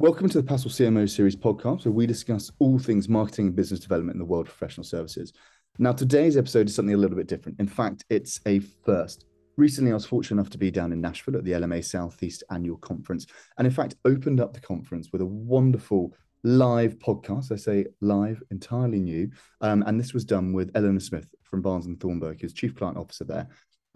Welcome 0.00 0.28
to 0.28 0.40
the 0.40 0.46
Passle 0.46 0.70
CMO 0.70 1.10
Series 1.10 1.34
podcast, 1.34 1.84
where 1.84 1.90
we 1.90 2.06
discuss 2.06 2.52
all 2.60 2.78
things 2.78 3.08
marketing 3.08 3.48
and 3.48 3.56
business 3.56 3.80
development 3.80 4.14
in 4.14 4.20
the 4.20 4.24
world 4.24 4.46
of 4.46 4.56
professional 4.56 4.84
services. 4.84 5.32
Now, 5.80 5.90
today's 5.90 6.36
episode 6.36 6.68
is 6.68 6.76
something 6.76 6.94
a 6.94 6.96
little 6.96 7.16
bit 7.16 7.26
different. 7.26 7.58
In 7.58 7.66
fact, 7.66 8.04
it's 8.08 8.40
a 8.46 8.60
first. 8.60 9.24
Recently, 9.56 9.90
I 9.90 9.94
was 9.94 10.06
fortunate 10.06 10.40
enough 10.40 10.50
to 10.50 10.58
be 10.58 10.70
down 10.70 10.92
in 10.92 11.00
Nashville 11.00 11.36
at 11.36 11.42
the 11.42 11.50
LMA 11.50 11.84
Southeast 11.84 12.44
Annual 12.52 12.76
Conference, 12.76 13.26
and 13.58 13.66
in 13.66 13.72
fact, 13.72 13.96
opened 14.04 14.40
up 14.40 14.54
the 14.54 14.60
conference 14.60 15.08
with 15.10 15.20
a 15.20 15.26
wonderful 15.26 16.14
live 16.44 16.96
podcast. 17.00 17.50
I 17.50 17.56
say 17.56 17.86
live, 18.00 18.40
entirely 18.52 19.00
new. 19.00 19.28
Um, 19.62 19.82
and 19.84 19.98
this 19.98 20.14
was 20.14 20.24
done 20.24 20.52
with 20.52 20.70
Eleanor 20.76 21.00
Smith 21.00 21.26
from 21.42 21.60
Barnes 21.60 21.86
and 21.86 21.98
Thornburg, 21.98 22.40
who's 22.40 22.52
Chief 22.52 22.72
Client 22.76 22.98
Officer 22.98 23.24
there. 23.24 23.48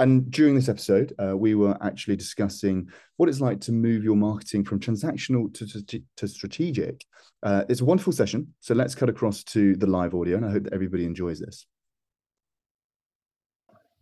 And 0.02 0.28
during 0.32 0.56
this 0.56 0.68
episode, 0.68 1.14
uh, 1.22 1.36
we 1.36 1.54
were 1.54 1.78
actually 1.80 2.16
discussing 2.16 2.88
what 3.18 3.28
it's 3.28 3.40
like 3.40 3.60
to 3.60 3.72
move 3.72 4.02
your 4.02 4.16
marketing 4.16 4.64
from 4.64 4.80
transactional 4.80 5.54
to, 5.54 5.84
to, 5.84 6.02
to 6.16 6.26
strategic. 6.26 7.04
Uh, 7.44 7.62
it's 7.68 7.82
a 7.82 7.84
wonderful 7.84 8.12
session. 8.12 8.52
So 8.58 8.74
let's 8.74 8.96
cut 8.96 9.08
across 9.08 9.44
to 9.44 9.76
the 9.76 9.86
live 9.86 10.12
audio, 10.12 10.38
and 10.38 10.44
I 10.44 10.50
hope 10.50 10.64
that 10.64 10.72
everybody 10.72 11.04
enjoys 11.04 11.38
this. 11.38 11.66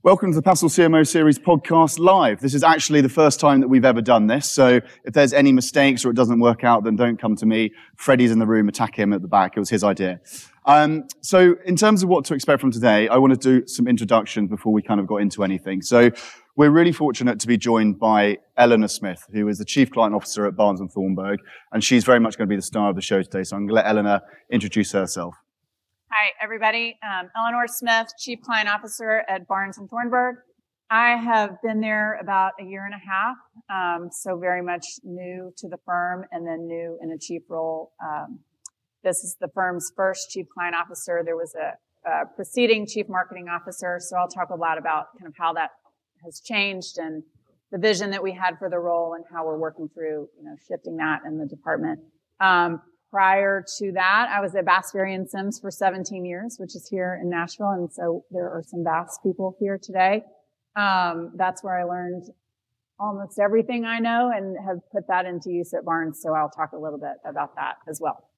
Welcome 0.02 0.32
to 0.32 0.36
the 0.36 0.42
Passle 0.42 0.70
CMO 0.70 1.06
Series 1.06 1.38
podcast 1.38 1.98
live. 1.98 2.40
This 2.40 2.54
is 2.54 2.62
actually 2.62 3.02
the 3.02 3.10
first 3.10 3.38
time 3.38 3.60
that 3.60 3.68
we've 3.68 3.84
ever 3.84 4.00
done 4.00 4.28
this. 4.28 4.48
So 4.48 4.80
if 5.04 5.12
there's 5.12 5.34
any 5.34 5.52
mistakes 5.52 6.06
or 6.06 6.10
it 6.10 6.14
doesn't 6.14 6.40
work 6.40 6.64
out, 6.64 6.84
then 6.84 6.96
don't 6.96 7.20
come 7.20 7.36
to 7.36 7.44
me. 7.44 7.74
Freddie's 7.96 8.30
in 8.30 8.38
the 8.38 8.46
room, 8.46 8.66
attack 8.70 8.98
him 8.98 9.12
at 9.12 9.20
the 9.20 9.28
back. 9.28 9.58
It 9.58 9.60
was 9.60 9.68
his 9.68 9.84
idea. 9.84 10.18
Um, 10.64 11.04
so 11.20 11.54
in 11.66 11.76
terms 11.76 12.02
of 12.02 12.08
what 12.08 12.24
to 12.24 12.34
expect 12.34 12.62
from 12.62 12.70
today, 12.70 13.08
I 13.08 13.18
want 13.18 13.38
to 13.38 13.60
do 13.60 13.66
some 13.66 13.86
introductions 13.86 14.48
before 14.48 14.72
we 14.72 14.80
kind 14.80 15.00
of 15.00 15.06
got 15.06 15.16
into 15.16 15.44
anything. 15.44 15.82
So 15.82 16.10
we're 16.56 16.70
really 16.70 16.92
fortunate 16.92 17.38
to 17.38 17.46
be 17.46 17.58
joined 17.58 17.98
by 17.98 18.38
Eleanor 18.56 18.88
Smith, 18.88 19.26
who 19.30 19.48
is 19.48 19.58
the 19.58 19.66
Chief 19.66 19.90
Client 19.90 20.14
Officer 20.14 20.46
at 20.46 20.56
Barnes 20.56 20.80
and 20.80 20.90
Thornburg, 20.90 21.40
and 21.72 21.84
she's 21.84 22.04
very 22.04 22.20
much 22.20 22.38
going 22.38 22.48
to 22.48 22.50
be 22.50 22.56
the 22.56 22.62
star 22.62 22.88
of 22.88 22.96
the 22.96 23.02
show 23.02 23.22
today. 23.22 23.42
So 23.44 23.54
I'm 23.54 23.66
going 23.66 23.68
to 23.68 23.74
let 23.74 23.86
Eleanor 23.86 24.22
introduce 24.50 24.92
herself. 24.92 25.34
Hi, 26.12 26.32
everybody. 26.42 26.98
Um, 27.08 27.28
Eleanor 27.36 27.68
Smith, 27.68 28.08
Chief 28.18 28.40
Client 28.42 28.68
Officer 28.68 29.22
at 29.28 29.46
Barnes 29.46 29.78
and 29.78 29.88
Thornburg. 29.88 30.38
I 30.90 31.10
have 31.10 31.62
been 31.62 31.80
there 31.80 32.18
about 32.20 32.54
a 32.60 32.64
year 32.64 32.84
and 32.84 32.94
a 32.94 32.98
half, 32.98 33.36
um, 33.70 34.08
so 34.10 34.36
very 34.36 34.60
much 34.60 34.84
new 35.04 35.52
to 35.58 35.68
the 35.68 35.76
firm 35.86 36.24
and 36.32 36.44
then 36.44 36.66
new 36.66 36.98
in 37.00 37.12
a 37.12 37.16
chief 37.16 37.42
role. 37.48 37.92
Um, 38.04 38.40
this 39.04 39.22
is 39.22 39.36
the 39.40 39.46
firm's 39.54 39.92
first 39.94 40.30
Chief 40.30 40.46
Client 40.52 40.74
Officer. 40.74 41.22
There 41.24 41.36
was 41.36 41.54
a, 41.54 42.10
a 42.10 42.26
preceding 42.34 42.88
Chief 42.88 43.08
Marketing 43.08 43.46
Officer, 43.48 44.00
so 44.00 44.16
I'll 44.16 44.26
talk 44.26 44.50
a 44.50 44.56
lot 44.56 44.78
about 44.78 45.16
kind 45.16 45.28
of 45.28 45.34
how 45.38 45.52
that 45.52 45.70
has 46.24 46.40
changed 46.40 46.98
and 46.98 47.22
the 47.70 47.78
vision 47.78 48.10
that 48.10 48.22
we 48.24 48.32
had 48.32 48.58
for 48.58 48.68
the 48.68 48.80
role 48.80 49.14
and 49.14 49.24
how 49.32 49.46
we're 49.46 49.58
working 49.58 49.88
through, 49.94 50.28
you 50.36 50.42
know, 50.42 50.56
shifting 50.66 50.96
that 50.96 51.20
in 51.24 51.38
the 51.38 51.46
department. 51.46 52.00
Um, 52.40 52.82
Prior 53.10 53.64
to 53.78 53.92
that, 53.92 54.28
I 54.30 54.40
was 54.40 54.54
at 54.54 54.64
Bass, 54.64 54.94
and 54.94 55.28
Sims 55.28 55.58
for 55.58 55.70
17 55.70 56.24
years, 56.24 56.58
which 56.60 56.76
is 56.76 56.88
here 56.88 57.18
in 57.20 57.28
Nashville. 57.28 57.70
And 57.70 57.92
so 57.92 58.24
there 58.30 58.48
are 58.48 58.62
some 58.64 58.84
Bass 58.84 59.18
people 59.20 59.56
here 59.58 59.78
today. 59.82 60.22
Um, 60.76 61.32
that's 61.34 61.64
where 61.64 61.76
I 61.76 61.82
learned 61.82 62.30
almost 63.00 63.40
everything 63.40 63.84
I 63.84 63.98
know 63.98 64.30
and 64.32 64.56
have 64.64 64.78
put 64.92 65.08
that 65.08 65.26
into 65.26 65.50
use 65.50 65.74
at 65.74 65.84
Barnes. 65.84 66.20
So 66.22 66.34
I'll 66.34 66.50
talk 66.50 66.70
a 66.72 66.78
little 66.78 67.00
bit 67.00 67.16
about 67.28 67.56
that 67.56 67.78
as 67.88 68.00
well. 68.00 68.28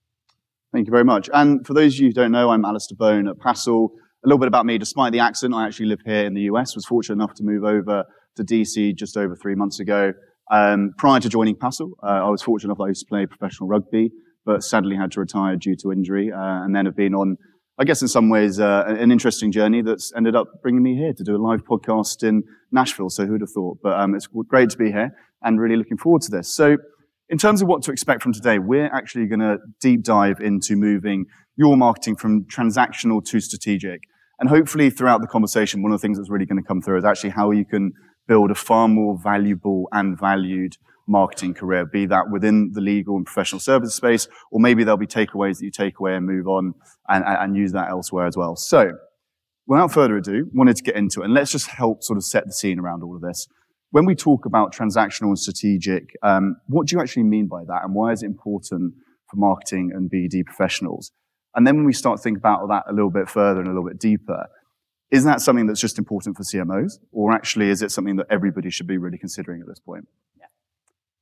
Thank 0.73 0.87
you 0.87 0.91
very 0.91 1.05
much. 1.05 1.29
And 1.35 1.67
for 1.67 1.75
those 1.75 1.95
of 1.95 2.01
you 2.01 2.07
who 2.07 2.15
don't 2.15 2.33
know, 2.33 2.49
I'm 2.49 2.65
Alistair 2.65 2.97
Bone 2.97 3.29
at 3.29 3.39
Passle. 3.39 3.93
A 4.25 4.27
little 4.27 4.39
bit 4.39 4.49
about 4.49 4.65
me, 4.65 4.79
despite 4.79 5.13
the 5.13 5.19
accent, 5.19 5.53
I 5.53 5.67
actually 5.67 5.87
live 5.87 6.01
here 6.07 6.25
in 6.25 6.33
the 6.33 6.43
US, 6.43 6.75
was 6.75 6.87
fortunate 6.87 7.17
enough 7.17 7.35
to 7.35 7.43
move 7.43 7.65
over 7.65 8.05
to 8.37 8.45
DC 8.45 8.97
just 8.97 9.19
over 9.19 9.37
three 9.37 9.55
months 9.55 9.81
ago. 9.81 10.15
Um, 10.51 10.95
prior 10.97 11.21
to 11.21 11.29
joining 11.29 11.57
Passle, 11.57 11.91
uh, 12.03 12.07
I 12.07 12.29
was 12.31 12.41
fortunate 12.41 12.71
enough 12.71 12.81
I 12.81 12.89
used 12.89 13.01
to 13.01 13.07
play 13.07 13.27
professional 13.27 13.69
rugby 13.69 14.13
but 14.45 14.63
sadly 14.63 14.97
had 14.97 15.13
to 15.13 15.21
retire 15.21 15.57
due 15.57 15.77
to 15.77 15.93
injury, 15.93 16.33
uh, 16.33 16.65
and 16.65 16.75
then 16.75 16.87
have 16.87 16.97
been 16.97 17.15
on, 17.15 17.37
I 17.79 17.85
guess, 17.85 18.03
in 18.03 18.09
some 18.09 18.29
ways, 18.29 18.61
uh, 18.61 18.85
an 18.87 19.11
interesting 19.11 19.53
journey 19.53 19.83
that's 19.83 20.13
ended 20.17 20.37
up 20.37 20.63
bringing 20.63 20.83
me 20.83 20.97
here 20.97 21.13
to 21.13 21.25
do 21.25 21.37
a 21.37 21.39
live 21.39 21.65
podcast 21.65 22.27
in 22.27 22.43
Nashville. 22.71 23.11
So 23.11 23.27
who'd 23.27 23.41
have 23.41 23.51
thought? 23.51 23.79
But 23.83 23.99
um, 23.99 24.15
it's 24.15 24.29
great 24.49 24.71
to 24.71 24.79
be 24.79 24.91
here, 24.91 25.15
and 25.43 25.61
really 25.61 25.77
looking 25.77 25.99
forward 25.99 26.23
to 26.23 26.31
this. 26.31 26.55
So, 26.55 26.77
in 27.29 27.39
terms 27.39 27.63
of 27.63 27.69
what 27.69 27.83
to 27.83 27.93
expect 27.93 28.23
from 28.23 28.33
today, 28.33 28.59
we're 28.59 28.93
actually 28.93 29.27
going 29.27 29.41
to 29.41 29.59
deep 29.81 30.03
dive 30.03 30.41
into 30.41 30.77
moving 30.77 31.27
your 31.57 31.77
marketing 31.77 32.17
from 32.17 32.45
transactional 32.45 33.25
to 33.25 33.41
strategic. 33.41 34.01
And 34.39 34.49
hopefully, 34.49 34.91
throughout 34.91 35.21
the 35.21 35.27
conversation, 35.27 35.83
one 35.83 35.93
of 35.93 36.01
the 36.01 36.07
things 36.07 36.19
that's 36.19 36.31
really 36.31 36.47
going 36.47 36.61
to 36.61 36.67
come 36.67 36.83
through 36.83 36.99
is 36.99 37.05
actually 37.05 37.31
how 37.31 37.53
you 37.53 37.65
can 37.65 37.93
build 38.27 38.51
a 38.51 38.55
far 38.55 38.89
more 38.89 39.19
valuable 39.23 39.89
and 39.93 40.19
valued 40.19 40.77
marketing 41.07 41.55
career, 41.55 41.85
be 41.85 42.07
that 42.07 42.31
within 42.31 42.73
the 42.73 42.81
legal 42.81 43.17
and 43.17 43.27
professional 43.27 43.61
services 43.61 43.95
space, 43.95 44.29
or 44.51 44.61
maybe 44.61 44.85
there'll 44.85 44.97
be 44.97 45.07
takeaways 45.07 45.59
that 45.59 45.65
you 45.65 45.71
take 45.71 45.99
away 45.99 46.15
and 46.15 46.27
move 46.27 46.47
on 46.47 46.75
and, 47.09 47.25
and 47.27 47.57
use 47.57 47.73
that 47.73 47.89
elsewhere 47.91 48.27
as 48.27 48.37
well. 48.37 48.57
So, 48.57 48.93
without 49.67 49.93
further 49.93 50.17
ado, 50.17 50.49
wanted 50.53 50.77
to 50.77 50.83
get 50.83 50.97
into 50.97 51.23
it, 51.23 51.27
and 51.27 51.35
let's 51.35 51.53
just 51.53 51.69
help 51.69 52.03
sort 52.03 52.17
of 52.17 52.25
set 52.25 52.47
the 52.47 52.53
scene 52.53 52.79
around 52.79 53.03
all 53.03 53.17
of 53.17 53.23
this. 53.23 53.49
When 53.91 54.07
we 54.07 54.15
talk 54.15 54.47
about 54.47 54.75
transactional 54.75 55.29
and 55.29 55.39
strategic, 55.39 56.17
um, 56.23 56.57
what 56.67 56.87
do 56.87 56.97
you 56.97 57.03
actually 57.03 57.25
mean 57.25 57.47
by 57.47 57.65
that, 57.67 57.85
and 57.85 57.95
why 57.95 58.13
is 58.13 58.23
it 58.23 58.27
important 58.27 58.95
for 59.31 59.37
marketing 59.37 59.91
and 59.95 60.11
BD 60.11 60.45
professionals? 60.45 61.13
And 61.55 61.67
then 61.67 61.77
when 61.77 61.85
we 61.85 61.93
start 61.93 62.17
to 62.17 62.23
think 62.23 62.39
about 62.39 62.67
that 62.69 62.85
a 62.89 62.93
little 62.93 63.11
bit 63.11 63.29
further 63.29 63.61
and 63.61 63.69
a 63.69 63.73
little 63.73 63.87
bit 63.87 63.99
deeper, 63.99 64.47
is 65.11 65.25
that 65.25 65.43
something 65.43 65.67
that's 65.67 65.81
just 65.81 65.99
important 65.99 66.37
for 66.37 66.43
CMOs, 66.43 66.95
or 67.13 67.33
actually 67.33 67.69
is 67.69 67.83
it 67.83 67.91
something 67.91 68.17
that 68.17 68.27
everybody 68.31 68.71
should 68.71 68.87
be 68.87 68.97
really 68.97 69.19
considering 69.19 69.61
at 69.61 69.69
this 69.69 69.79
point? 69.79 70.09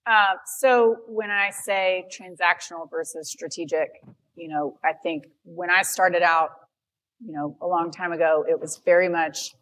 Uh, 0.06 0.34
so 0.58 0.96
when 1.06 1.30
I 1.30 1.50
say 1.50 2.06
transactional 2.10 2.90
versus 2.90 3.30
strategic, 3.30 3.88
you 4.34 4.48
know, 4.48 4.78
I 4.84 4.92
think 4.92 5.24
when 5.44 5.70
I 5.70 5.82
started 5.82 6.22
out, 6.22 6.50
you 7.20 7.32
know, 7.32 7.56
a 7.60 7.66
long 7.66 7.90
time 7.90 8.12
ago, 8.12 8.44
it 8.48 8.58
was 8.58 8.80
very 8.84 9.08
much 9.08 9.54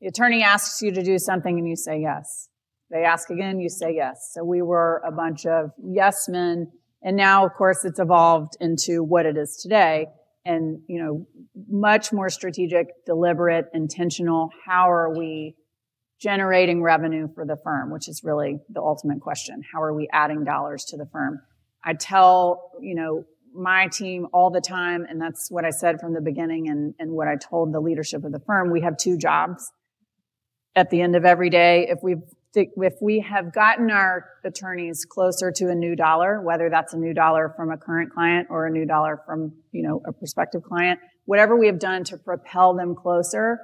the 0.00 0.08
attorney 0.08 0.42
asks 0.42 0.82
you 0.82 0.92
to 0.92 1.02
do 1.02 1.18
something 1.18 1.58
and 1.58 1.66
you 1.66 1.76
say 1.76 2.00
yes. 2.00 2.48
They 2.90 3.04
ask 3.04 3.30
again, 3.30 3.58
you 3.58 3.70
say 3.70 3.94
yes. 3.94 4.32
So 4.34 4.44
we 4.44 4.60
were 4.60 5.02
a 5.06 5.10
bunch 5.10 5.46
of 5.46 5.70
yes 5.82 6.28
men. 6.28 6.70
And 7.02 7.16
now, 7.16 7.46
of 7.46 7.54
course, 7.54 7.84
it's 7.84 7.98
evolved 7.98 8.56
into 8.60 9.02
what 9.02 9.24
it 9.24 9.36
is 9.36 9.56
today. 9.56 10.08
And, 10.44 10.80
you 10.88 11.02
know, 11.02 11.26
much 11.70 12.12
more 12.12 12.28
strategic, 12.28 12.88
deliberate, 13.06 13.66
intentional. 13.72 14.50
How 14.66 14.90
are 14.90 15.16
we 15.16 15.56
generating 16.24 16.82
revenue 16.82 17.28
for 17.34 17.44
the 17.44 17.56
firm, 17.62 17.92
which 17.92 18.08
is 18.08 18.22
really 18.24 18.58
the 18.70 18.80
ultimate 18.80 19.20
question. 19.20 19.62
How 19.70 19.82
are 19.82 19.92
we 19.92 20.08
adding 20.10 20.42
dollars 20.42 20.86
to 20.86 20.96
the 20.96 21.04
firm? 21.04 21.38
I 21.84 21.92
tell, 21.92 22.70
you 22.80 22.94
know, 22.94 23.24
my 23.54 23.88
team 23.88 24.26
all 24.32 24.50
the 24.50 24.62
time, 24.62 25.04
and 25.06 25.20
that's 25.20 25.50
what 25.50 25.66
I 25.66 25.70
said 25.70 26.00
from 26.00 26.14
the 26.14 26.22
beginning 26.22 26.68
and, 26.68 26.94
and 26.98 27.10
what 27.10 27.28
I 27.28 27.36
told 27.36 27.74
the 27.74 27.80
leadership 27.80 28.24
of 28.24 28.32
the 28.32 28.40
firm. 28.40 28.70
We 28.70 28.80
have 28.80 28.96
two 28.96 29.18
jobs. 29.18 29.70
At 30.74 30.88
the 30.88 31.02
end 31.02 31.14
of 31.14 31.26
every 31.26 31.50
day, 31.50 31.88
if 31.88 31.98
we've 32.02 32.22
if 32.56 32.94
we 33.02 33.18
have 33.20 33.52
gotten 33.52 33.90
our 33.90 34.26
attorneys 34.44 35.04
closer 35.04 35.50
to 35.50 35.70
a 35.70 35.74
new 35.74 35.96
dollar, 35.96 36.40
whether 36.40 36.70
that's 36.70 36.94
a 36.94 36.96
new 36.96 37.12
dollar 37.12 37.52
from 37.56 37.70
a 37.72 37.76
current 37.76 38.12
client 38.12 38.46
or 38.48 38.66
a 38.66 38.70
new 38.70 38.86
dollar 38.86 39.20
from, 39.26 39.52
you 39.72 39.82
know, 39.82 40.00
a 40.06 40.12
prospective 40.12 40.62
client, 40.62 41.00
whatever 41.24 41.56
we 41.56 41.66
have 41.66 41.80
done 41.80 42.04
to 42.04 42.16
propel 42.16 42.72
them 42.72 42.94
closer, 42.94 43.58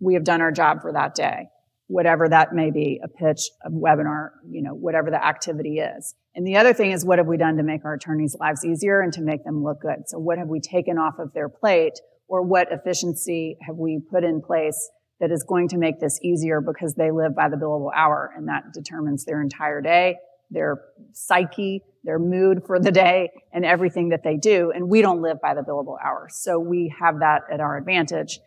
we 0.00 0.14
have 0.14 0.24
done 0.24 0.40
our 0.40 0.50
job 0.50 0.80
for 0.80 0.92
that 0.92 1.14
day 1.14 1.50
whatever 1.88 2.28
that 2.28 2.52
may 2.52 2.70
be, 2.70 3.00
a 3.02 3.08
pitch, 3.08 3.50
a 3.64 3.70
webinar, 3.70 4.30
you 4.48 4.62
know, 4.62 4.74
whatever 4.74 5.10
the 5.10 5.24
activity 5.24 5.78
is. 5.78 6.14
And 6.34 6.46
the 6.46 6.56
other 6.56 6.72
thing 6.72 6.90
is 6.90 7.04
what 7.04 7.18
have 7.18 7.26
we 7.26 7.36
done 7.36 7.56
to 7.56 7.62
make 7.62 7.84
our 7.84 7.94
attorneys' 7.94 8.36
lives 8.38 8.64
easier 8.64 9.00
and 9.00 9.12
to 9.12 9.22
make 9.22 9.44
them 9.44 9.62
look 9.62 9.80
good? 9.80 10.08
So 10.08 10.18
what 10.18 10.38
have 10.38 10.48
we 10.48 10.60
taken 10.60 10.98
off 10.98 11.18
of 11.18 11.32
their 11.32 11.48
plate 11.48 12.00
or 12.28 12.42
what 12.42 12.68
efficiency 12.72 13.56
have 13.62 13.76
we 13.76 14.00
put 14.10 14.24
in 14.24 14.42
place 14.42 14.90
that 15.20 15.30
is 15.30 15.42
going 15.44 15.68
to 15.68 15.78
make 15.78 16.00
this 16.00 16.18
easier 16.22 16.60
because 16.60 16.94
they 16.94 17.10
live 17.10 17.34
by 17.34 17.48
the 17.48 17.56
billable 17.56 17.90
hour 17.94 18.32
and 18.36 18.48
that 18.48 18.64
determines 18.74 19.24
their 19.24 19.40
entire 19.40 19.80
day, 19.80 20.16
their 20.50 20.78
psyche, 21.12 21.82
their 22.04 22.18
mood 22.18 22.62
for 22.66 22.78
the 22.78 22.90
day 22.90 23.30
and 23.52 23.64
everything 23.64 24.10
that 24.10 24.22
they 24.22 24.36
do. 24.36 24.70
And 24.74 24.88
we 24.88 25.02
don't 25.02 25.22
live 25.22 25.40
by 25.40 25.54
the 25.54 25.62
billable 25.62 25.96
hour. 26.04 26.28
So 26.30 26.58
we 26.58 26.94
have 27.00 27.20
that 27.20 27.42
at 27.50 27.60
our 27.60 27.76
advantage. 27.76 28.40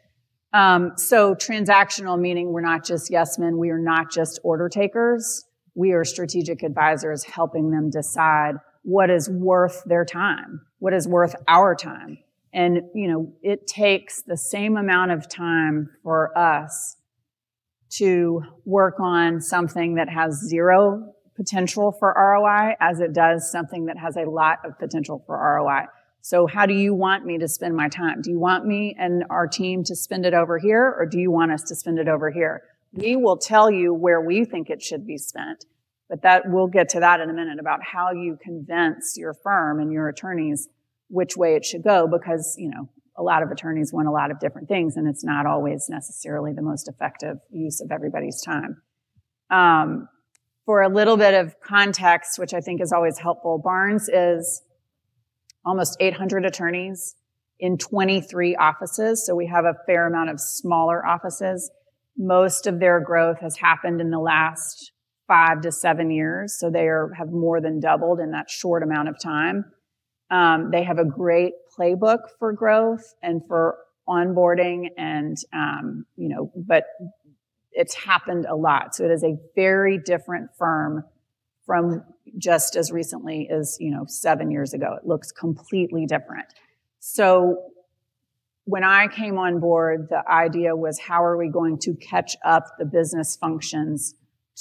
Um, 0.52 0.94
so 0.98 1.36
transactional 1.36 2.20
meaning 2.20 2.52
we're 2.52 2.62
not 2.62 2.84
just 2.84 3.12
yes 3.12 3.38
men, 3.38 3.58
we 3.58 3.70
are 3.70 3.80
not 3.80 4.12
just 4.12 4.40
order 4.44 4.68
takers. 4.68 5.46
We 5.76 5.92
are 5.92 6.04
strategic 6.04 6.64
advisors 6.64 7.24
helping 7.24 7.72
them 7.72 7.90
decide 7.90 8.56
what 8.84 9.10
is 9.10 9.30
worth 9.30 9.84
their 9.86 10.06
time, 10.06 10.62
what 10.80 10.94
is 10.94 11.08
worth 11.08 11.36
our 11.48 11.76
time. 11.76 12.18
And, 12.52 12.82
you 12.96 13.08
know, 13.08 13.34
it 13.44 13.68
takes 13.68 14.24
the 14.24 14.36
same 14.36 14.76
amount 14.76 15.12
of 15.12 15.30
time 15.30 15.92
for 16.04 16.36
us 16.38 16.98
to 17.92 18.42
work 18.66 19.00
on 19.00 19.42
something 19.42 19.96
that 19.96 20.10
has 20.10 20.44
zero 20.48 21.14
potential 21.36 21.92
for 21.92 22.14
ROI 22.18 22.76
as 22.80 23.00
it 23.00 23.14
does 23.14 23.50
something 23.52 23.86
that 23.86 23.98
has 23.98 24.18
a 24.18 24.30
lot 24.30 24.60
of 24.66 24.78
potential 24.78 25.24
for 25.26 25.38
ROI. 25.38 25.86
So 26.22 26.48
how 26.48 26.66
do 26.66 26.74
you 26.74 26.94
want 26.94 27.26
me 27.26 27.38
to 27.38 27.48
spend 27.48 27.76
my 27.76 27.88
time? 27.88 28.22
Do 28.22 28.30
you 28.30 28.40
want 28.40 28.66
me 28.66 28.96
and 29.00 29.24
our 29.30 29.48
team 29.48 29.84
to 29.86 29.96
spend 29.96 30.26
it 30.26 30.34
over 30.34 30.58
here 30.58 30.96
or 30.98 31.06
do 31.06 31.20
you 31.20 31.32
want 31.32 31.52
us 31.52 31.64
to 31.64 31.76
spend 31.76 32.00
it 32.00 32.08
over 32.08 32.30
here? 32.30 32.64
We 32.92 33.16
will 33.16 33.38
tell 33.38 33.72
you 33.72 33.94
where 33.94 34.22
we 34.22 34.46
think 34.46 34.70
it 34.70 34.82
should 34.82 35.06
be 35.06 35.18
spent. 35.18 35.66
But 36.10 36.24
that 36.24 36.44
we'll 36.48 36.68
get 36.68 36.90
to 36.90 37.00
that 37.02 37.20
in 37.20 37.30
a 37.30 37.34
minute 37.34 37.60
about 37.60 37.84
how 37.84 38.12
you 38.12 38.38
convince 38.42 39.16
your 39.16 39.34
firm 39.34 39.80
and 39.80 39.94
your 39.94 40.10
attorneys 40.10 40.68
which 41.08 41.38
way 41.38 41.56
it 41.56 41.64
should 41.64 41.84
go 41.84 42.08
because, 42.08 42.56
you 42.58 42.70
know, 42.70 42.90
a 43.16 43.24
lot 43.24 43.44
of 43.44 43.52
attorneys 43.52 43.94
want 43.94 44.08
a 44.08 44.12
lot 44.12 44.32
of 44.32 44.40
different 44.40 44.68
things 44.68 44.98
and 44.98 45.08
it's 45.08 45.24
not 45.24 45.46
always 45.46 45.88
necessarily 45.88 46.52
the 46.52 46.62
most 46.62 46.88
effective 46.88 47.38
use 47.52 47.80
of 47.80 47.92
everybody's 47.92 48.42
time. 48.42 48.82
Um, 49.52 50.08
for 50.66 50.82
a 50.82 50.90
little 50.90 51.18
bit 51.18 51.34
of 51.34 51.60
context, 51.62 52.40
which 52.40 52.54
I 52.54 52.62
think 52.62 52.82
is 52.82 52.92
always 52.92 53.18
helpful, 53.18 53.58
Barnes 53.58 54.10
is 54.10 54.62
almost 55.66 55.98
800 56.00 56.46
attorneys 56.46 57.16
in 57.60 57.78
23 57.78 58.56
offices. 58.56 59.26
So 59.26 59.36
we 59.36 59.48
have 59.48 59.66
a 59.66 59.76
fair 59.86 60.08
amount 60.08 60.30
of 60.30 60.40
smaller 60.40 61.06
offices. 61.06 61.70
Most 62.18 62.68
of 62.68 62.80
their 62.80 63.00
growth 63.00 63.40
has 63.42 63.58
happened 63.58 64.02
in 64.02 64.10
the 64.10 64.20
last 64.20 64.92
five 65.28 65.62
to 65.62 65.72
seven 65.72 66.10
years. 66.10 66.58
So 66.58 66.70
they 66.70 66.88
are, 66.88 67.12
have 67.18 67.30
more 67.30 67.62
than 67.62 67.80
doubled 67.80 68.20
in 68.20 68.32
that 68.32 68.50
short 68.50 68.82
amount 68.84 69.10
of 69.10 69.20
time. 69.22 69.66
Um, 70.32 70.70
they 70.72 70.84
have 70.84 71.00
a 71.00 71.06
great 71.06 71.54
playbook 71.78 72.20
for 72.40 72.54
growth 72.54 73.14
and 73.22 73.42
for 73.48 73.78
onboarding 74.08 74.88
and, 74.98 75.38
um, 75.54 76.06
you 76.16 76.30
know, 76.30 76.52
but 76.56 76.86
it's 77.72 77.94
happened 77.94 78.46
a 78.46 78.56
lot. 78.56 78.96
So 78.96 79.06
it 79.06 79.12
is 79.12 79.24
a 79.24 79.38
very 79.56 79.98
different 79.98 80.50
firm 80.58 81.04
from 81.66 82.04
just 82.38 82.76
as 82.76 82.92
recently 82.92 83.50
as, 83.50 83.78
you 83.80 83.92
know, 83.92 84.06
seven 84.08 84.52
years 84.52 84.74
ago. 84.74 84.98
It 85.02 85.08
looks 85.08 85.32
completely 85.32 86.06
different. 86.06 86.48
So 87.00 87.58
when 88.66 88.84
I 88.84 89.08
came 89.08 89.38
on 89.38 89.60
board, 89.60 90.08
the 90.10 90.24
idea 90.30 90.76
was 90.76 91.00
how 91.00 91.24
are 91.24 91.38
we 91.38 91.50
going 91.50 91.80
to 91.80 91.96
catch 91.96 92.36
up 92.46 92.66
the 92.78 92.86
business 92.86 93.36
functions 93.36 94.14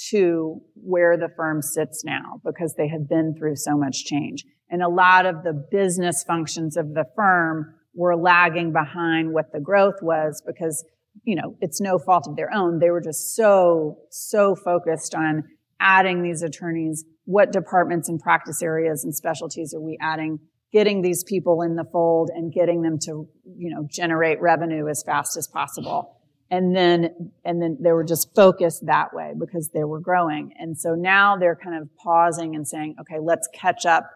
to 0.09 0.61
where 0.75 1.17
the 1.17 1.29
firm 1.35 1.61
sits 1.61 2.03
now 2.03 2.41
because 2.45 2.75
they 2.75 2.87
have 2.87 3.09
been 3.09 3.35
through 3.37 3.55
so 3.55 3.77
much 3.77 4.05
change. 4.05 4.45
And 4.69 4.81
a 4.81 4.87
lot 4.87 5.25
of 5.25 5.43
the 5.43 5.53
business 5.53 6.23
functions 6.23 6.77
of 6.77 6.93
the 6.93 7.05
firm 7.15 7.75
were 7.93 8.15
lagging 8.15 8.71
behind 8.71 9.33
what 9.33 9.51
the 9.51 9.59
growth 9.59 10.01
was 10.01 10.41
because, 10.45 10.85
you 11.23 11.35
know, 11.35 11.55
it's 11.59 11.81
no 11.81 11.99
fault 11.99 12.27
of 12.27 12.35
their 12.35 12.53
own. 12.53 12.79
They 12.79 12.91
were 12.91 13.01
just 13.01 13.35
so, 13.35 13.97
so 14.09 14.55
focused 14.55 15.13
on 15.13 15.43
adding 15.79 16.23
these 16.23 16.43
attorneys. 16.43 17.03
What 17.29 17.51
departments 17.51 18.09
and 18.09 18.19
practice 18.19 18.63
areas 18.63 19.03
and 19.03 19.13
specialties 19.13 19.71
are 19.75 19.79
we 19.79 19.99
adding? 20.01 20.39
Getting 20.73 21.03
these 21.03 21.23
people 21.23 21.61
in 21.61 21.75
the 21.75 21.83
fold 21.83 22.31
and 22.33 22.51
getting 22.51 22.81
them 22.81 22.97
to, 23.03 23.29
you 23.55 23.69
know, 23.69 23.85
generate 23.87 24.41
revenue 24.41 24.87
as 24.87 25.03
fast 25.03 25.37
as 25.37 25.47
possible. 25.47 26.17
And 26.49 26.75
then 26.75 27.31
and 27.45 27.61
then 27.61 27.77
they 27.79 27.91
were 27.91 28.03
just 28.03 28.33
focused 28.33 28.87
that 28.87 29.13
way 29.13 29.35
because 29.39 29.69
they 29.75 29.83
were 29.83 29.99
growing. 29.99 30.53
And 30.57 30.75
so 30.75 30.95
now 30.95 31.37
they're 31.37 31.55
kind 31.55 31.79
of 31.79 31.95
pausing 32.03 32.55
and 32.55 32.67
saying 32.67 32.95
okay 32.99 33.19
let's 33.21 33.47
catch 33.53 33.85
up 33.85 34.09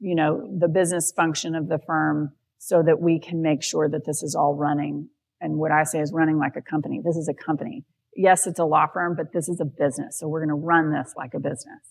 you 0.00 0.14
know 0.14 0.48
the 0.58 0.68
business 0.68 1.12
function 1.14 1.54
of 1.54 1.68
the 1.68 1.78
firm 1.86 2.32
so 2.56 2.82
that 2.82 2.98
we 2.98 3.20
can 3.20 3.42
make 3.42 3.62
sure 3.62 3.90
that 3.90 4.06
this 4.06 4.22
is 4.22 4.34
all 4.34 4.54
running. 4.54 5.10
And 5.42 5.58
what 5.58 5.70
i 5.70 5.82
say 5.82 6.00
is 6.00 6.14
running 6.14 6.38
like 6.38 6.56
a 6.56 6.62
company. 6.62 7.02
This 7.04 7.16
is 7.16 7.28
a 7.28 7.34
company. 7.34 7.84
Yes 8.16 8.46
it's 8.46 8.58
a 8.58 8.64
law 8.64 8.86
firm 8.86 9.14
but 9.14 9.34
this 9.34 9.50
is 9.50 9.60
a 9.60 9.66
business. 9.66 10.18
So 10.18 10.28
we're 10.28 10.46
going 10.46 10.58
to 10.58 10.66
run 10.66 10.94
this 10.94 11.12
like 11.14 11.34
a 11.34 11.40
business. 11.40 11.82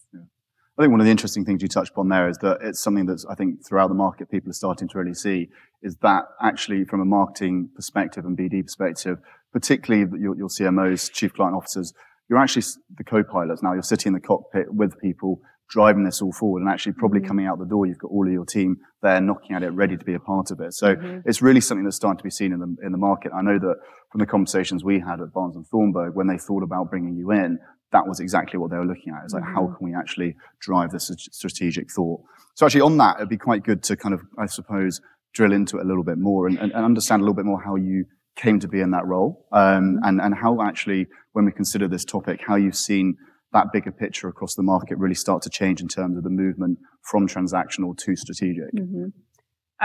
I 0.78 0.84
think 0.84 0.92
one 0.92 1.00
of 1.00 1.06
the 1.06 1.12
interesting 1.12 1.44
things 1.44 1.64
you 1.64 1.68
touched 1.68 1.92
upon 1.92 2.10
there 2.10 2.30
is 2.30 2.38
that 2.40 2.60
it's 2.62 2.80
something 2.80 3.08
that's, 3.08 3.26
I 3.26 3.34
think, 3.34 3.66
throughout 3.66 3.88
the 3.88 3.96
market, 3.96 4.30
people 4.30 4.52
are 4.52 4.54
starting 4.54 4.88
to 4.90 4.98
really 4.98 5.16
see 5.16 5.50
is 5.82 5.98
that 6.04 6.26
actually, 6.42 6.86
from 6.86 7.02
a 7.02 7.06
marketing 7.06 7.70
perspective 7.76 8.26
and 8.26 8.38
BD 8.38 8.64
perspective, 8.64 9.18
particularly 9.52 10.08
your, 10.20 10.36
your 10.38 10.50
CMOs, 10.50 11.12
chief 11.12 11.34
client 11.34 11.56
officers, 11.56 11.94
you're 12.30 12.38
actually 12.38 12.64
the 12.96 13.04
co-pilots 13.04 13.64
now. 13.64 13.74
You're 13.74 13.82
sitting 13.82 14.12
in 14.12 14.14
the 14.14 14.20
cockpit 14.20 14.72
with 14.72 15.00
people 15.00 15.42
driving 15.70 16.04
this 16.04 16.22
all 16.22 16.32
forward 16.32 16.62
and 16.62 16.70
actually 16.70 16.94
probably 16.94 17.20
mm-hmm. 17.20 17.28
coming 17.28 17.46
out 17.48 17.60
the 17.60 17.66
door. 17.66 17.86
You've 17.86 17.98
got 17.98 18.12
all 18.12 18.26
of 18.26 18.32
your 18.32 18.46
team 18.46 18.78
there 19.02 19.20
knocking 19.20 19.56
at 19.56 19.64
it, 19.64 19.72
ready 19.72 19.98
to 19.98 20.06
be 20.06 20.14
a 20.14 20.20
part 20.20 20.52
of 20.52 20.60
it. 20.60 20.74
So 20.74 20.96
mm-hmm. 20.96 21.28
it's 21.28 21.42
really 21.42 21.62
something 21.62 21.84
that's 21.84 21.98
starting 21.98 22.18
to 22.18 22.24
be 22.24 22.30
seen 22.30 22.54
in 22.54 22.60
the, 22.60 22.76
in 22.86 22.92
the 22.92 22.98
market. 22.98 23.32
I 23.36 23.42
know 23.42 23.60
that 23.60 23.76
from 24.12 24.20
the 24.20 24.26
conversations 24.26 24.84
we 24.84 25.00
had 25.00 25.22
at 25.22 25.34
Barnes 25.34 25.56
and 25.56 25.66
Thornburg, 25.68 26.16
when 26.16 26.28
they 26.28 26.38
thought 26.38 26.64
about 26.64 26.90
bringing 26.90 27.16
you 27.16 27.32
in, 27.32 27.60
that 27.92 28.08
was 28.08 28.20
exactly 28.20 28.60
what 28.60 28.72
they 28.72 28.78
were 28.78 28.86
looking 28.86 29.14
at. 29.14 29.24
It's 29.24 29.34
like, 29.34 29.44
mm-hmm. 29.44 29.54
how 29.54 29.68
can 29.68 29.88
we 29.88 29.96
actually 29.96 30.36
drive 30.60 30.92
this 30.92 31.12
strategic 31.32 31.92
thought? 31.92 32.22
So 32.56 32.66
actually 32.66 32.82
on 32.82 32.98
that, 32.98 33.18
it'd 33.18 33.30
be 33.30 33.38
quite 33.38 33.64
good 33.64 33.84
to 33.84 33.96
kind 33.96 34.14
of, 34.14 34.22
I 34.38 34.46
suppose, 34.46 35.00
drill 35.34 35.54
into 35.54 35.78
it 35.78 35.86
a 35.86 35.88
little 35.88 36.04
bit 36.04 36.18
more 36.18 36.48
and, 36.48 36.58
and, 36.58 36.72
and 36.72 36.86
understand 36.86 37.22
a 37.22 37.24
little 37.24 37.36
bit 37.36 37.46
more 37.46 37.62
how 37.62 37.76
you 37.76 38.06
came 38.36 38.60
to 38.60 38.68
be 38.68 38.82
in 38.82 38.92
that 38.92 39.06
role, 39.06 39.46
um, 39.52 39.62
mm-hmm. 39.62 40.04
and 40.04 40.22
and 40.22 40.36
how 40.36 40.62
actually 40.62 41.08
when 41.34 41.46
we 41.46 41.52
consider 41.52 41.88
this 41.88 42.06
topic, 42.06 42.40
how 42.46 42.56
you've 42.56 42.76
seen 42.76 43.18
that 43.54 43.68
bigger 43.74 43.92
picture 43.92 44.28
across 44.28 44.56
the 44.56 44.64
market 44.64 44.98
really 44.98 45.16
start 45.16 45.42
to 45.42 45.50
change 45.50 45.82
in 45.82 45.88
terms 45.88 46.18
of 46.18 46.24
the 46.24 46.30
movement 46.30 46.78
from 47.02 47.28
transactional 47.28 47.98
to 47.98 48.16
strategic. 48.16 48.74
Mm-hmm. 48.76 49.06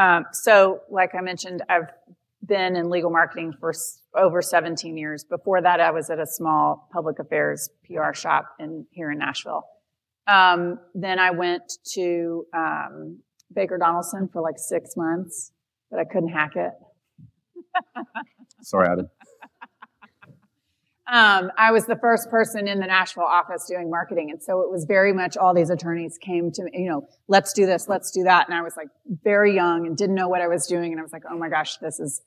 Um, 0.01 0.25
so, 0.33 0.81
like 0.91 1.15
I 1.15 1.21
mentioned, 1.21 1.63
I've 1.69 1.91
been 2.47 2.77
in 2.77 2.91
legal 2.91 3.11
marketing 3.11 3.53
for 3.59 3.73
over 4.17 4.43
17 4.43 4.97
years. 4.97 5.25
Before 5.25 5.63
that, 5.63 5.81
I 5.81 5.91
was 5.91 6.11
at 6.11 6.19
a 6.19 6.27
small 6.27 6.89
public 6.93 7.19
affairs 7.19 7.71
PR 7.87 8.13
shop 8.13 8.47
in 8.59 8.87
here 8.91 9.11
in 9.11 9.19
Nashville. 9.19 9.65
Um, 10.27 10.79
then 10.95 11.19
I 11.19 11.31
went 11.31 11.73
to 11.95 12.47
um, 12.55 13.19
Baker 13.55 13.79
Donelson 13.79 14.33
for 14.33 14.41
like 14.41 14.59
six 14.59 14.97
months, 14.97 15.53
but 15.91 16.01
I 16.01 16.05
couldn't 16.05 16.31
hack 16.31 16.53
it. 16.57 16.73
Sorry, 18.63 18.89
Adam. 18.89 19.09
Um, 21.13 21.51
I 21.59 21.73
was 21.73 21.85
the 21.85 21.97
first 21.97 22.31
person 22.31 22.67
in 22.67 22.81
the 22.81 22.87
Nashville 22.87 23.25
office 23.25 23.67
doing 23.69 23.91
marketing. 23.91 24.31
And 24.31 24.43
so 24.43 24.61
it 24.63 24.71
was 24.71 24.87
very 24.87 25.13
much 25.13 25.37
all 25.37 25.53
these 25.53 25.69
attorneys 25.69 26.17
came 26.17 26.51
to 26.53 26.63
me, 26.63 26.71
you 26.73 26.89
know, 26.89 27.07
let's 27.29 27.53
do 27.53 27.67
this, 27.67 27.87
let's 27.87 28.11
do 28.13 28.23
that. 28.23 28.49
And 28.49 28.57
I 28.57 28.63
was 28.63 28.79
like 28.79 28.89
very 29.23 29.55
young 29.55 29.87
and 29.87 29.95
didn't 29.95 30.15
know 30.15 30.29
what 30.29 30.41
I 30.41 30.49
was 30.49 30.67
doing. 30.67 30.91
And 30.91 30.99
I 30.99 31.03
was 31.03 31.13
like, 31.13 31.25
oh 31.31 31.37
my 31.37 31.51
gosh, 31.51 31.77
this 31.79 32.01
is 32.01 32.23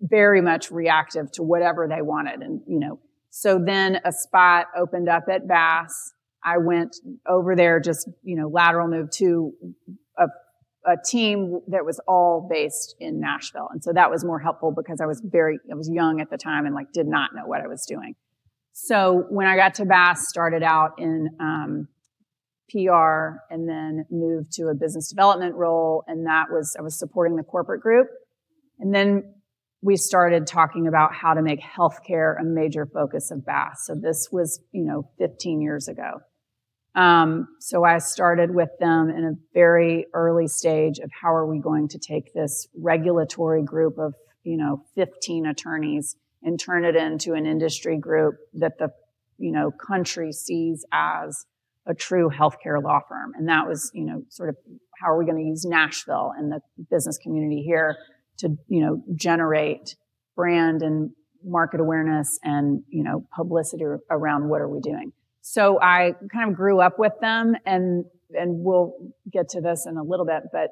very 0.00 0.40
much 0.40 0.70
reactive 0.70 1.30
to 1.32 1.42
whatever 1.42 1.86
they 1.88 2.02
wanted. 2.02 2.40
And, 2.40 2.60
you 2.66 2.78
know, 2.78 2.98
so 3.30 3.58
then 3.64 4.00
a 4.04 4.12
spot 4.12 4.66
opened 4.76 5.08
up 5.08 5.24
at 5.30 5.46
Bass. 5.46 6.12
I 6.42 6.58
went 6.58 6.96
over 7.28 7.54
there, 7.54 7.80
just, 7.80 8.08
you 8.22 8.36
know, 8.36 8.48
lateral 8.48 8.88
move 8.88 9.10
to 9.18 9.52
a 10.18 10.26
a 10.86 10.96
team 11.04 11.60
that 11.68 11.84
was 11.84 12.00
all 12.08 12.46
based 12.50 12.94
in 12.98 13.20
Nashville. 13.20 13.68
And 13.70 13.82
so 13.82 13.92
that 13.92 14.10
was 14.10 14.24
more 14.24 14.38
helpful 14.38 14.72
because 14.74 15.00
I 15.00 15.06
was 15.06 15.20
very, 15.24 15.58
I 15.70 15.74
was 15.74 15.90
young 15.92 16.20
at 16.20 16.30
the 16.30 16.38
time 16.38 16.64
and 16.64 16.74
like 16.74 16.92
did 16.92 17.06
not 17.06 17.30
know 17.34 17.42
what 17.44 17.60
I 17.60 17.66
was 17.66 17.84
doing. 17.86 18.14
So 18.72 19.26
when 19.28 19.46
I 19.46 19.56
got 19.56 19.74
to 19.74 19.84
Bass, 19.84 20.28
started 20.28 20.62
out 20.62 20.92
in 20.98 21.28
um, 21.38 21.88
PR 22.70 23.42
and 23.50 23.68
then 23.68 24.06
moved 24.10 24.52
to 24.52 24.68
a 24.68 24.74
business 24.74 25.10
development 25.10 25.54
role. 25.54 26.02
And 26.06 26.26
that 26.26 26.46
was, 26.50 26.74
I 26.78 26.82
was 26.82 26.98
supporting 26.98 27.36
the 27.36 27.42
corporate 27.42 27.82
group. 27.82 28.08
And 28.78 28.94
then 28.94 29.34
we 29.82 29.96
started 29.96 30.46
talking 30.46 30.86
about 30.86 31.14
how 31.14 31.34
to 31.34 31.42
make 31.42 31.60
healthcare 31.60 32.38
a 32.38 32.44
major 32.44 32.86
focus 32.86 33.30
of 33.30 33.44
Bass. 33.46 33.86
So 33.86 33.94
this 33.94 34.28
was, 34.30 34.60
you 34.72 34.84
know, 34.84 35.08
15 35.18 35.62
years 35.62 35.88
ago. 35.88 36.20
Um, 36.94 37.48
so 37.60 37.84
I 37.84 37.98
started 37.98 38.54
with 38.54 38.70
them 38.78 39.10
in 39.10 39.24
a 39.24 39.32
very 39.54 40.06
early 40.12 40.48
stage 40.48 40.98
of 40.98 41.10
how 41.22 41.32
are 41.32 41.46
we 41.46 41.60
going 41.60 41.88
to 41.88 41.98
take 41.98 42.34
this 42.34 42.66
regulatory 42.76 43.62
group 43.62 43.98
of, 43.98 44.14
you 44.42 44.56
know, 44.56 44.84
15 44.96 45.46
attorneys 45.46 46.16
and 46.42 46.58
turn 46.58 46.84
it 46.84 46.96
into 46.96 47.34
an 47.34 47.46
industry 47.46 47.96
group 47.98 48.34
that 48.54 48.78
the, 48.78 48.88
you 49.38 49.52
know, 49.52 49.70
country 49.70 50.32
sees 50.32 50.84
as 50.92 51.46
a 51.86 51.94
true 51.94 52.28
healthcare 52.28 52.82
law 52.82 53.00
firm. 53.08 53.32
And 53.36 53.48
that 53.48 53.66
was, 53.66 53.90
you 53.94 54.04
know, 54.04 54.22
sort 54.28 54.50
of 54.50 54.56
how 55.00 55.12
are 55.12 55.18
we 55.18 55.24
going 55.24 55.38
to 55.38 55.48
use 55.48 55.64
Nashville 55.64 56.32
and 56.36 56.52
the 56.52 56.60
business 56.90 57.18
community 57.18 57.62
here 57.62 57.96
to, 58.40 58.56
you 58.68 58.80
know, 58.80 59.02
generate 59.14 59.96
brand 60.36 60.82
and 60.82 61.10
market 61.44 61.80
awareness 61.80 62.38
and, 62.42 62.82
you 62.88 63.02
know, 63.02 63.24
publicity 63.34 63.84
around 64.10 64.48
what 64.48 64.60
are 64.60 64.68
we 64.68 64.80
doing. 64.80 65.12
So 65.42 65.80
I 65.80 66.12
kind 66.32 66.50
of 66.50 66.56
grew 66.56 66.80
up 66.80 66.98
with 66.98 67.14
them 67.20 67.54
and, 67.64 68.04
and 68.30 68.62
we'll 68.62 68.94
get 69.32 69.48
to 69.50 69.60
this 69.60 69.86
in 69.86 69.96
a 69.96 70.02
little 70.02 70.26
bit, 70.26 70.42
but 70.52 70.70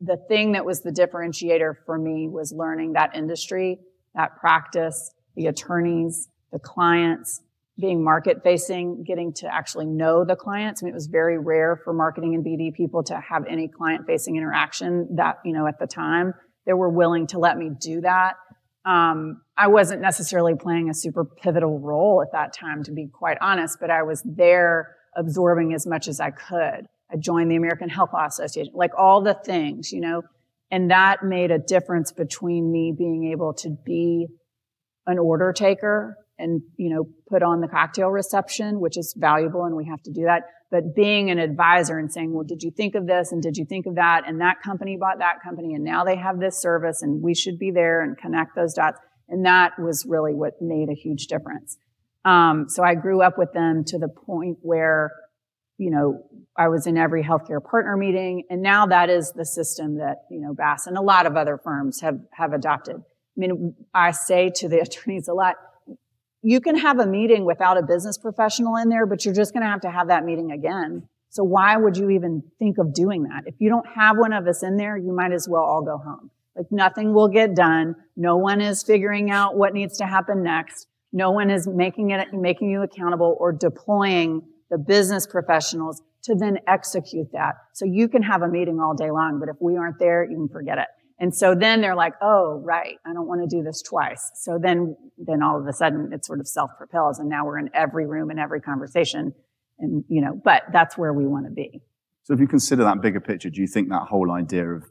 the 0.00 0.16
thing 0.28 0.52
that 0.52 0.64
was 0.64 0.82
the 0.82 0.90
differentiator 0.90 1.74
for 1.84 1.98
me 1.98 2.28
was 2.28 2.52
learning 2.52 2.92
that 2.92 3.16
industry, 3.16 3.80
that 4.14 4.36
practice, 4.36 5.12
the 5.34 5.46
attorneys, 5.46 6.28
the 6.52 6.58
clients, 6.58 7.42
being 7.78 8.02
market 8.02 8.42
facing, 8.42 9.04
getting 9.04 9.32
to 9.32 9.52
actually 9.52 9.86
know 9.86 10.24
the 10.24 10.34
clients. 10.34 10.82
I 10.82 10.86
mean, 10.86 10.92
it 10.92 10.94
was 10.94 11.06
very 11.06 11.38
rare 11.38 11.80
for 11.84 11.92
marketing 11.92 12.34
and 12.34 12.44
BD 12.44 12.74
people 12.74 13.04
to 13.04 13.20
have 13.20 13.44
any 13.46 13.68
client 13.68 14.06
facing 14.06 14.36
interaction 14.36 15.16
that, 15.16 15.38
you 15.44 15.52
know, 15.52 15.66
at 15.66 15.78
the 15.78 15.86
time 15.86 16.34
they 16.68 16.74
were 16.74 16.90
willing 16.90 17.26
to 17.28 17.38
let 17.38 17.56
me 17.56 17.70
do 17.80 18.02
that. 18.02 18.34
Um, 18.84 19.40
I 19.56 19.68
wasn't 19.68 20.02
necessarily 20.02 20.54
playing 20.54 20.90
a 20.90 20.94
super 20.94 21.24
pivotal 21.24 21.80
role 21.80 22.22
at 22.22 22.32
that 22.32 22.52
time, 22.52 22.84
to 22.84 22.92
be 22.92 23.08
quite 23.08 23.38
honest, 23.40 23.78
but 23.80 23.90
I 23.90 24.02
was 24.02 24.22
there 24.24 24.94
absorbing 25.16 25.72
as 25.72 25.86
much 25.86 26.08
as 26.08 26.20
I 26.20 26.30
could. 26.30 26.86
I 27.10 27.16
joined 27.18 27.50
the 27.50 27.56
American 27.56 27.88
Health 27.88 28.10
Law 28.12 28.26
Association, 28.26 28.74
like 28.74 28.90
all 28.98 29.22
the 29.22 29.32
things, 29.32 29.90
you 29.92 30.00
know, 30.00 30.22
and 30.70 30.90
that 30.90 31.24
made 31.24 31.50
a 31.50 31.58
difference 31.58 32.12
between 32.12 32.70
me 32.70 32.92
being 32.96 33.32
able 33.32 33.54
to 33.54 33.70
be 33.86 34.26
an 35.06 35.18
order 35.18 35.54
taker 35.54 36.18
and, 36.38 36.60
you 36.76 36.90
know, 36.90 37.06
put 37.30 37.42
on 37.42 37.62
the 37.62 37.68
cocktail 37.68 38.08
reception, 38.08 38.78
which 38.78 38.98
is 38.98 39.14
valuable 39.16 39.64
and 39.64 39.74
we 39.74 39.86
have 39.86 40.02
to 40.02 40.12
do 40.12 40.24
that. 40.24 40.42
But 40.70 40.94
being 40.94 41.30
an 41.30 41.38
advisor 41.38 41.98
and 41.98 42.12
saying, 42.12 42.32
well, 42.32 42.44
did 42.44 42.62
you 42.62 42.70
think 42.70 42.94
of 42.94 43.06
this? 43.06 43.32
And 43.32 43.42
did 43.42 43.56
you 43.56 43.64
think 43.64 43.86
of 43.86 43.94
that? 43.94 44.24
And 44.26 44.40
that 44.40 44.60
company 44.62 44.98
bought 44.98 45.18
that 45.18 45.42
company 45.42 45.74
and 45.74 45.82
now 45.82 46.04
they 46.04 46.16
have 46.16 46.38
this 46.38 46.60
service 46.60 47.00
and 47.02 47.22
we 47.22 47.34
should 47.34 47.58
be 47.58 47.70
there 47.70 48.02
and 48.02 48.18
connect 48.18 48.54
those 48.54 48.74
dots. 48.74 48.98
And 49.28 49.46
that 49.46 49.78
was 49.78 50.04
really 50.06 50.34
what 50.34 50.60
made 50.60 50.88
a 50.90 50.94
huge 50.94 51.26
difference. 51.26 51.78
Um, 52.24 52.66
so 52.68 52.82
I 52.82 52.94
grew 52.94 53.22
up 53.22 53.38
with 53.38 53.52
them 53.52 53.84
to 53.86 53.98
the 53.98 54.08
point 54.08 54.58
where, 54.60 55.12
you 55.78 55.90
know, 55.90 56.24
I 56.56 56.68
was 56.68 56.86
in 56.86 56.98
every 56.98 57.22
healthcare 57.22 57.62
partner 57.64 57.96
meeting. 57.96 58.44
And 58.50 58.60
now 58.60 58.86
that 58.86 59.08
is 59.08 59.32
the 59.32 59.46
system 59.46 59.98
that, 59.98 60.24
you 60.30 60.40
know, 60.40 60.52
Bass 60.52 60.86
and 60.86 60.98
a 60.98 61.02
lot 61.02 61.24
of 61.26 61.36
other 61.36 61.58
firms 61.62 62.00
have, 62.00 62.18
have 62.32 62.52
adopted. 62.52 62.96
I 62.96 63.02
mean, 63.36 63.74
I 63.94 64.10
say 64.10 64.50
to 64.56 64.68
the 64.68 64.78
attorneys 64.80 65.28
a 65.28 65.34
lot, 65.34 65.54
you 66.42 66.60
can 66.60 66.76
have 66.76 66.98
a 66.98 67.06
meeting 67.06 67.44
without 67.44 67.78
a 67.78 67.82
business 67.82 68.18
professional 68.18 68.76
in 68.76 68.88
there, 68.88 69.06
but 69.06 69.24
you're 69.24 69.34
just 69.34 69.52
going 69.52 69.62
to 69.62 69.68
have 69.68 69.80
to 69.82 69.90
have 69.90 70.08
that 70.08 70.24
meeting 70.24 70.52
again. 70.52 71.08
So 71.30 71.44
why 71.44 71.76
would 71.76 71.96
you 71.96 72.10
even 72.10 72.42
think 72.58 72.78
of 72.78 72.94
doing 72.94 73.24
that? 73.24 73.42
If 73.46 73.56
you 73.58 73.68
don't 73.68 73.86
have 73.94 74.16
one 74.16 74.32
of 74.32 74.46
us 74.46 74.62
in 74.62 74.76
there, 74.76 74.96
you 74.96 75.12
might 75.12 75.32
as 75.32 75.48
well 75.48 75.62
all 75.62 75.82
go 75.82 75.98
home. 75.98 76.30
Like 76.56 76.66
nothing 76.70 77.12
will 77.12 77.28
get 77.28 77.54
done. 77.54 77.94
No 78.16 78.36
one 78.36 78.60
is 78.60 78.82
figuring 78.82 79.30
out 79.30 79.56
what 79.56 79.74
needs 79.74 79.98
to 79.98 80.06
happen 80.06 80.42
next. 80.42 80.86
No 81.12 81.30
one 81.30 81.50
is 81.50 81.66
making 81.66 82.10
it, 82.10 82.28
making 82.32 82.70
you 82.70 82.82
accountable 82.82 83.36
or 83.38 83.52
deploying 83.52 84.42
the 84.70 84.78
business 84.78 85.26
professionals 85.26 86.02
to 86.24 86.34
then 86.34 86.58
execute 86.66 87.28
that. 87.32 87.54
So 87.72 87.84
you 87.86 88.08
can 88.08 88.22
have 88.22 88.42
a 88.42 88.48
meeting 88.48 88.80
all 88.80 88.94
day 88.94 89.10
long, 89.10 89.38
but 89.38 89.48
if 89.48 89.56
we 89.60 89.76
aren't 89.76 89.98
there, 89.98 90.24
you 90.24 90.36
can 90.36 90.48
forget 90.48 90.78
it. 90.78 90.86
And 91.20 91.34
so 91.34 91.54
then 91.54 91.80
they're 91.80 91.96
like, 91.96 92.14
oh, 92.22 92.62
right, 92.64 92.96
I 93.04 93.12
don't 93.12 93.26
want 93.26 93.48
to 93.48 93.56
do 93.56 93.62
this 93.62 93.82
twice. 93.82 94.30
So 94.36 94.58
then, 94.62 94.96
then 95.18 95.42
all 95.42 95.60
of 95.60 95.66
a 95.66 95.72
sudden 95.72 96.10
it 96.12 96.24
sort 96.24 96.38
of 96.38 96.46
self-propels 96.46 97.18
and 97.18 97.28
now 97.28 97.44
we're 97.44 97.58
in 97.58 97.70
every 97.74 98.06
room 98.06 98.30
and 98.30 98.38
every 98.38 98.60
conversation. 98.60 99.32
And, 99.80 100.04
you 100.08 100.20
know, 100.20 100.40
but 100.44 100.62
that's 100.72 100.96
where 100.96 101.12
we 101.12 101.26
want 101.26 101.46
to 101.46 101.52
be. 101.52 101.82
So 102.22 102.34
if 102.34 102.40
you 102.40 102.46
consider 102.46 102.84
that 102.84 103.00
bigger 103.00 103.20
picture, 103.20 103.50
do 103.50 103.60
you 103.60 103.66
think 103.66 103.88
that 103.88 104.02
whole 104.08 104.30
idea 104.30 104.68
of 104.68 104.84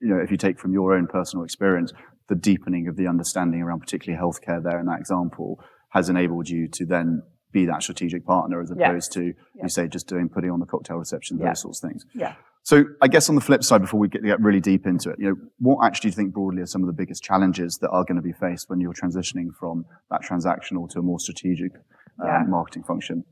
you 0.00 0.08
know, 0.08 0.18
if 0.18 0.30
you 0.30 0.36
take 0.36 0.58
from 0.58 0.72
your 0.72 0.94
own 0.94 1.06
personal 1.06 1.44
experience, 1.44 1.92
the 2.28 2.34
deepening 2.34 2.88
of 2.88 2.96
the 2.96 3.06
understanding 3.06 3.60
around 3.60 3.80
particularly 3.80 4.20
healthcare 4.20 4.62
there 4.62 4.80
in 4.80 4.86
that 4.86 4.98
example 4.98 5.62
has 5.90 6.08
enabled 6.08 6.48
you 6.48 6.68
to 6.68 6.86
then 6.86 7.22
be 7.52 7.66
that 7.66 7.82
strategic 7.82 8.24
partner 8.24 8.60
as 8.60 8.70
opposed 8.70 9.12
to, 9.12 9.34
you 9.62 9.68
say, 9.68 9.88
just 9.88 10.06
doing, 10.06 10.28
putting 10.28 10.50
on 10.50 10.60
the 10.60 10.66
cocktail 10.66 10.96
reception, 10.96 11.38
those 11.38 11.60
sorts 11.60 11.82
of 11.82 11.90
things. 11.90 12.06
Yeah. 12.14 12.34
So 12.62 12.84
I 13.00 13.08
guess 13.08 13.28
on 13.28 13.34
the 13.34 13.40
flip 13.40 13.64
side, 13.64 13.80
before 13.80 13.98
we 13.98 14.08
get, 14.08 14.22
get 14.22 14.40
really 14.40 14.60
deep 14.60 14.86
into 14.86 15.10
it, 15.10 15.18
you 15.18 15.30
know, 15.30 15.36
what 15.58 15.84
actually 15.84 16.10
do 16.10 16.12
you 16.12 16.16
think 16.16 16.34
broadly 16.34 16.62
are 16.62 16.66
some 16.66 16.82
of 16.82 16.88
the 16.88 16.92
biggest 16.92 17.22
challenges 17.22 17.78
that 17.80 17.88
are 17.88 18.04
going 18.04 18.16
to 18.16 18.22
be 18.22 18.32
faced 18.32 18.68
when 18.68 18.80
you're 18.80 18.92
transitioning 18.92 19.48
from 19.58 19.84
that 20.10 20.20
transactional 20.22 20.88
to 20.90 20.98
a 20.98 21.02
more 21.02 21.18
strategic 21.18 21.72
um, 22.22 22.50
marketing 22.50 22.82
function? 22.82 23.24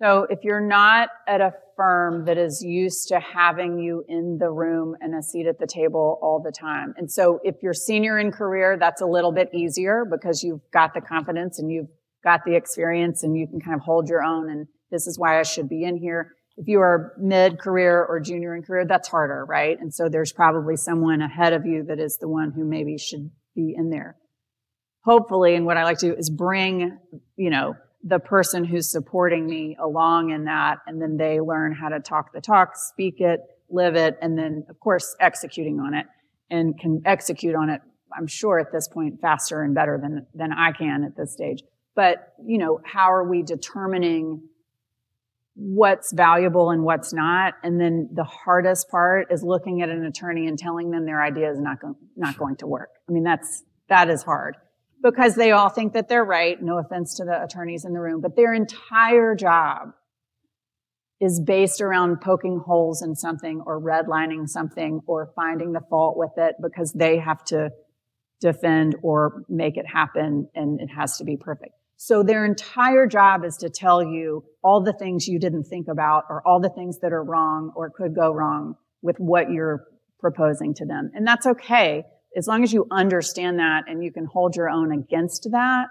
So 0.00 0.26
if 0.30 0.44
you're 0.44 0.66
not 0.66 1.08
at 1.26 1.40
a 1.40 1.52
firm 1.76 2.26
that 2.26 2.36
is 2.36 2.62
used 2.62 3.08
to 3.08 3.18
having 3.20 3.78
you 3.78 4.04
in 4.06 4.36
the 4.38 4.50
room 4.50 4.94
and 5.00 5.14
a 5.14 5.22
seat 5.22 5.46
at 5.46 5.58
the 5.58 5.66
table 5.66 6.18
all 6.20 6.38
the 6.38 6.52
time. 6.52 6.92
And 6.98 7.10
so 7.10 7.40
if 7.42 7.56
you're 7.62 7.72
senior 7.72 8.18
in 8.18 8.32
career, 8.32 8.76
that's 8.78 9.00
a 9.00 9.06
little 9.06 9.32
bit 9.32 9.48
easier 9.54 10.04
because 10.04 10.42
you've 10.42 10.60
got 10.72 10.92
the 10.92 11.00
confidence 11.00 11.58
and 11.58 11.72
you've 11.72 11.88
got 12.22 12.40
the 12.44 12.54
experience 12.54 13.22
and 13.22 13.36
you 13.36 13.46
can 13.46 13.60
kind 13.60 13.74
of 13.74 13.82
hold 13.82 14.08
your 14.08 14.22
own 14.22 14.50
and 14.50 14.66
this 14.90 15.06
is 15.06 15.18
why 15.18 15.38
I 15.38 15.42
should 15.42 15.68
be 15.68 15.84
in 15.84 15.96
here. 15.96 16.34
If 16.56 16.68
you 16.68 16.80
are 16.80 17.14
mid 17.18 17.58
career 17.58 18.04
or 18.04 18.20
junior 18.20 18.54
in 18.54 18.62
career, 18.62 18.84
that's 18.86 19.08
harder, 19.08 19.44
right? 19.48 19.78
And 19.80 19.94
so 19.94 20.08
there's 20.08 20.32
probably 20.32 20.76
someone 20.76 21.22
ahead 21.22 21.52
of 21.52 21.64
you 21.64 21.84
that 21.84 21.98
is 21.98 22.18
the 22.20 22.28
one 22.28 22.52
who 22.52 22.64
maybe 22.64 22.98
should 22.98 23.30
be 23.54 23.74
in 23.76 23.90
there. 23.90 24.16
Hopefully, 25.04 25.54
and 25.54 25.64
what 25.64 25.78
I 25.78 25.84
like 25.84 25.98
to 25.98 26.10
do 26.10 26.14
is 26.14 26.28
bring, 26.28 26.98
you 27.36 27.50
know, 27.50 27.74
the 28.02 28.18
person 28.18 28.64
who's 28.64 28.90
supporting 28.90 29.46
me 29.46 29.76
along 29.80 30.30
in 30.30 30.44
that. 30.44 30.78
And 30.86 31.00
then 31.00 31.16
they 31.16 31.40
learn 31.40 31.74
how 31.74 31.88
to 31.88 32.00
talk 32.00 32.32
the 32.32 32.40
talk, 32.40 32.76
speak 32.76 33.20
it, 33.20 33.40
live 33.70 33.96
it, 33.96 34.18
and 34.20 34.36
then 34.38 34.64
of 34.68 34.78
course 34.80 35.14
executing 35.20 35.80
on 35.80 35.94
it 35.94 36.06
and 36.50 36.78
can 36.78 37.02
execute 37.04 37.54
on 37.54 37.70
it, 37.70 37.80
I'm 38.16 38.26
sure 38.26 38.58
at 38.58 38.72
this 38.72 38.88
point 38.88 39.20
faster 39.20 39.62
and 39.62 39.74
better 39.74 39.98
than, 40.00 40.26
than 40.34 40.52
I 40.52 40.72
can 40.72 41.04
at 41.04 41.16
this 41.16 41.32
stage. 41.32 41.62
But, 41.94 42.34
you 42.44 42.58
know, 42.58 42.80
how 42.84 43.12
are 43.12 43.28
we 43.28 43.42
determining 43.42 44.42
what's 45.54 46.12
valuable 46.12 46.70
and 46.70 46.82
what's 46.84 47.12
not? 47.12 47.54
And 47.62 47.80
then 47.80 48.08
the 48.12 48.24
hardest 48.24 48.88
part 48.88 49.30
is 49.30 49.42
looking 49.42 49.82
at 49.82 49.88
an 49.88 50.04
attorney 50.04 50.46
and 50.46 50.58
telling 50.58 50.90
them 50.90 51.04
their 51.04 51.22
idea 51.22 51.50
is 51.50 51.60
not, 51.60 51.80
go- 51.80 51.96
not 52.16 52.38
going 52.38 52.56
to 52.56 52.66
work. 52.66 52.90
I 53.08 53.12
mean, 53.12 53.24
that's, 53.24 53.62
that 53.88 54.08
is 54.08 54.22
hard 54.22 54.56
because 55.02 55.34
they 55.34 55.50
all 55.50 55.68
think 55.68 55.94
that 55.94 56.08
they're 56.08 56.24
right. 56.24 56.60
No 56.62 56.78
offense 56.78 57.16
to 57.16 57.24
the 57.24 57.42
attorneys 57.42 57.84
in 57.84 57.92
the 57.92 58.00
room, 58.00 58.20
but 58.20 58.36
their 58.36 58.54
entire 58.54 59.34
job 59.34 59.92
is 61.20 61.40
based 61.40 61.80
around 61.82 62.20
poking 62.20 62.58
holes 62.64 63.02
in 63.02 63.14
something 63.14 63.62
or 63.66 63.80
redlining 63.80 64.48
something 64.48 65.00
or 65.06 65.30
finding 65.36 65.72
the 65.72 65.82
fault 65.90 66.16
with 66.16 66.32
it 66.38 66.54
because 66.62 66.92
they 66.92 67.18
have 67.18 67.44
to 67.44 67.70
defend 68.40 68.96
or 69.02 69.44
make 69.48 69.76
it 69.76 69.86
happen 69.86 70.48
and 70.54 70.80
it 70.80 70.88
has 70.88 71.18
to 71.18 71.24
be 71.24 71.36
perfect. 71.36 71.74
So 72.02 72.22
their 72.22 72.46
entire 72.46 73.06
job 73.06 73.44
is 73.44 73.58
to 73.58 73.68
tell 73.68 74.02
you 74.02 74.42
all 74.64 74.82
the 74.82 74.94
things 74.94 75.28
you 75.28 75.38
didn't 75.38 75.64
think 75.64 75.86
about 75.86 76.24
or 76.30 76.40
all 76.46 76.58
the 76.58 76.70
things 76.70 76.98
that 77.00 77.12
are 77.12 77.22
wrong 77.22 77.72
or 77.76 77.90
could 77.90 78.14
go 78.14 78.32
wrong 78.32 78.76
with 79.02 79.16
what 79.18 79.50
you're 79.50 79.84
proposing 80.18 80.72
to 80.76 80.86
them. 80.86 81.10
And 81.12 81.26
that's 81.26 81.44
okay 81.44 82.04
as 82.34 82.46
long 82.46 82.62
as 82.62 82.72
you 82.72 82.86
understand 82.90 83.58
that 83.58 83.82
and 83.86 84.02
you 84.02 84.10
can 84.10 84.24
hold 84.24 84.56
your 84.56 84.70
own 84.70 84.92
against 84.92 85.48
that, 85.52 85.88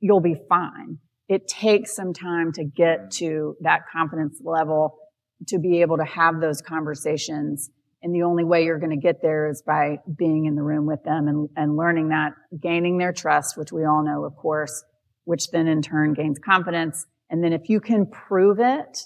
you'll 0.00 0.20
be 0.20 0.34
fine. 0.48 0.98
It 1.28 1.46
takes 1.46 1.94
some 1.94 2.12
time 2.12 2.50
to 2.54 2.64
get 2.64 3.12
to 3.18 3.54
that 3.60 3.82
confidence 3.92 4.40
level 4.42 4.98
to 5.46 5.60
be 5.60 5.82
able 5.82 5.98
to 5.98 6.04
have 6.04 6.40
those 6.40 6.60
conversations. 6.60 7.70
And 8.02 8.12
the 8.12 8.22
only 8.22 8.42
way 8.42 8.64
you're 8.64 8.80
going 8.80 8.90
to 8.90 8.96
get 8.96 9.22
there 9.22 9.48
is 9.48 9.62
by 9.64 9.98
being 10.18 10.46
in 10.46 10.56
the 10.56 10.62
room 10.62 10.86
with 10.86 11.04
them 11.04 11.28
and, 11.28 11.48
and 11.56 11.76
learning 11.76 12.08
that, 12.08 12.32
gaining 12.60 12.98
their 12.98 13.12
trust, 13.12 13.56
which 13.56 13.70
we 13.70 13.84
all 13.84 14.04
know, 14.04 14.24
of 14.24 14.34
course, 14.34 14.82
which 15.24 15.50
then 15.50 15.66
in 15.66 15.82
turn 15.82 16.14
gains 16.14 16.38
confidence. 16.38 17.06
And 17.30 17.42
then 17.42 17.52
if 17.52 17.68
you 17.68 17.80
can 17.80 18.06
prove 18.06 18.58
it, 18.60 19.00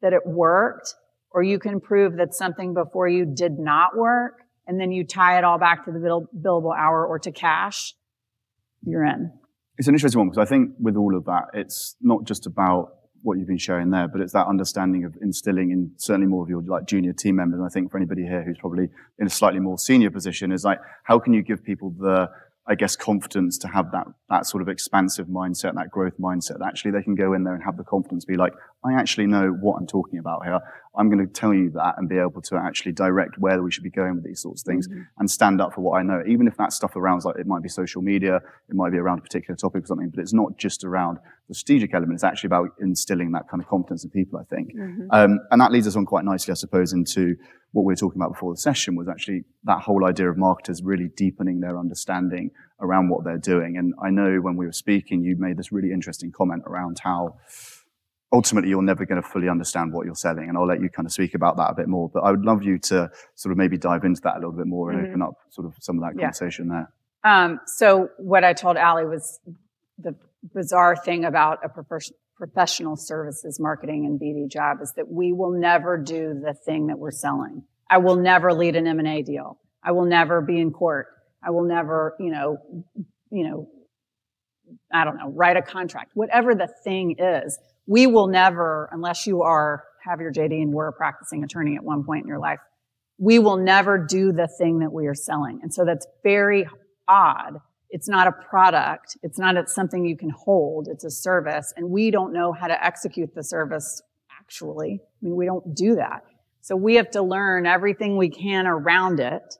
that 0.00 0.12
it 0.12 0.26
worked, 0.26 0.94
or 1.30 1.42
you 1.42 1.58
can 1.58 1.80
prove 1.80 2.16
that 2.16 2.34
something 2.34 2.74
before 2.74 3.08
you 3.08 3.24
did 3.24 3.58
not 3.58 3.96
work, 3.96 4.40
and 4.66 4.80
then 4.80 4.92
you 4.92 5.04
tie 5.04 5.38
it 5.38 5.44
all 5.44 5.58
back 5.58 5.84
to 5.84 5.92
the 5.92 5.98
bill, 5.98 6.26
billable 6.36 6.76
hour 6.76 7.06
or 7.06 7.18
to 7.18 7.32
cash, 7.32 7.94
you're 8.84 9.04
in. 9.04 9.32
It's 9.78 9.88
an 9.88 9.94
interesting 9.94 10.18
one 10.18 10.28
because 10.28 10.44
I 10.44 10.48
think 10.48 10.72
with 10.78 10.96
all 10.96 11.16
of 11.16 11.24
that, 11.24 11.44
it's 11.54 11.96
not 12.00 12.24
just 12.24 12.46
about 12.46 12.94
what 13.22 13.38
you've 13.38 13.48
been 13.48 13.58
sharing 13.58 13.90
there, 13.90 14.08
but 14.08 14.20
it's 14.20 14.32
that 14.32 14.46
understanding 14.46 15.04
of 15.04 15.16
instilling 15.22 15.70
in 15.70 15.92
certainly 15.96 16.26
more 16.26 16.42
of 16.42 16.50
your 16.50 16.62
like 16.62 16.86
junior 16.86 17.12
team 17.12 17.36
members. 17.36 17.58
And 17.58 17.66
I 17.66 17.70
think 17.70 17.90
for 17.90 17.96
anybody 17.96 18.22
here 18.22 18.42
who's 18.42 18.58
probably 18.58 18.88
in 19.18 19.26
a 19.26 19.30
slightly 19.30 19.60
more 19.60 19.78
senior 19.78 20.10
position 20.10 20.52
is 20.52 20.64
like, 20.64 20.78
how 21.04 21.18
can 21.18 21.32
you 21.32 21.42
give 21.42 21.64
people 21.64 21.94
the 21.98 22.28
I 22.64 22.76
guess, 22.76 22.94
confidence 22.94 23.58
to 23.58 23.68
have 23.68 23.90
that, 23.90 24.06
that 24.30 24.46
sort 24.46 24.62
of 24.62 24.68
expansive 24.68 25.26
mindset, 25.26 25.74
that 25.74 25.90
growth 25.90 26.16
mindset. 26.20 26.60
That 26.60 26.68
actually, 26.68 26.92
they 26.92 27.02
can 27.02 27.16
go 27.16 27.32
in 27.32 27.42
there 27.42 27.54
and 27.54 27.64
have 27.64 27.76
the 27.76 27.82
confidence, 27.82 28.24
to 28.24 28.30
be 28.30 28.36
like, 28.36 28.52
I 28.84 28.92
actually 28.94 29.26
know 29.26 29.48
what 29.48 29.78
I'm 29.80 29.86
talking 29.86 30.20
about 30.20 30.44
here. 30.44 30.60
I'm 30.96 31.10
going 31.10 31.26
to 31.26 31.32
tell 31.32 31.52
you 31.52 31.70
that 31.70 31.94
and 31.96 32.08
be 32.08 32.18
able 32.18 32.40
to 32.42 32.56
actually 32.56 32.92
direct 32.92 33.38
where 33.38 33.62
we 33.62 33.72
should 33.72 33.82
be 33.82 33.90
going 33.90 34.14
with 34.14 34.24
these 34.24 34.40
sorts 34.40 34.62
of 34.62 34.66
things 34.66 34.86
mm-hmm. 34.86 35.02
and 35.18 35.30
stand 35.30 35.60
up 35.60 35.74
for 35.74 35.80
what 35.80 35.98
I 35.98 36.02
know. 36.02 36.22
Even 36.26 36.46
if 36.46 36.56
that 36.58 36.72
stuff 36.72 36.94
around, 36.94 37.24
like, 37.24 37.36
it 37.36 37.46
might 37.46 37.62
be 37.62 37.68
social 37.68 38.02
media, 38.02 38.36
it 38.68 38.74
might 38.74 38.92
be 38.92 38.98
around 38.98 39.18
a 39.18 39.22
particular 39.22 39.56
topic 39.56 39.84
or 39.84 39.86
something, 39.86 40.10
but 40.10 40.20
it's 40.20 40.34
not 40.34 40.56
just 40.56 40.84
around 40.84 41.18
the 41.52 41.58
strategic 41.58 41.92
element. 41.94 42.16
is 42.16 42.24
actually 42.24 42.48
about 42.48 42.70
instilling 42.80 43.32
that 43.32 43.48
kind 43.48 43.62
of 43.62 43.68
confidence 43.68 44.04
in 44.04 44.10
people, 44.10 44.38
I 44.38 44.44
think. 44.44 44.74
Mm-hmm. 44.74 45.08
Um, 45.10 45.40
and 45.50 45.60
that 45.60 45.70
leads 45.70 45.86
us 45.86 45.96
on 45.96 46.06
quite 46.06 46.24
nicely, 46.24 46.50
I 46.50 46.54
suppose, 46.54 46.92
into 46.94 47.36
what 47.72 47.84
we 47.84 47.92
were 47.92 47.96
talking 47.96 48.20
about 48.20 48.32
before 48.32 48.52
the 48.54 48.60
session 48.60 48.96
was 48.96 49.08
actually 49.08 49.44
that 49.64 49.80
whole 49.80 50.04
idea 50.06 50.30
of 50.30 50.38
marketers 50.38 50.82
really 50.82 51.08
deepening 51.14 51.60
their 51.60 51.78
understanding 51.78 52.50
around 52.80 53.10
what 53.10 53.24
they're 53.24 53.38
doing. 53.38 53.76
And 53.76 53.92
I 54.02 54.10
know 54.10 54.38
when 54.40 54.56
we 54.56 54.64
were 54.64 54.72
speaking, 54.72 55.22
you 55.22 55.36
made 55.38 55.58
this 55.58 55.72
really 55.72 55.92
interesting 55.92 56.32
comment 56.32 56.62
around 56.66 56.98
how 57.00 57.36
ultimately 58.32 58.70
you're 58.70 58.82
never 58.82 59.04
going 59.04 59.20
to 59.20 59.28
fully 59.28 59.48
understand 59.50 59.92
what 59.92 60.06
you're 60.06 60.14
selling. 60.14 60.48
And 60.48 60.56
I'll 60.56 60.66
let 60.66 60.80
you 60.80 60.88
kind 60.88 61.04
of 61.04 61.12
speak 61.12 61.34
about 61.34 61.58
that 61.58 61.70
a 61.70 61.74
bit 61.74 61.86
more. 61.86 62.08
But 62.08 62.20
I 62.20 62.30
would 62.30 62.44
love 62.44 62.62
you 62.62 62.78
to 62.78 63.10
sort 63.34 63.52
of 63.52 63.58
maybe 63.58 63.76
dive 63.76 64.04
into 64.04 64.22
that 64.22 64.36
a 64.36 64.38
little 64.38 64.52
bit 64.52 64.66
more 64.66 64.90
and 64.90 65.00
mm-hmm. 65.00 65.10
open 65.10 65.22
up 65.22 65.34
sort 65.50 65.66
of 65.66 65.74
some 65.80 65.98
of 65.98 66.02
that 66.04 66.18
conversation 66.18 66.68
yeah. 66.68 66.84
there. 67.24 67.32
Um, 67.32 67.60
so 67.66 68.08
what 68.16 68.42
I 68.42 68.54
told 68.54 68.78
Ali 68.78 69.04
was 69.04 69.38
the 69.98 70.14
bizarre 70.54 70.96
thing 70.96 71.24
about 71.24 71.58
a 71.64 71.68
professional 72.36 72.96
services 72.96 73.58
marketing 73.60 74.06
and 74.06 74.20
BD 74.20 74.50
job 74.50 74.78
is 74.82 74.92
that 74.96 75.10
we 75.10 75.32
will 75.32 75.52
never 75.52 75.96
do 75.96 76.34
the 76.34 76.54
thing 76.54 76.88
that 76.88 76.98
we're 76.98 77.10
selling. 77.10 77.64
I 77.88 77.98
will 77.98 78.16
never 78.16 78.52
lead 78.52 78.76
an 78.76 78.86
M&A 78.86 79.22
deal. 79.22 79.58
I 79.82 79.92
will 79.92 80.06
never 80.06 80.40
be 80.40 80.58
in 80.58 80.72
court. 80.72 81.06
I 81.44 81.50
will 81.50 81.64
never, 81.64 82.16
you 82.18 82.30
know, 82.30 82.58
you 83.30 83.48
know, 83.48 83.68
I 84.92 85.04
don't 85.04 85.16
know, 85.16 85.30
write 85.30 85.56
a 85.56 85.62
contract. 85.62 86.12
Whatever 86.14 86.54
the 86.54 86.68
thing 86.84 87.16
is, 87.18 87.58
we 87.86 88.06
will 88.06 88.28
never, 88.28 88.88
unless 88.92 89.26
you 89.26 89.42
are, 89.42 89.84
have 90.04 90.20
your 90.20 90.32
JD 90.32 90.62
and 90.62 90.72
were 90.72 90.88
a 90.88 90.92
practicing 90.92 91.44
attorney 91.44 91.76
at 91.76 91.84
one 91.84 92.04
point 92.04 92.22
in 92.22 92.28
your 92.28 92.38
life, 92.38 92.60
we 93.18 93.38
will 93.38 93.56
never 93.56 93.98
do 93.98 94.32
the 94.32 94.48
thing 94.58 94.80
that 94.80 94.92
we 94.92 95.06
are 95.06 95.14
selling. 95.14 95.60
And 95.62 95.72
so 95.72 95.84
that's 95.84 96.06
very 96.22 96.66
odd 97.06 97.58
it's 97.92 98.08
not 98.08 98.26
a 98.26 98.32
product. 98.32 99.18
It's 99.22 99.38
not 99.38 99.56
it's 99.56 99.74
something 99.74 100.06
you 100.06 100.16
can 100.16 100.30
hold. 100.30 100.88
It's 100.90 101.04
a 101.04 101.10
service. 101.10 101.72
And 101.76 101.90
we 101.90 102.10
don't 102.10 102.32
know 102.32 102.52
how 102.52 102.66
to 102.66 102.84
execute 102.84 103.34
the 103.34 103.44
service 103.44 104.02
actually. 104.40 105.00
I 105.02 105.24
mean, 105.24 105.36
we 105.36 105.44
don't 105.44 105.76
do 105.76 105.94
that. 105.96 106.24
So 106.62 106.74
we 106.74 106.94
have 106.94 107.10
to 107.10 107.22
learn 107.22 107.66
everything 107.66 108.16
we 108.16 108.30
can 108.30 108.66
around 108.66 109.20
it 109.20 109.56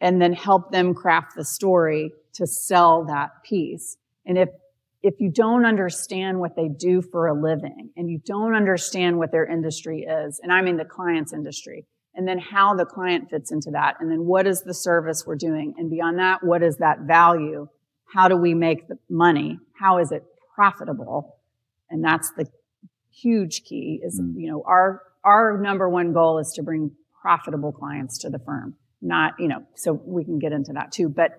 and 0.00 0.22
then 0.22 0.32
help 0.32 0.70
them 0.70 0.94
craft 0.94 1.34
the 1.36 1.44
story 1.44 2.12
to 2.34 2.46
sell 2.46 3.04
that 3.06 3.30
piece. 3.44 3.96
And 4.24 4.38
if, 4.38 4.50
if 5.02 5.14
you 5.18 5.30
don't 5.30 5.66
understand 5.66 6.38
what 6.38 6.54
they 6.54 6.68
do 6.68 7.02
for 7.02 7.26
a 7.26 7.34
living 7.34 7.90
and 7.96 8.08
you 8.08 8.20
don't 8.24 8.54
understand 8.54 9.18
what 9.18 9.32
their 9.32 9.46
industry 9.46 10.02
is, 10.02 10.38
and 10.42 10.52
I 10.52 10.62
mean 10.62 10.76
the 10.76 10.84
client's 10.84 11.32
industry, 11.32 11.86
and 12.16 12.26
then 12.26 12.38
how 12.38 12.74
the 12.74 12.86
client 12.86 13.30
fits 13.30 13.52
into 13.52 13.70
that, 13.72 13.96
and 14.00 14.10
then 14.10 14.24
what 14.24 14.46
is 14.46 14.62
the 14.62 14.74
service 14.74 15.24
we're 15.26 15.36
doing, 15.36 15.74
and 15.76 15.90
beyond 15.90 16.18
that, 16.18 16.42
what 16.42 16.62
is 16.62 16.78
that 16.78 17.00
value? 17.00 17.68
How 18.12 18.28
do 18.28 18.36
we 18.36 18.54
make 18.54 18.88
the 18.88 18.98
money? 19.10 19.58
How 19.78 19.98
is 19.98 20.10
it 20.10 20.24
profitable? 20.54 21.36
And 21.90 22.02
that's 22.02 22.32
the 22.32 22.46
huge 23.12 23.62
key 23.64 24.00
is, 24.02 24.20
mm. 24.20 24.34
you 24.36 24.50
know, 24.50 24.62
our, 24.66 25.02
our 25.24 25.58
number 25.60 25.88
one 25.88 26.12
goal 26.12 26.38
is 26.38 26.52
to 26.56 26.62
bring 26.62 26.92
profitable 27.20 27.72
clients 27.72 28.18
to 28.18 28.30
the 28.30 28.38
firm. 28.38 28.76
Not, 29.02 29.34
you 29.38 29.48
know, 29.48 29.62
so 29.74 29.92
we 29.92 30.24
can 30.24 30.38
get 30.38 30.52
into 30.52 30.72
that 30.72 30.92
too, 30.92 31.08
but 31.08 31.32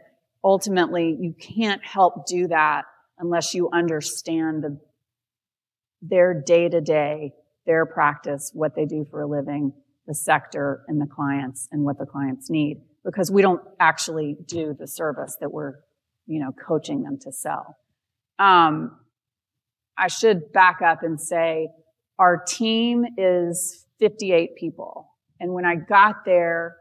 ultimately 0.43 1.17
you 1.19 1.33
can't 1.33 1.83
help 1.83 2.25
do 2.27 2.47
that 2.47 2.83
unless 3.17 3.53
you 3.53 3.69
understand 3.73 4.63
the, 4.63 4.79
their 6.01 6.39
day 6.45 6.69
to 6.69 6.81
day, 6.81 7.33
their 7.65 7.85
practice, 7.85 8.51
what 8.53 8.75
they 8.75 8.85
do 8.85 9.05
for 9.09 9.21
a 9.21 9.27
living, 9.27 9.73
the 10.07 10.15
sector 10.15 10.83
and 10.87 11.01
the 11.01 11.05
clients 11.05 11.67
and 11.71 11.83
what 11.83 11.99
the 11.99 12.05
clients 12.05 12.49
need 12.49 12.81
because 13.03 13.29
we 13.29 13.41
don't 13.41 13.61
actually 13.79 14.35
do 14.47 14.75
the 14.77 14.87
service 14.87 15.37
that 15.39 15.51
we're, 15.51 15.75
you 16.25 16.39
know, 16.39 16.51
coaching 16.51 17.03
them 17.03 17.17
to 17.21 17.31
sell. 17.31 17.77
Um, 18.39 18.97
I 19.97 20.07
should 20.07 20.51
back 20.51 20.81
up 20.81 21.03
and 21.03 21.19
say 21.19 21.69
our 22.19 22.37
team 22.37 23.05
is 23.17 23.85
58 23.99 24.55
people. 24.55 25.09
And 25.39 25.53
when 25.53 25.65
I 25.65 25.75
got 25.75 26.25
there, 26.25 26.77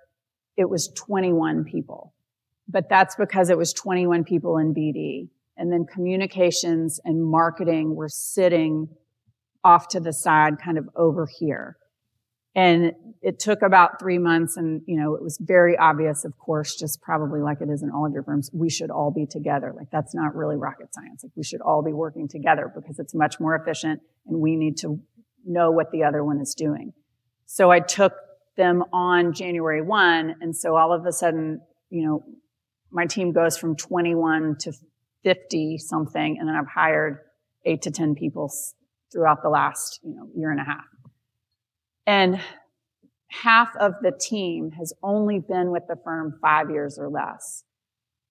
it 0.57 0.69
was 0.69 0.89
21 0.89 1.65
people. 1.65 2.15
But 2.69 2.89
that's 2.89 3.15
because 3.15 3.51
it 3.51 3.59
was 3.59 3.73
21 3.73 4.25
people 4.25 4.59
in 4.59 4.75
BD. 4.75 5.29
And 5.57 5.73
then 5.73 5.87
communications 5.87 7.01
and 7.05 7.25
marketing 7.25 7.95
were 7.95 8.09
sitting 8.09 8.89
off 9.63 9.89
to 9.89 10.01
the 10.01 10.13
side, 10.13 10.55
kind 10.63 10.79
of 10.79 10.89
over 10.97 11.27
here. 11.39 11.77
And 12.57 12.93
it 13.21 13.39
took 13.39 13.61
about 13.61 14.01
three 14.01 14.19
months 14.19 14.57
and, 14.57 14.81
you 14.87 14.99
know, 14.99 15.15
it 15.15 15.23
was 15.23 15.37
very 15.39 15.77
obvious, 15.77 16.25
of 16.25 16.37
course, 16.39 16.75
just 16.75 17.03
probably 17.03 17.41
like 17.41 17.61
it 17.61 17.69
is 17.69 17.83
in 17.83 17.91
all 17.91 18.07
of 18.07 18.13
your 18.13 18.23
firms, 18.23 18.51
we 18.53 18.71
should 18.71 18.91
all 18.91 19.11
be 19.11 19.27
together. 19.27 19.75
Like 19.77 19.89
that's 19.93 20.15
not 20.15 20.35
really 20.35 20.57
rocket 20.57 20.95
science. 20.95 21.23
Like 21.23 21.33
we 21.37 21.45
should 21.45 21.61
all 21.61 21.83
be 21.83 21.93
working 21.93 22.29
together 22.29 22.73
because 22.75 22.99
it's 22.99 23.15
much 23.15 23.39
more 23.39 23.55
efficient 23.55 24.01
and 24.27 24.41
we 24.41 24.57
need 24.57 24.79
to 24.79 24.99
know 25.45 25.71
what 25.71 25.91
the 25.93 26.03
other 26.03 26.25
one 26.25 26.41
is 26.41 26.55
doing. 26.55 26.95
So 27.45 27.71
I 27.71 27.81
took 27.81 28.15
them 28.57 28.85
on 28.91 29.35
January 29.35 29.83
1. 29.83 30.37
And 30.41 30.57
so 30.57 30.77
all 30.77 30.93
of 30.93 31.05
a 31.05 31.13
sudden, 31.13 31.61
you 31.91 32.07
know, 32.07 32.25
my 32.91 33.05
team 33.05 33.33
goes 33.33 33.59
from 33.59 33.77
21 33.77 34.57
to 34.61 34.73
50 35.25 35.79
something. 35.79 36.39
And 36.39 36.49
then 36.49 36.57
I've 36.57 36.69
hired 36.69 37.19
eight 37.67 37.83
to 37.83 37.91
10 37.91 38.15
people 38.15 38.51
throughout 39.13 39.43
the 39.43 39.51
last, 39.51 40.01
you 40.03 40.15
know, 40.15 40.29
year 40.35 40.51
and 40.51 40.61
a 40.61 40.65
half. 40.65 40.85
And 42.07 42.41
half 43.29 43.71
of 43.81 43.95
the 44.03 44.13
team 44.13 44.71
has 44.73 44.93
only 45.03 45.41
been 45.41 45.71
with 45.71 45.83
the 45.89 45.97
firm 46.05 46.39
five 46.41 46.71
years 46.71 46.99
or 46.99 47.09
less. 47.09 47.65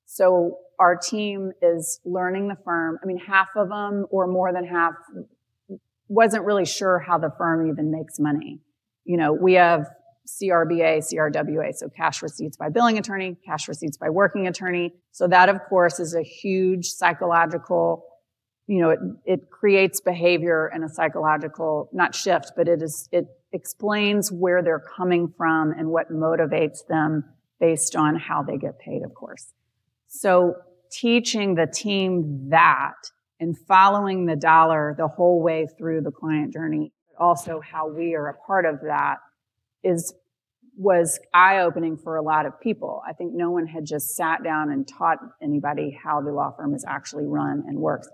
So 0.05 0.59
our 0.79 0.95
team 0.95 1.51
is 1.61 1.99
learning 2.05 2.47
the 2.47 2.57
firm. 2.63 2.97
I 3.03 3.05
mean, 3.05 3.17
half 3.17 3.49
of 3.55 3.69
them 3.69 4.05
or 4.09 4.27
more 4.27 4.53
than 4.53 4.65
half 4.65 4.93
wasn't 6.07 6.45
really 6.45 6.65
sure 6.65 6.99
how 6.99 7.17
the 7.17 7.31
firm 7.37 7.67
even 7.67 7.91
makes 7.91 8.19
money. 8.19 8.59
You 9.03 9.17
know, 9.17 9.33
we 9.33 9.53
have 9.53 9.87
CRBA, 10.27 10.99
CRWA, 10.99 11.73
so 11.73 11.89
cash 11.89 12.21
receipts 12.21 12.57
by 12.57 12.69
billing 12.69 12.97
attorney, 12.97 13.37
cash 13.45 13.67
receipts 13.67 13.97
by 13.97 14.09
working 14.09 14.47
attorney. 14.47 14.93
So 15.11 15.27
that, 15.27 15.49
of 15.49 15.59
course, 15.69 15.99
is 15.99 16.15
a 16.15 16.23
huge 16.23 16.87
psychological 16.87 18.05
you 18.67 18.81
know, 18.81 18.89
it, 18.89 18.99
it 19.25 19.51
creates 19.51 20.01
behavior 20.01 20.67
and 20.73 20.83
a 20.83 20.89
psychological, 20.89 21.89
not 21.93 22.15
shift, 22.15 22.53
but 22.55 22.67
it 22.67 22.81
is, 22.81 23.07
it 23.11 23.25
explains 23.55 24.31
where 24.31 24.61
they're 24.61 24.83
coming 24.95 25.33
from 25.35 25.71
and 25.71 25.89
what 25.89 26.11
motivates 26.11 26.85
them 26.87 27.23
based 27.59 27.95
on 27.95 28.15
how 28.15 28.43
they 28.43 28.57
get 28.57 28.77
paid, 28.77 29.01
of 29.03 29.15
course. 29.15 29.53
So 30.07 30.55
teaching 30.91 31.55
the 31.55 31.65
team 31.65 32.49
that 32.49 32.93
and 33.39 33.57
following 33.67 34.25
the 34.25 34.35
dollar 34.35 34.93
the 34.97 35.07
whole 35.07 35.41
way 35.41 35.67
through 35.77 36.01
the 36.01 36.11
client 36.11 36.53
journey, 36.53 36.91
but 37.07 37.23
also 37.23 37.61
how 37.61 37.87
we 37.89 38.13
are 38.13 38.27
a 38.27 38.37
part 38.45 38.65
of 38.65 38.81
that 38.81 39.15
is 39.83 40.13
was 40.77 41.17
eye-opening 41.33 41.95
for 41.95 42.17
a 42.17 42.21
lot 42.21 42.45
of 42.45 42.59
people. 42.59 43.01
I 43.07 43.13
think 43.13 43.33
no 43.33 43.49
one 43.51 43.65
had 43.65 43.85
just 43.85 44.13
sat 44.15 44.43
down 44.43 44.69
and 44.69 44.85
taught 44.85 45.19
anybody 45.41 45.97
how 46.03 46.19
the 46.21 46.33
law 46.33 46.51
firm 46.51 46.73
is 46.75 46.83
actually 46.85 47.25
run 47.25 47.63
and 47.65 47.79
works 47.79 48.09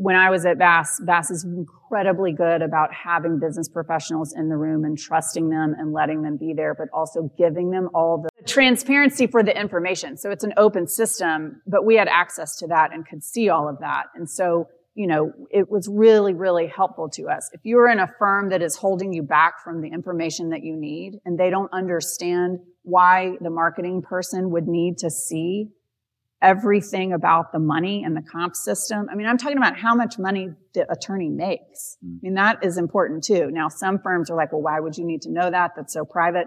when 0.00 0.16
I 0.16 0.30
was 0.30 0.46
at 0.46 0.58
Bass, 0.58 0.98
Bass 1.04 1.30
is 1.30 1.44
incredibly 1.44 2.32
good 2.32 2.62
about 2.62 2.88
having 2.90 3.38
business 3.38 3.68
professionals 3.68 4.32
in 4.34 4.48
the 4.48 4.56
room 4.56 4.86
and 4.86 4.96
trusting 4.96 5.50
them 5.50 5.74
and 5.78 5.92
letting 5.92 6.22
them 6.22 6.38
be 6.38 6.54
there, 6.54 6.74
but 6.74 6.88
also 6.94 7.30
giving 7.36 7.70
them 7.70 7.90
all 7.92 8.22
the 8.22 8.30
transparency 8.44 9.26
for 9.26 9.42
the 9.42 9.54
information. 9.54 10.16
So 10.16 10.30
it's 10.30 10.42
an 10.42 10.54
open 10.56 10.86
system, 10.86 11.60
but 11.66 11.84
we 11.84 11.96
had 11.96 12.08
access 12.08 12.56
to 12.60 12.66
that 12.68 12.94
and 12.94 13.06
could 13.06 13.22
see 13.22 13.50
all 13.50 13.68
of 13.68 13.80
that. 13.80 14.04
And 14.14 14.28
so, 14.28 14.68
you 14.94 15.06
know, 15.06 15.32
it 15.50 15.70
was 15.70 15.86
really, 15.86 16.32
really 16.32 16.66
helpful 16.66 17.10
to 17.10 17.28
us. 17.28 17.50
If 17.52 17.60
you're 17.64 17.90
in 17.90 17.98
a 17.98 18.08
firm 18.18 18.48
that 18.48 18.62
is 18.62 18.76
holding 18.76 19.12
you 19.12 19.22
back 19.22 19.62
from 19.62 19.82
the 19.82 19.88
information 19.88 20.48
that 20.48 20.62
you 20.62 20.76
need 20.76 21.18
and 21.26 21.38
they 21.38 21.50
don't 21.50 21.70
understand 21.74 22.60
why 22.84 23.32
the 23.42 23.50
marketing 23.50 24.00
person 24.00 24.50
would 24.52 24.66
need 24.66 24.96
to 24.98 25.10
see 25.10 25.68
everything 26.42 27.12
about 27.12 27.52
the 27.52 27.58
money 27.58 28.02
and 28.02 28.16
the 28.16 28.22
comp 28.22 28.56
system. 28.56 29.08
I 29.10 29.14
mean, 29.14 29.26
I'm 29.26 29.36
talking 29.36 29.58
about 29.58 29.78
how 29.78 29.94
much 29.94 30.18
money 30.18 30.48
the 30.72 30.90
attorney 30.90 31.28
makes. 31.28 31.98
Mm. 32.04 32.16
I 32.16 32.18
mean, 32.22 32.34
that 32.34 32.64
is 32.64 32.78
important 32.78 33.24
too. 33.24 33.50
Now, 33.50 33.68
some 33.68 33.98
firms 33.98 34.30
are 34.30 34.36
like, 34.36 34.52
well, 34.52 34.62
why 34.62 34.80
would 34.80 34.96
you 34.96 35.04
need 35.04 35.22
to 35.22 35.30
know 35.30 35.50
that? 35.50 35.72
That's 35.76 35.92
so 35.92 36.04
private. 36.04 36.46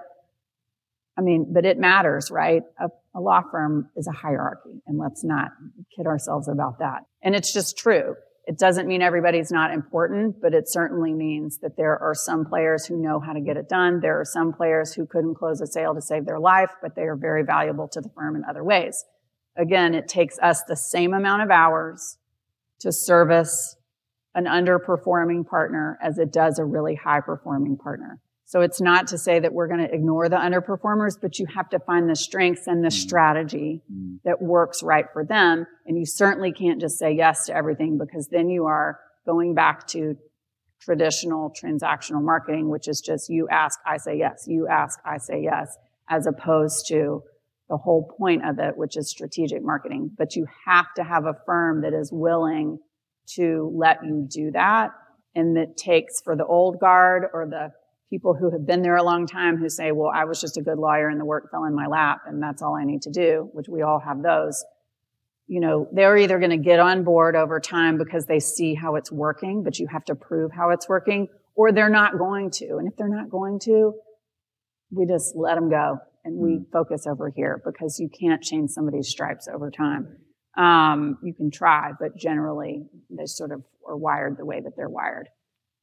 I 1.18 1.22
mean, 1.22 1.54
but 1.54 1.66
it 1.66 1.78
matters, 1.78 2.32
right? 2.32 2.64
A, 2.80 2.90
a 3.16 3.22
law 3.22 3.42
firm 3.52 3.90
is 3.96 4.08
a 4.08 4.12
hierarchy 4.12 4.82
and 4.88 4.98
let's 4.98 5.24
not 5.24 5.52
kid 5.96 6.08
ourselves 6.08 6.48
about 6.48 6.80
that. 6.80 7.04
And 7.22 7.36
it's 7.36 7.54
just 7.54 7.78
true. 7.78 8.16
It 8.46 8.58
doesn't 8.58 8.88
mean 8.88 9.02
everybody's 9.02 9.52
not 9.52 9.72
important, 9.72 10.42
but 10.42 10.54
it 10.54 10.68
certainly 10.68 11.14
means 11.14 11.60
that 11.60 11.78
there 11.78 11.98
are 11.98 12.14
some 12.14 12.46
players 12.46 12.86
who 12.86 12.98
know 12.98 13.20
how 13.20 13.32
to 13.32 13.40
get 13.40 13.56
it 13.56 13.70
done. 13.70 14.02
There 14.02 14.20
are 14.20 14.26
some 14.26 14.52
players 14.52 14.94
who 14.94 15.06
couldn't 15.06 15.36
close 15.36 15.62
a 15.62 15.68
sale 15.68 15.94
to 15.94 16.02
save 16.02 16.26
their 16.26 16.40
life, 16.40 16.72
but 16.82 16.96
they 16.96 17.04
are 17.04 17.16
very 17.16 17.44
valuable 17.44 17.88
to 17.90 18.02
the 18.02 18.10
firm 18.10 18.36
in 18.36 18.44
other 18.50 18.64
ways. 18.64 19.06
Again, 19.56 19.94
it 19.94 20.08
takes 20.08 20.40
us 20.40 20.64
the 20.68 20.76
same 20.76 21.14
amount 21.14 21.44
of 21.44 21.52
hours 21.52 22.18
to 22.80 22.92
service 22.92 23.76
an 24.36 24.46
underperforming 24.46 25.46
partner 25.46 25.98
as 26.02 26.18
it 26.18 26.34
does 26.34 26.58
a 26.60 26.66
really 26.66 26.96
high 26.96 27.22
performing 27.22 27.78
partner. 27.78 28.20
So 28.46 28.62
it's 28.62 28.82
not 28.82 29.08
to 29.08 29.18
say 29.18 29.40
that 29.40 29.54
we're 29.54 29.68
going 29.68 29.88
to 29.88 29.94
ignore 29.94 30.30
the 30.30 30.36
underperformers, 30.36 31.16
but 31.20 31.40
you 31.40 31.48
have 31.56 31.70
to 31.70 31.80
find 31.80 32.10
the 32.10 32.16
strengths 32.16 32.68
and 32.68 32.84
the 32.84 32.90
mm. 32.90 32.94
strategy 32.94 33.82
mm. 33.92 34.18
that 34.26 34.42
works 34.42 34.84
right 34.84 35.06
for 35.12 35.24
them. 35.24 35.66
And 35.86 35.98
you 35.98 36.06
certainly 36.06 36.52
can't 36.52 36.80
just 36.80 37.00
say 37.00 37.14
yes 37.14 37.46
to 37.48 37.56
everything 37.56 37.98
because 37.98 38.28
then 38.28 38.50
you 38.50 38.66
are 38.66 39.00
going 39.26 39.56
back 39.56 39.88
to 39.88 40.18
traditional 40.82 41.52
transactional 41.52 42.22
marketing, 42.22 42.70
which 42.70 42.88
is 42.88 43.02
just 43.02 43.30
you 43.30 43.48
ask, 43.50 43.80
I 43.86 43.98
say 43.98 44.18
yes, 44.18 44.46
you 44.48 44.68
ask, 44.68 45.00
I 45.06 45.18
say 45.18 45.42
yes, 45.42 45.76
as 46.10 46.28
opposed 46.28 46.88
to 46.90 47.24
the 47.70 47.78
whole 47.78 48.14
point 48.18 48.46
of 48.46 48.60
it, 48.60 48.78
which 48.78 48.98
is 48.98 49.10
strategic 49.10 49.64
marketing. 49.64 50.12
But 50.18 50.36
you 50.36 50.46
have 50.66 50.88
to 50.96 51.04
have 51.04 51.26
a 51.26 51.36
firm 51.46 51.82
that 51.82 51.94
is 51.94 52.12
willing 52.12 52.80
to 53.36 53.72
let 53.74 54.04
you 54.04 54.28
do 54.30 54.52
that. 54.52 54.92
And 55.36 55.58
that 55.58 55.78
takes 55.78 56.22
for 56.22 56.36
the 56.36 56.46
old 56.46 56.80
guard 56.80 57.26
or 57.34 57.48
the 57.48 57.72
people 58.10 58.36
who 58.36 58.52
have 58.52 58.68
been 58.68 58.84
there 58.84 58.96
a 58.96 59.04
long 59.04 59.26
time 59.26 59.58
who 59.58 59.70
say, 59.70 59.92
well, 59.92 60.12
I 60.14 60.26
was 60.26 60.40
just 60.40 60.58
a 60.58 60.62
good 60.62 60.78
lawyer 60.78 61.10
and 61.10 61.20
the 61.20 61.26
work 61.26 61.50
fell 61.50 61.64
in 61.64 61.74
my 61.74 61.88
lap 61.88 62.22
and 62.28 62.44
that's 62.44 62.62
all 62.62 62.76
I 62.76 62.84
need 62.84 63.02
to 63.04 63.10
do, 63.10 63.50
which 63.54 63.68
we 63.68 63.82
all 63.82 64.00
have 64.00 64.22
those. 64.22 64.64
You 65.48 65.60
know, 65.60 65.88
they're 65.92 66.18
either 66.18 66.38
going 66.38 66.52
to 66.52 66.58
get 66.58 66.80
on 66.80 67.04
board 67.04 67.36
over 67.36 67.60
time 67.60 67.98
because 67.98 68.28
they 68.28 68.40
see 68.40 68.76
how 68.76 68.96
it's 68.96 69.12
working, 69.12 69.64
but 69.64 69.80
you 69.80 69.88
have 69.88 70.06
to 70.06 70.16
prove 70.16 70.52
how 70.52 70.70
it's 70.70 70.88
working, 70.88 71.28
or 71.56 71.72
they're 71.72 71.90
not 71.90 72.18
going 72.18 72.52
to. 72.52 72.78
And 72.78 72.88
if 72.88 72.96
they're 72.96 73.10
not 73.10 73.30
going 73.30 73.60
to, 73.62 73.94
we 74.92 75.08
just 75.08 75.36
let 75.36 75.56
them 75.56 75.70
go 75.70 75.98
and 76.24 76.38
we 76.38 76.60
mm. 76.60 76.66
focus 76.72 77.06
over 77.08 77.32
here 77.36 77.62
because 77.66 78.00
you 78.00 78.10
can't 78.10 78.42
change 78.42 78.72
somebody's 78.72 79.10
stripes 79.10 79.48
over 79.54 79.70
time. 79.70 80.18
Um, 80.58 81.18
you 81.24 81.34
can 81.34 81.50
try, 81.52 81.92
but 82.00 82.16
generally 82.18 82.84
they 83.10 83.26
sort 83.26 83.52
of 83.52 83.64
are 83.88 83.98
wired 83.98 84.38
the 84.38 84.46
way 84.46 84.62
that 84.62 84.74
they're 84.78 84.90
wired. 84.90 85.28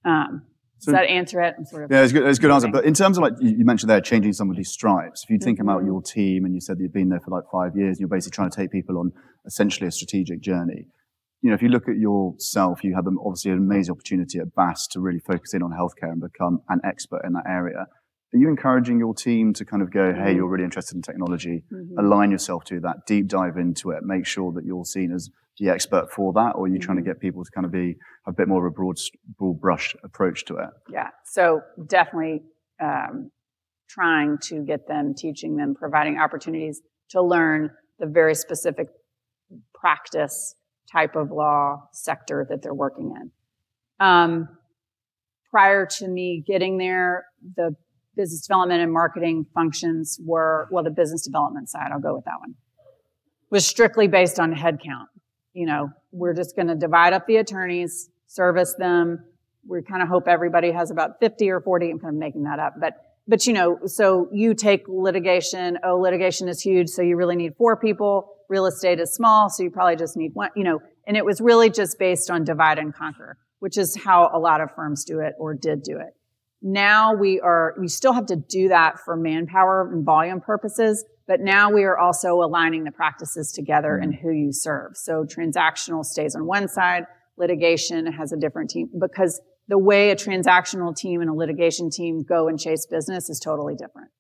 Um, 0.05 0.43
Does 0.83 0.95
that 0.95 1.11
answer 1.11 1.43
it? 1.43 1.55
I'm 1.59 1.65
sort 1.65 1.85
of 1.85 1.91
Yeah, 1.91 2.03
it's 2.03 2.13
good. 2.13 2.27
It's 2.27 2.39
a 2.39 2.43
good 2.43 2.51
answer. 2.51 2.69
But 2.69 2.85
in 2.85 2.95
terms 2.95 3.19
of 3.19 3.23
like 3.23 3.35
you 3.41 3.65
mentioned 3.65 3.91
there, 3.91 4.01
changing 4.01 4.33
somebody's 4.33 4.71
stripes. 4.71 5.25
If 5.25 5.31
you 5.31 5.39
think 5.39 5.61
about 5.61 5.83
Mhm. 5.83 5.87
your 5.87 6.03
team, 6.03 6.45
and 6.45 6.55
you 6.55 6.61
said 6.61 6.79
that 6.79 6.83
you've 6.83 6.93
been 6.93 7.09
there 7.09 7.21
for 7.21 7.31
like 7.31 7.45
five 7.53 7.77
years, 7.77 7.97
and 7.97 8.01
you're 8.01 8.09
basically 8.09 8.37
trying 8.37 8.51
to 8.51 8.57
take 8.57 8.71
people 8.71 8.99
on 8.99 9.13
essentially 9.45 9.89
a 9.89 9.91
strategic 9.91 10.41
journey. 10.41 10.87
You 11.43 11.51
know, 11.51 11.55
if 11.55 11.63
you 11.63 11.69
look 11.69 11.89
at 11.89 11.97
yourself, 11.97 12.85
you 12.85 12.95
had 12.95 13.05
them 13.05 13.19
obviously 13.19 13.51
an 13.51 13.59
amazing 13.59 13.93
opportunity 13.93 14.39
at 14.39 14.55
Bass 14.55 14.87
to 14.89 15.01
really 15.01 15.21
focus 15.21 15.53
in 15.55 15.63
on 15.63 15.73
healthcare 15.73 16.13
and 16.13 16.21
become 16.21 16.63
an 16.69 16.81
expert 16.85 17.23
in 17.25 17.33
that 17.33 17.45
area. 17.47 17.87
Are 18.33 18.39
you 18.39 18.49
encouraging 18.49 18.99
your 19.01 19.13
team 19.15 19.53
to 19.55 19.65
kind 19.65 19.83
of 19.83 19.91
go, 19.91 20.13
hey, 20.13 20.33
Mhm. 20.33 20.37
you're 20.37 20.49
really 20.49 20.63
interested 20.65 20.95
in 20.95 21.03
technology, 21.03 21.65
Mhm. 21.73 21.99
align 21.99 22.31
yourself 22.31 22.65
to 22.65 22.79
that, 22.81 23.05
deep 23.07 23.27
dive 23.27 23.57
into 23.57 23.91
it, 23.91 24.05
make 24.05 24.25
sure 24.25 24.53
that 24.53 24.65
you're 24.65 24.85
seen 24.85 25.11
as 25.13 25.31
the 25.59 25.69
expert 25.69 26.11
for 26.13 26.33
that, 26.35 26.55
or 26.55 26.65
are 26.65 26.69
you 26.69 26.79
trying 26.79 26.97
to 26.97 27.03
Mhm. 27.03 27.07
get 27.07 27.19
people 27.21 27.45
to 27.45 27.51
kind 27.51 27.65
of 27.65 27.73
be 27.73 27.99
a 28.27 28.33
bit 28.33 28.47
more 28.47 28.65
of 28.65 28.73
a 28.73 28.75
broad, 28.75 28.97
broad 29.37 29.61
brush 29.61 29.97
approach 30.05 30.45
to 30.45 30.57
it? 30.59 30.71
Yeah. 30.89 31.11
So 31.25 31.63
definitely 31.87 32.45
um, 32.79 33.31
trying 33.89 34.39
to 34.39 34.63
get 34.65 34.87
them, 34.87 35.13
teaching 35.13 35.57
them, 35.57 35.75
providing 35.75 36.19
opportunities 36.19 36.81
to 37.11 37.21
learn 37.21 37.71
the 37.99 38.07
very 38.07 38.35
specific 38.35 38.89
practice 39.75 40.55
type 40.91 41.15
of 41.15 41.31
law 41.31 41.89
sector 41.93 42.47
that 42.49 42.63
they're 42.63 42.73
working 42.73 43.11
in. 43.21 43.33
Um, 43.99 44.49
prior 45.51 45.85
to 45.85 46.09
me 46.09 46.41
getting 46.47 46.79
there, 46.79 47.27
the 47.57 47.77
business 48.21 48.47
development 48.47 48.83
and 48.83 48.93
marketing 48.93 49.47
functions 49.55 50.19
were, 50.25 50.69
well, 50.71 50.85
the 50.85 50.91
business 50.91 51.23
development 51.23 51.69
side, 51.69 51.91
I'll 51.93 52.01
go 52.01 52.15
with 52.15 52.25
that 52.25 52.39
one, 52.41 52.55
was 53.51 53.67
strictly 53.67 54.09
based 54.09 54.39
on 54.39 54.55
headcount. 54.55 55.07
You 55.53 55.67
know, 55.67 55.91
we're 56.13 56.35
just 56.35 56.55
going 56.55 56.69
to 56.69 56.75
divide 56.75 57.13
up 57.13 57.27
the 57.27 57.37
attorneys, 57.37 58.11
service 58.27 58.75
them, 58.79 59.25
we 59.67 59.83
kind 59.83 60.03
of 60.03 60.09
hope 60.09 60.27
everybody 60.27 60.71
has 60.73 60.91
about 60.91 61.21
50 61.21 61.51
or 61.51 61.61
40 61.61 61.91
i'm 61.91 61.99
kind 61.99 62.15
of 62.15 62.19
making 62.19 62.45
that 62.45 62.59
up 62.59 62.75
but 62.81 62.95
but 63.29 63.47
you 63.47 63.53
know 63.53 63.79
so 63.87 64.29
you 64.33 64.55
take 64.55 64.85
litigation 64.89 65.79
oh 65.85 65.97
litigation 65.97 66.49
is 66.49 66.61
huge 66.61 66.89
so 66.89 67.03
you 67.03 67.17
really 67.17 67.37
need 67.37 67.55
four 67.57 67.77
people. 67.77 68.37
Real 68.49 68.67
estate 68.67 68.99
is 68.99 69.15
small 69.15 69.49
so 69.49 69.63
you 69.63 69.71
probably 69.71 69.97
just 69.97 70.17
need 70.17 70.33
one 70.35 70.51
you 70.57 70.65
know 70.65 70.81
and 71.07 71.17
it 71.17 71.25
was 71.25 71.41
really 71.41 71.71
just 71.71 71.99
based 71.99 72.31
on 72.31 72.45
divide 72.45 72.79
and 72.79 72.95
conquer 72.95 73.37
which 73.61 73.79
is 73.79 73.97
how 73.97 74.31
a 74.33 74.39
lot 74.39 74.61
of 74.61 74.71
firms 74.75 75.05
do 75.05 75.21
it 75.21 75.35
or 75.39 75.55
did 75.55 75.83
do 75.83 75.99
it 75.99 76.15
now 76.63 77.15
we 77.15 77.41
are 77.41 77.75
we 77.79 77.89
still 77.89 78.13
have 78.13 78.27
to 78.27 78.37
do 78.37 78.69
that 78.69 79.01
for 79.01 79.17
manpower 79.17 79.91
and 79.93 80.05
volume 80.05 80.41
purposes 80.41 81.05
but 81.27 81.41
now 81.41 81.71
we 81.71 81.85
are 81.85 81.97
also 81.97 82.43
aligning 82.43 82.85
the 82.85 82.91
practices 82.91 83.53
together 83.53 83.97
and 83.97 84.13
mm. 84.13 84.21
who 84.21 84.31
you 84.31 84.53
serve 84.53 84.93
so 84.95 85.25
transactional 85.25 86.05
stays 86.05 86.35
on 86.35 86.47
one 86.47 86.69
side 86.69 87.05
litigation 87.41 88.07
has 88.07 88.33
a 88.33 88.37
different 88.37 88.71
team 88.71 88.89
because 89.01 89.41
the 89.71 89.79
way 89.79 90.11
a 90.11 90.17
transactional 90.17 90.95
team 90.95 91.21
and 91.21 91.31
a 91.31 91.33
litigation 91.33 91.91
team 91.91 92.23
go 92.23 92.49
and 92.49 92.59
chase 92.59 92.87
business 92.87 93.31
is 93.31 93.39
totally 93.39 93.75
different. 93.75 94.11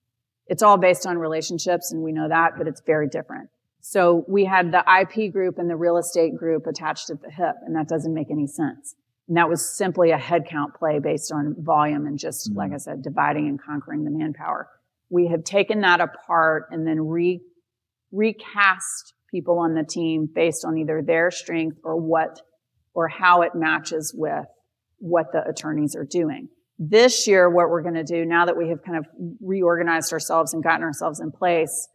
It's 0.46 0.62
all 0.62 0.78
based 0.78 1.06
on 1.06 1.18
relationships 1.18 1.92
and 1.92 2.02
we 2.02 2.12
know 2.12 2.28
that, 2.28 2.52
but 2.56 2.68
it's 2.68 2.80
very 2.86 3.08
different. 3.08 3.50
So 3.82 4.24
we 4.28 4.44
had 4.44 4.72
the 4.72 4.84
IP 5.00 5.32
group 5.32 5.58
and 5.58 5.68
the 5.68 5.76
real 5.76 5.96
estate 5.96 6.36
group 6.36 6.66
attached 6.66 7.10
at 7.10 7.20
the 7.20 7.30
hip 7.30 7.56
and 7.66 7.74
that 7.74 7.88
doesn't 7.88 8.14
make 8.14 8.30
any 8.30 8.46
sense. 8.46 8.94
And 9.28 9.36
that 9.36 9.48
was 9.48 9.76
simply 9.76 10.10
a 10.10 10.18
headcount 10.18 10.74
play 10.78 10.98
based 10.98 11.32
on 11.32 11.54
volume 11.58 12.06
and 12.06 12.18
just, 12.18 12.50
Mhm. 12.50 12.56
like 12.56 12.72
I 12.72 12.78
said, 12.78 13.02
dividing 13.02 13.48
and 13.48 13.60
conquering 13.60 14.04
the 14.04 14.10
manpower. 14.10 14.68
We 15.08 15.28
have 15.28 15.44
taken 15.44 15.80
that 15.82 16.00
apart 16.00 16.66
and 16.70 16.86
then 16.86 17.06
re, 17.06 17.40
recast 18.12 19.14
people 19.30 19.58
on 19.58 19.74
the 19.74 19.84
team 19.84 20.28
based 20.32 20.64
on 20.64 20.76
either 20.78 21.02
their 21.02 21.30
strength 21.30 21.78
or 21.84 21.96
what 21.96 22.40
or 22.94 23.08
how 23.08 23.42
it 23.42 23.54
matches 23.54 24.12
with 24.16 24.46
what 24.98 25.32
the 25.32 25.46
attorneys 25.48 25.94
are 25.94 26.04
doing. 26.04 26.48
This 26.78 27.28
year, 27.28 27.48
what 27.48 27.70
we're 27.70 27.82
going 27.82 27.94
to 27.94 28.04
do 28.04 28.24
now 28.24 28.46
that 28.46 28.56
we 28.56 28.68
have 28.70 28.82
kind 28.82 28.98
of 28.98 29.06
reorganized 29.40 30.12
ourselves 30.12 30.52
and 30.54 30.62
gotten 30.62 30.82
ourselves 30.82 31.20
in 31.20 31.30
place 31.30 31.88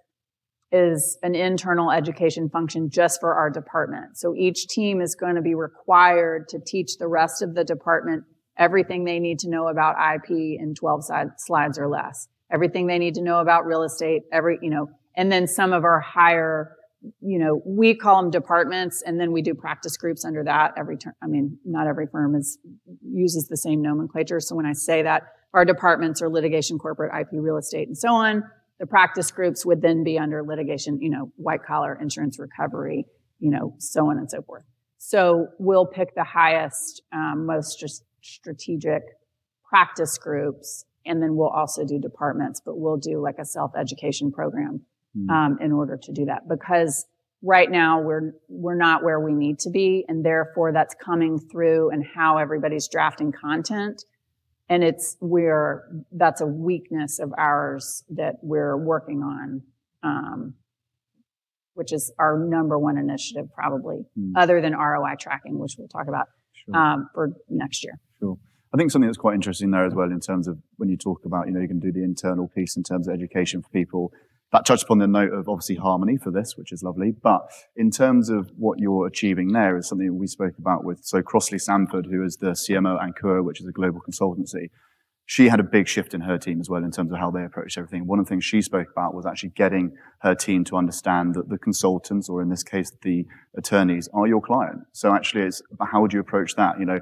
is 0.71 1.17
an 1.23 1.35
internal 1.35 1.91
education 1.91 2.49
function 2.49 2.89
just 2.89 3.19
for 3.19 3.33
our 3.33 3.49
department. 3.49 4.17
So 4.17 4.35
each 4.35 4.67
team 4.67 5.01
is 5.01 5.15
going 5.15 5.35
to 5.35 5.41
be 5.41 5.55
required 5.55 6.49
to 6.49 6.59
teach 6.59 6.97
the 6.97 7.07
rest 7.07 7.41
of 7.41 7.55
the 7.55 7.63
department 7.63 8.23
everything 8.57 9.03
they 9.03 9.19
need 9.19 9.39
to 9.39 9.49
know 9.49 9.67
about 9.67 9.95
IP 10.15 10.29
in 10.31 10.73
12 10.75 11.05
slides 11.37 11.77
or 11.77 11.87
less, 11.87 12.27
everything 12.51 12.87
they 12.87 12.99
need 12.99 13.15
to 13.15 13.21
know 13.21 13.39
about 13.39 13.65
real 13.65 13.83
estate, 13.83 14.23
every, 14.31 14.57
you 14.61 14.69
know, 14.69 14.89
and 15.15 15.31
then 15.31 15.47
some 15.47 15.73
of 15.73 15.83
our 15.83 15.99
higher 15.99 16.75
you 17.21 17.39
know, 17.39 17.61
we 17.65 17.95
call 17.95 18.21
them 18.21 18.31
departments 18.31 19.03
and 19.05 19.19
then 19.19 19.31
we 19.31 19.41
do 19.41 19.53
practice 19.53 19.97
groups 19.97 20.25
under 20.25 20.43
that 20.43 20.73
every 20.77 20.97
term. 20.97 21.13
I 21.21 21.27
mean, 21.27 21.59
not 21.65 21.87
every 21.87 22.07
firm 22.07 22.35
is, 22.35 22.57
uses 23.03 23.47
the 23.47 23.57
same 23.57 23.81
nomenclature. 23.81 24.39
So 24.39 24.55
when 24.55 24.65
I 24.65 24.73
say 24.73 25.03
that, 25.03 25.23
our 25.53 25.65
departments 25.65 26.21
are 26.21 26.29
litigation, 26.29 26.77
corporate, 26.77 27.11
IP, 27.17 27.27
real 27.33 27.57
estate, 27.57 27.87
and 27.87 27.97
so 27.97 28.09
on. 28.09 28.43
The 28.79 28.85
practice 28.85 29.31
groups 29.31 29.65
would 29.65 29.81
then 29.81 30.03
be 30.03 30.19
under 30.19 30.43
litigation, 30.43 30.99
you 31.01 31.09
know, 31.09 31.31
white 31.37 31.63
collar, 31.65 31.97
insurance 31.99 32.37
recovery, 32.39 33.05
you 33.39 33.49
know, 33.49 33.75
so 33.79 34.09
on 34.09 34.17
and 34.17 34.29
so 34.29 34.41
forth. 34.41 34.63
So 34.97 35.47
we'll 35.59 35.85
pick 35.85 36.15
the 36.15 36.23
highest, 36.23 37.01
um, 37.13 37.45
most 37.45 37.79
just 37.79 38.03
strategic 38.21 39.03
practice 39.69 40.17
groups, 40.17 40.85
and 41.05 41.21
then 41.21 41.35
we'll 41.35 41.49
also 41.49 41.85
do 41.85 41.99
departments, 41.99 42.61
but 42.65 42.77
we'll 42.77 42.97
do 42.97 43.21
like 43.21 43.37
a 43.39 43.45
self-education 43.45 44.31
program 44.31 44.85
Mm. 45.17 45.29
um, 45.29 45.57
in 45.61 45.71
order 45.71 45.97
to 46.03 46.11
do 46.11 46.25
that 46.25 46.45
because 46.49 47.05
right 47.41 47.71
now 47.71 48.01
we're 48.01 48.33
we're 48.49 48.75
not 48.75 49.01
where 49.01 49.17
we 49.21 49.33
need 49.33 49.59
to 49.59 49.69
be 49.69 50.03
and 50.09 50.25
therefore 50.25 50.73
that's 50.73 50.93
coming 50.95 51.39
through 51.39 51.89
and 51.91 52.03
how 52.15 52.37
everybody's 52.37 52.89
drafting 52.89 53.31
content 53.31 54.03
and 54.69 54.83
it's 54.83 55.17
we're 55.21 55.87
that's 56.11 56.41
a 56.41 56.45
weakness 56.45 57.19
of 57.19 57.33
ours 57.37 58.03
that 58.09 58.35
we're 58.41 58.77
working 58.77 59.21
on 59.21 59.61
um, 60.03 60.53
which 61.73 61.91
is 61.91 62.11
our 62.19 62.37
number 62.39 62.77
one 62.79 62.97
initiative 62.97 63.47
probably 63.53 64.05
Mm. 64.17 64.33
other 64.35 64.61
than 64.61 64.73
roi 64.73 65.15
tracking 65.19 65.59
which 65.59 65.75
we'll 65.77 65.87
talk 65.87 66.07
about 66.07 66.27
Sure. 66.53 66.75
um, 66.75 67.09
for 67.13 67.31
next 67.49 67.83
year 67.83 67.99
Sure. 68.19 68.37
I 68.73 68.77
think 68.77 68.91
something 68.91 69.07
that's 69.07 69.17
quite 69.17 69.35
interesting 69.35 69.71
there 69.71 69.85
as 69.85 69.93
well 69.93 70.11
in 70.11 70.19
terms 70.19 70.47
of 70.49 70.57
when 70.75 70.89
you 70.89 70.97
talk 70.97 71.23
about, 71.23 71.47
you 71.47 71.53
know, 71.53 71.61
you 71.61 71.67
can 71.67 71.79
do 71.79 71.93
the 71.93 72.03
internal 72.03 72.49
piece 72.49 72.75
in 72.75 72.83
terms 72.83 73.07
of 73.07 73.13
education 73.13 73.61
for 73.61 73.69
people. 73.69 74.11
That 74.55 74.65
touched 74.65 74.83
upon 74.83 74.99
the 74.99 75.07
note 75.07 75.33
of 75.33 75.49
obviously 75.49 75.75
harmony 75.75 76.15
for 76.15 76.31
this, 76.31 76.55
which 76.55 76.71
is 76.71 76.81
lovely. 76.81 77.11
But 77.11 77.41
in 77.75 77.91
terms 77.91 78.29
of 78.29 78.51
what 78.55 78.79
you're 78.79 79.05
achieving 79.05 79.51
there 79.51 79.75
is 79.75 79.89
something 79.89 80.17
we 80.17 80.27
spoke 80.27 80.57
about 80.57 80.85
with, 80.85 81.03
so 81.03 81.21
Crossley 81.21 81.59
Sanford, 81.59 82.05
who 82.09 82.23
is 82.23 82.37
the 82.37 82.51
CMO 82.51 82.97
at 82.97 83.43
which 83.43 83.59
is 83.59 83.67
a 83.67 83.73
global 83.73 83.99
consultancy. 83.99 84.69
She 85.25 85.49
had 85.49 85.59
a 85.59 85.63
big 85.63 85.89
shift 85.89 86.13
in 86.13 86.21
her 86.21 86.37
team 86.37 86.61
as 86.61 86.69
well 86.69 86.85
in 86.85 86.91
terms 86.91 87.11
of 87.11 87.17
how 87.17 87.31
they 87.31 87.43
approached 87.43 87.77
everything. 87.77 88.07
One 88.07 88.17
of 88.17 88.27
the 88.27 88.29
things 88.29 88.45
she 88.45 88.61
spoke 88.61 88.87
about 88.95 89.13
was 89.13 89.25
actually 89.25 89.49
getting 89.57 89.91
her 90.19 90.35
team 90.35 90.63
to 90.65 90.77
understand 90.77 91.35
that 91.35 91.49
the 91.49 91.57
consultants, 91.57 92.29
or 92.29 92.41
in 92.41 92.47
this 92.47 92.63
case, 92.63 92.93
the 93.01 93.25
attorneys, 93.57 94.07
are 94.13 94.25
your 94.25 94.39
client. 94.39 94.83
So 94.93 95.13
actually, 95.13 95.41
it's 95.41 95.61
how 95.81 95.99
would 96.01 96.13
you 96.13 96.21
approach 96.21 96.55
that? 96.55 96.79
You 96.79 96.85
know, 96.85 96.99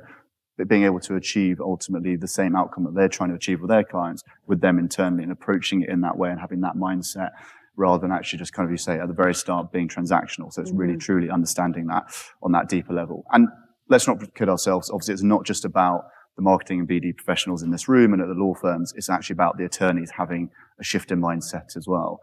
but 0.57 0.67
being 0.67 0.83
able 0.83 0.99
to 0.99 1.15
achieve 1.15 1.59
ultimately 1.59 2.15
the 2.15 2.27
same 2.27 2.55
outcome 2.55 2.83
that 2.83 2.93
they're 2.93 3.09
trying 3.09 3.29
to 3.29 3.35
achieve 3.35 3.61
with 3.61 3.69
their 3.69 3.83
clients 3.83 4.23
with 4.47 4.61
them 4.61 4.77
internally 4.79 5.23
and 5.23 5.31
approaching 5.31 5.81
it 5.81 5.89
in 5.89 6.01
that 6.01 6.17
way 6.17 6.29
and 6.29 6.39
having 6.39 6.61
that 6.61 6.75
mindset 6.75 7.31
rather 7.75 7.99
than 7.99 8.11
actually 8.11 8.37
just 8.37 8.53
kind 8.53 8.65
of 8.67 8.71
you 8.71 8.77
say 8.77 8.99
at 8.99 9.07
the 9.07 9.13
very 9.13 9.33
start 9.33 9.71
being 9.71 9.87
transactional. 9.87 10.53
So 10.53 10.61
it's 10.61 10.71
really 10.71 10.93
Mhm. 10.93 10.99
truly 10.99 11.29
understanding 11.29 11.87
that 11.87 12.03
on 12.43 12.51
that 12.51 12.69
deeper 12.69 12.93
level. 12.93 13.25
And 13.31 13.47
let's 13.89 14.07
not 14.07 14.33
kid 14.35 14.47
ourselves. 14.47 14.91
Obviously, 14.91 15.15
it's 15.15 15.23
not 15.23 15.43
just 15.43 15.65
about 15.65 16.05
the 16.35 16.43
marketing 16.43 16.79
and 16.79 16.87
BD 16.87 17.13
professionals 17.13 17.63
in 17.63 17.71
this 17.71 17.87
room 17.87 18.13
and 18.13 18.21
at 18.21 18.27
the 18.27 18.33
law 18.35 18.53
firms. 18.53 18.93
It's 18.95 19.09
actually 19.09 19.35
about 19.35 19.57
the 19.57 19.65
attorneys 19.65 20.11
having 20.11 20.51
a 20.79 20.83
shift 20.83 21.11
in 21.11 21.19
mindset 21.19 21.75
as 21.75 21.87
well. 21.87 22.19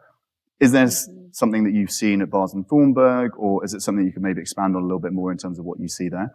Is 0.61 0.73
there 0.73 0.87
Mhm. 0.87 1.35
something 1.35 1.65
that 1.65 1.73
you've 1.73 1.91
seen 1.91 2.23
at 2.23 2.31
Barnes 2.31 2.55
and 2.55 2.67
Thornburg, 2.69 3.33
or 3.37 3.65
is 3.65 3.73
it 3.75 3.81
something 3.81 4.05
you 4.05 4.13
can 4.13 4.23
maybe 4.23 4.41
expand 4.41 4.77
on 4.77 4.83
a 4.83 4.85
little 4.85 5.01
bit 5.01 5.13
more 5.13 5.33
in 5.33 5.39
terms 5.39 5.59
of 5.59 5.65
what 5.65 5.81
you 5.81 5.89
see 5.89 6.09
there? 6.09 6.35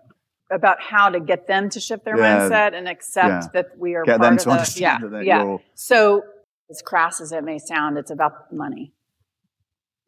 About 0.56 0.82
how 0.82 1.10
to 1.10 1.20
get 1.20 1.46
them 1.48 1.70
to 1.70 1.80
shift 1.80 2.06
their 2.06 2.18
Yeah. 2.18 2.40
mindset 2.50 2.74
and 2.74 2.88
accept 2.88 3.28
Yeah. 3.28 3.48
that 3.54 3.78
we 3.78 3.94
are 3.96 4.04
Get 4.04 4.20
part 4.20 4.40
of 4.40 4.46
the, 4.46 4.74
yeah, 4.78 5.00
yeah. 5.22 5.58
So, 5.76 6.24
as 6.70 6.82
crass 6.82 7.22
as 7.22 7.32
it 7.32 7.44
may 7.44 7.60
sound, 7.60 7.98
it's 7.98 8.10
about 8.10 8.52
money. 8.52 8.94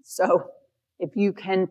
So, 0.03 0.51
if 0.99 1.15
you 1.15 1.33
can 1.33 1.69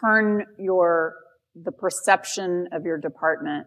turn 0.00 0.46
your 0.58 1.16
the 1.60 1.72
perception 1.72 2.68
of 2.70 2.84
your 2.84 2.98
department 2.98 3.66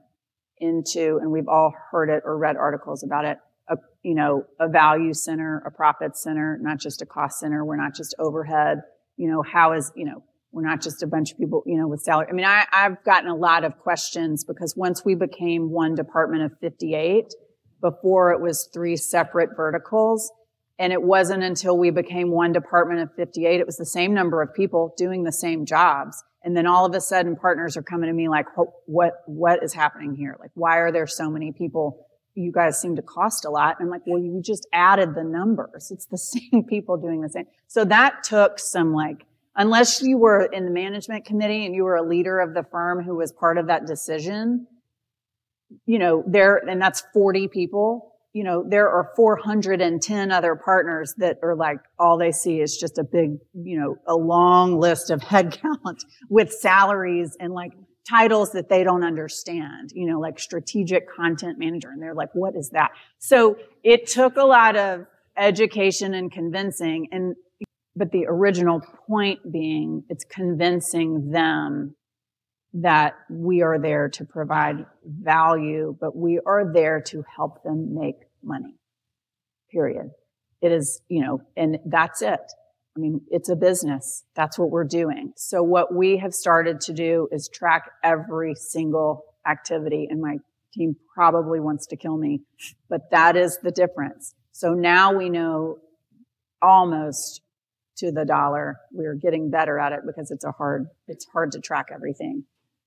into, 0.59 1.17
and 1.17 1.29
we've 1.31 1.49
all 1.49 1.73
heard 1.91 2.09
it 2.09 2.21
or 2.23 2.37
read 2.37 2.55
articles 2.55 3.03
about 3.03 3.25
it, 3.25 3.37
a 3.67 3.77
you 4.03 4.13
know 4.15 4.45
a 4.59 4.69
value 4.69 5.13
center, 5.13 5.57
a 5.65 5.71
profit 5.71 6.15
center, 6.15 6.57
not 6.61 6.77
just 6.79 7.01
a 7.01 7.05
cost 7.05 7.39
center. 7.39 7.65
We're 7.65 7.75
not 7.75 7.93
just 7.95 8.15
overhead. 8.19 8.83
You 9.17 9.29
know, 9.29 9.41
how 9.41 9.73
is 9.73 9.91
you 9.95 10.05
know 10.05 10.23
we're 10.51 10.67
not 10.67 10.81
just 10.81 11.01
a 11.01 11.07
bunch 11.07 11.31
of 11.31 11.37
people, 11.37 11.63
you 11.65 11.77
know, 11.77 11.87
with 11.87 12.01
salary. 12.01 12.27
I 12.29 12.33
mean, 12.33 12.45
I, 12.45 12.65
I've 12.71 13.03
gotten 13.03 13.29
a 13.29 13.35
lot 13.35 13.63
of 13.63 13.77
questions 13.79 14.43
because 14.43 14.75
once 14.75 15.05
we 15.05 15.15
became 15.15 15.69
one 15.69 15.95
department 15.95 16.43
of 16.43 16.51
58, 16.59 17.33
before 17.81 18.31
it 18.31 18.39
was 18.39 18.69
three 18.73 18.95
separate 18.95 19.49
verticals. 19.55 20.31
And 20.79 20.93
it 20.93 21.01
wasn't 21.01 21.43
until 21.43 21.77
we 21.77 21.91
became 21.91 22.31
one 22.31 22.53
department 22.53 23.01
of 23.01 23.09
58, 23.15 23.59
it 23.59 23.65
was 23.65 23.77
the 23.77 23.85
same 23.85 24.13
number 24.13 24.41
of 24.41 24.53
people 24.53 24.93
doing 24.97 25.23
the 25.23 25.31
same 25.31 25.65
jobs. 25.65 26.23
And 26.43 26.55
then 26.57 26.65
all 26.65 26.85
of 26.85 26.95
a 26.95 27.01
sudden 27.01 27.35
partners 27.35 27.77
are 27.77 27.83
coming 27.83 28.07
to 28.07 28.13
me 28.13 28.27
like, 28.27 28.47
"Ho- 28.55 28.73
what, 28.87 29.13
what 29.27 29.63
is 29.63 29.73
happening 29.73 30.15
here? 30.15 30.37
Like, 30.39 30.49
why 30.55 30.77
are 30.77 30.91
there 30.91 31.05
so 31.05 31.29
many 31.29 31.51
people 31.51 32.07
you 32.33 32.51
guys 32.51 32.79
seem 32.79 32.95
to 32.95 33.01
cost 33.01 33.45
a 33.45 33.49
lot. 33.49 33.75
And 33.77 33.87
I'm 33.87 33.91
like, 33.91 34.03
well, 34.05 34.21
you 34.21 34.41
just 34.41 34.65
added 34.71 35.15
the 35.15 35.23
numbers. 35.23 35.91
It's 35.91 36.05
the 36.05 36.17
same 36.17 36.63
people 36.63 36.97
doing 36.97 37.21
the 37.21 37.29
same. 37.29 37.45
So 37.67 37.83
that 37.85 38.23
took 38.23 38.57
some 38.57 38.93
like, 38.93 39.25
unless 39.55 40.01
you 40.01 40.17
were 40.17 40.45
in 40.45 40.65
the 40.65 40.71
management 40.71 41.25
committee 41.25 41.65
and 41.65 41.75
you 41.75 41.83
were 41.83 41.95
a 41.95 42.07
leader 42.07 42.39
of 42.39 42.53
the 42.53 42.63
firm 42.63 43.03
who 43.03 43.15
was 43.15 43.31
part 43.31 43.57
of 43.57 43.67
that 43.67 43.85
decision, 43.85 44.67
you 45.85 45.99
know, 45.99 46.23
there, 46.27 46.57
and 46.57 46.81
that's 46.81 47.03
40 47.13 47.47
people, 47.47 48.11
you 48.33 48.43
know, 48.45 48.63
there 48.65 48.89
are 48.89 49.11
410 49.15 50.31
other 50.31 50.55
partners 50.55 51.13
that 51.17 51.37
are 51.43 51.55
like, 51.55 51.79
all 51.99 52.17
they 52.17 52.31
see 52.31 52.61
is 52.61 52.77
just 52.77 52.97
a 52.97 53.03
big, 53.03 53.37
you 53.53 53.79
know, 53.79 53.97
a 54.07 54.15
long 54.15 54.79
list 54.79 55.09
of 55.09 55.19
headcount 55.21 56.05
with 56.29 56.51
salaries 56.53 57.35
and 57.39 57.53
like 57.53 57.73
titles 58.09 58.51
that 58.53 58.69
they 58.69 58.83
don't 58.83 59.03
understand, 59.03 59.91
you 59.93 60.07
know, 60.07 60.19
like 60.19 60.39
strategic 60.39 61.13
content 61.13 61.59
manager. 61.59 61.89
And 61.89 62.01
they're 62.01 62.15
like, 62.15 62.29
what 62.33 62.55
is 62.55 62.69
that? 62.69 62.91
So 63.19 63.57
it 63.83 64.07
took 64.07 64.37
a 64.37 64.43
lot 64.43 64.75
of 64.75 65.05
education 65.37 66.13
and 66.13 66.31
convincing. 66.31 67.09
And, 67.11 67.35
but 67.95 68.11
the 68.11 68.25
original 68.27 68.81
point 69.07 69.39
being 69.51 70.03
it's 70.09 70.23
convincing 70.23 71.31
them 71.31 71.95
that 72.73 73.13
we 73.29 73.61
are 73.61 73.79
there 73.79 74.07
to 74.09 74.23
provide 74.23 74.85
value, 75.05 75.95
but 75.99 76.15
we 76.15 76.39
are 76.45 76.71
there 76.71 77.01
to 77.01 77.23
help 77.35 77.63
them 77.63 77.93
make 77.93 78.15
money. 78.43 78.75
Period. 79.71 80.11
It 80.61 80.71
is, 80.71 81.01
you 81.09 81.21
know, 81.21 81.41
and 81.57 81.79
that's 81.85 82.21
it. 82.21 82.39
I 82.95 82.99
mean, 82.99 83.21
it's 83.29 83.49
a 83.49 83.55
business. 83.55 84.23
That's 84.35 84.59
what 84.59 84.69
we're 84.69 84.85
doing. 84.85 85.33
So 85.35 85.63
what 85.63 85.93
we 85.93 86.17
have 86.17 86.33
started 86.33 86.81
to 86.81 86.93
do 86.93 87.27
is 87.31 87.49
track 87.49 87.89
every 88.03 88.53
single 88.55 89.23
activity 89.47 90.07
and 90.09 90.21
my 90.21 90.37
team 90.73 90.95
probably 91.13 91.59
wants 91.59 91.87
to 91.87 91.97
kill 91.97 92.17
me, 92.17 92.41
but 92.89 93.11
that 93.11 93.35
is 93.35 93.59
the 93.63 93.71
difference. 93.71 94.35
So 94.51 94.73
now 94.73 95.13
we 95.13 95.29
know 95.29 95.79
almost 96.61 97.41
to 98.01 98.11
the 98.11 98.25
dollar. 98.25 98.77
We're 98.91 99.15
getting 99.15 99.49
better 99.49 99.79
at 99.79 99.93
it 99.93 100.01
because 100.05 100.29
it's 100.29 100.45
a 100.45 100.51
hard, 100.51 100.87
it's 101.07 101.25
hard 101.33 101.53
to 101.53 101.59
track 101.59 101.87
everything. 101.91 102.43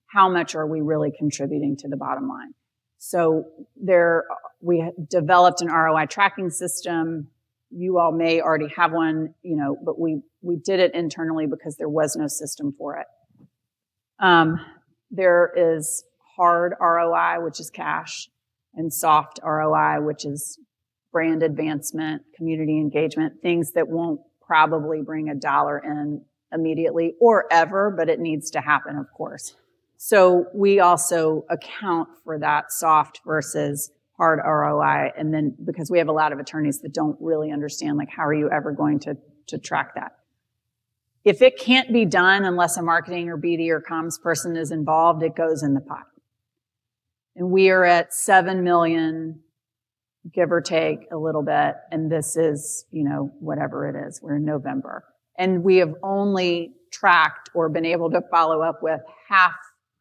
How 0.06 0.28
much 0.28 0.54
are 0.54 0.66
we 0.66 0.80
really 0.80 1.10
contributing 1.16 1.76
to 1.78 1.88
the 1.88 1.96
bottom 1.96 2.28
line? 2.28 2.54
So 2.98 3.44
there, 3.76 4.24
we 4.60 4.88
developed 5.10 5.60
an 5.60 5.68
ROI 5.68 6.06
tracking 6.06 6.50
system 6.50 7.28
you 7.76 7.98
all 7.98 8.12
may 8.12 8.40
already 8.40 8.68
have 8.76 8.92
one, 8.92 9.34
you 9.42 9.56
know, 9.56 9.76
but 9.84 9.98
we, 9.98 10.20
we 10.42 10.56
did 10.56 10.78
it 10.78 10.94
internally 10.94 11.46
because 11.46 11.76
there 11.76 11.88
was 11.88 12.14
no 12.16 12.28
system 12.28 12.72
for 12.78 12.98
it. 12.98 13.06
Um, 14.20 14.60
there 15.10 15.52
is 15.56 16.04
hard 16.36 16.74
ROI, 16.80 17.42
which 17.44 17.58
is 17.58 17.70
cash, 17.70 18.28
and 18.74 18.92
soft 18.92 19.40
ROI, 19.42 20.02
which 20.02 20.24
is 20.24 20.58
brand 21.12 21.42
advancement, 21.42 22.22
community 22.36 22.78
engagement, 22.78 23.42
things 23.42 23.72
that 23.72 23.88
won't 23.88 24.20
probably 24.46 25.02
bring 25.02 25.28
a 25.28 25.34
dollar 25.34 25.78
in 25.78 26.22
immediately 26.52 27.14
or 27.20 27.46
ever, 27.50 27.90
but 27.90 28.08
it 28.08 28.20
needs 28.20 28.50
to 28.52 28.60
happen, 28.60 28.96
of 28.96 29.06
course. 29.16 29.56
So 29.96 30.46
we 30.54 30.80
also 30.80 31.44
account 31.50 32.08
for 32.24 32.38
that 32.38 32.72
soft 32.72 33.20
versus 33.26 33.90
hard 34.16 34.40
ROI. 34.44 35.12
And 35.16 35.32
then 35.32 35.56
because 35.64 35.90
we 35.90 35.98
have 35.98 36.08
a 36.08 36.12
lot 36.12 36.32
of 36.32 36.38
attorneys 36.38 36.80
that 36.82 36.92
don't 36.92 37.16
really 37.20 37.50
understand, 37.50 37.96
like, 37.96 38.10
how 38.10 38.24
are 38.24 38.34
you 38.34 38.50
ever 38.50 38.72
going 38.72 39.00
to, 39.00 39.16
to 39.48 39.58
track 39.58 39.94
that? 39.96 40.12
If 41.24 41.40
it 41.40 41.58
can't 41.58 41.92
be 41.92 42.04
done 42.04 42.44
unless 42.44 42.76
a 42.76 42.82
marketing 42.82 43.30
or 43.30 43.38
BD 43.38 43.70
or 43.70 43.80
comms 43.80 44.20
person 44.20 44.56
is 44.56 44.70
involved, 44.70 45.22
it 45.22 45.34
goes 45.34 45.62
in 45.62 45.74
the 45.74 45.80
pot. 45.80 46.04
And 47.34 47.50
we 47.50 47.70
are 47.70 47.84
at 47.84 48.12
7 48.12 48.62
million, 48.62 49.40
give 50.32 50.52
or 50.52 50.60
take 50.60 51.00
a 51.12 51.16
little 51.16 51.42
bit. 51.42 51.74
And 51.90 52.10
this 52.10 52.36
is, 52.36 52.86
you 52.90 53.04
know, 53.04 53.32
whatever 53.40 53.88
it 53.88 54.08
is. 54.08 54.20
We're 54.22 54.36
in 54.36 54.44
November. 54.44 55.04
And 55.38 55.64
we 55.64 55.76
have 55.76 55.94
only 56.02 56.72
tracked 56.92 57.50
or 57.54 57.68
been 57.68 57.84
able 57.84 58.10
to 58.10 58.22
follow 58.30 58.62
up 58.62 58.82
with 58.82 59.00
half 59.28 59.56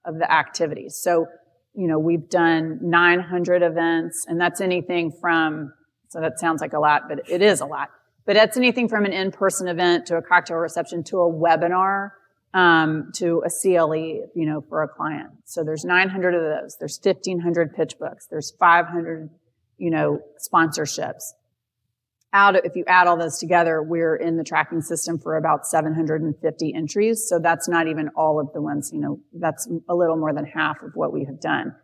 of 0.06 0.20
the 0.20 0.32
activities. 0.32 1.00
So 1.02 1.28
you 1.76 1.88
know, 1.88 1.98
we've 1.98 2.30
done 2.30 2.80
900 2.82 3.64
events 3.64 4.26
and 4.28 4.40
that's 4.40 4.62
anything 4.62 5.12
from, 5.12 5.74
so 6.10 6.22
that 6.22 6.40
sounds 6.40 6.62
like 6.62 6.74
a 6.74 6.80
lot, 6.80 7.04
but 7.10 7.28
it 7.30 7.42
is 7.42 7.62
a 7.62 7.66
lot. 7.66 7.90
But 8.26 8.36
that's 8.36 8.58
anything 8.58 8.88
from 8.88 9.06
an 9.06 9.12
in-person 9.12 9.68
event 9.68 10.06
to 10.08 10.18
a 10.18 10.22
cocktail 10.22 10.58
reception 10.58 11.04
to 11.06 11.20
a 11.22 11.32
webinar, 11.32 12.12
um, 12.54 13.12
to 13.16 13.44
a 13.46 13.50
CLE, 13.50 13.96
you 14.36 14.46
know, 14.46 14.62
for 14.70 14.84
a 14.84 14.88
client. 14.88 15.32
So 15.46 15.64
there's 15.64 15.84
900 15.84 16.36
of 16.36 16.42
those. 16.42 16.78
There's 16.80 17.00
1500 17.04 17.76
pitch 17.76 17.98
books. 18.00 18.28
There's 18.30 18.52
500, 18.52 19.30
you 19.78 19.90
know, 19.92 20.20
sponsorships 20.40 21.24
out, 22.34 22.66
if 22.66 22.76
you 22.76 22.84
add 22.88 23.08
all 23.08 23.16
those 23.16 23.38
together, 23.38 23.82
we're 23.82 24.16
in 24.16 24.38
the 24.38 24.44
tracking 24.44 24.82
system 24.82 25.20
for 25.20 25.38
about 25.38 25.68
750 25.68 26.74
entries. 26.74 27.28
So 27.28 27.40
that's 27.40 27.70
not 27.70 27.88
even 27.88 28.10
all 28.16 28.40
of 28.40 28.52
the 28.54 28.62
ones, 28.62 28.90
you 28.92 29.00
know, 29.00 29.20
that's 29.34 29.70
a 29.88 29.96
little 29.96 30.18
more 30.18 30.34
than 30.34 30.46
half 30.46 30.82
of 30.82 30.92
what 30.96 31.14
we 31.14 31.26
have 31.26 31.40
done. 31.40 31.76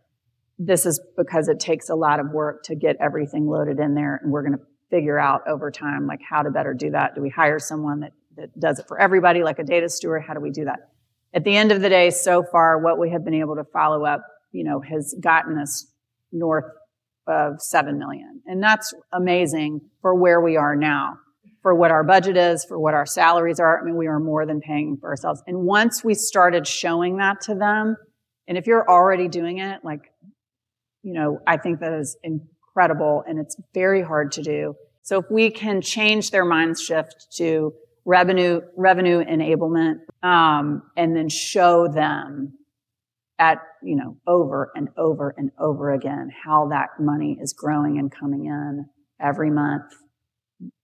This 0.58 0.86
is 0.86 1.00
because 1.16 1.48
it 1.48 1.60
takes 1.60 1.90
a 1.90 1.96
lot 1.96 2.20
of 2.20 2.32
work 2.32 2.64
to 2.64 2.76
get 2.76 2.98
everything 3.00 3.48
loaded 3.48 3.80
in 3.80 3.94
there. 3.94 4.20
And 4.22 4.32
we're 4.32 4.42
going 4.42 4.58
to 4.58 4.66
figure 4.90 5.20
out 5.20 5.48
over 5.48 5.70
time, 5.70 6.08
like 6.08 6.20
how 6.28 6.42
to 6.42 6.50
better 6.50 6.74
do 6.74 6.92
that. 6.92 7.16
Do 7.16 7.22
we 7.22 7.30
hire 7.30 7.60
someone 7.60 8.00
that, 8.02 8.14
that 8.36 8.60
does 8.60 8.80
it 8.80 8.88
for 8.88 9.00
everybody, 9.00 9.44
like 9.44 9.60
a 9.60 9.64
data 9.64 9.88
steward? 9.88 10.24
How 10.28 10.34
do 10.34 10.42
we 10.42 10.50
do 10.50 10.66
that? 10.66 10.90
At 11.34 11.44
the 11.44 11.56
end 11.56 11.72
of 11.72 11.82
the 11.82 11.90
day, 11.90 12.10
so 12.10 12.44
far, 12.44 12.80
what 12.80 12.98
we 12.98 13.12
have 13.12 13.24
been 13.24 13.36
able 13.36 13.56
to 13.56 13.64
follow 13.66 14.04
up, 14.04 14.26
you 14.52 14.64
know, 14.64 14.82
has 14.82 15.16
gotten 15.22 15.60
us 15.60 15.86
north 16.32 16.66
of 17.30 17.62
7 17.62 17.98
million. 17.98 18.42
And 18.46 18.62
that's 18.62 18.94
amazing 19.14 19.82
for 20.02 20.16
where 20.16 20.42
we 20.42 20.58
are 20.58 20.76
now, 20.76 21.18
for 21.62 21.76
what 21.76 21.92
our 21.92 22.04
budget 22.04 22.38
is, 22.38 22.66
for 22.66 22.80
what 22.80 22.94
our 22.94 23.06
salaries 23.06 23.60
are. 23.60 23.80
I 23.80 23.84
mean, 23.84 23.96
we 23.96 24.08
are 24.08 24.20
more 24.20 24.46
than 24.46 24.60
paying 24.60 24.98
for 25.00 25.10
ourselves. 25.10 25.42
And 25.48 25.60
once 25.60 26.04
we 26.04 26.14
started 26.14 26.68
showing 26.68 27.18
that 27.18 27.42
to 27.42 27.56
them, 27.56 27.96
and 28.48 28.58
if 28.58 28.66
you're 28.66 28.90
already 28.90 29.28
doing 29.28 29.60
it, 29.60 29.80
like, 29.84 30.12
you 31.04 31.14
know, 31.14 31.40
I 31.48 31.58
think 31.58 31.80
that 31.80 31.94
is 31.94 32.18
incredible 32.24 33.24
and 33.28 33.40
it's 33.40 33.56
very 33.74 34.02
hard 34.02 34.32
to 34.34 34.42
do. 34.42 34.76
So 35.04 35.20
if 35.20 35.26
we 35.32 35.52
can 35.52 35.82
change 35.82 36.32
their 36.32 36.46
mind 36.46 36.80
shift 36.80 37.28
to 37.38 37.74
revenue, 38.06 38.62
revenue 38.76 39.24
enablement, 39.24 40.00
um, 40.24 40.84
and 40.98 41.16
then 41.16 41.30
show 41.30 41.88
them 41.88 42.54
at, 43.40 43.60
you 43.82 43.96
know, 43.96 44.18
over 44.28 44.72
and 44.76 44.90
over 44.98 45.34
and 45.38 45.52
over 45.58 45.92
again, 45.92 46.30
how 46.46 46.68
that 46.68 46.90
money 47.00 47.38
is 47.42 47.54
growing 47.54 47.98
and 47.98 48.12
coming 48.12 48.46
in 48.46 48.86
every 49.20 49.50
month. 49.50 49.94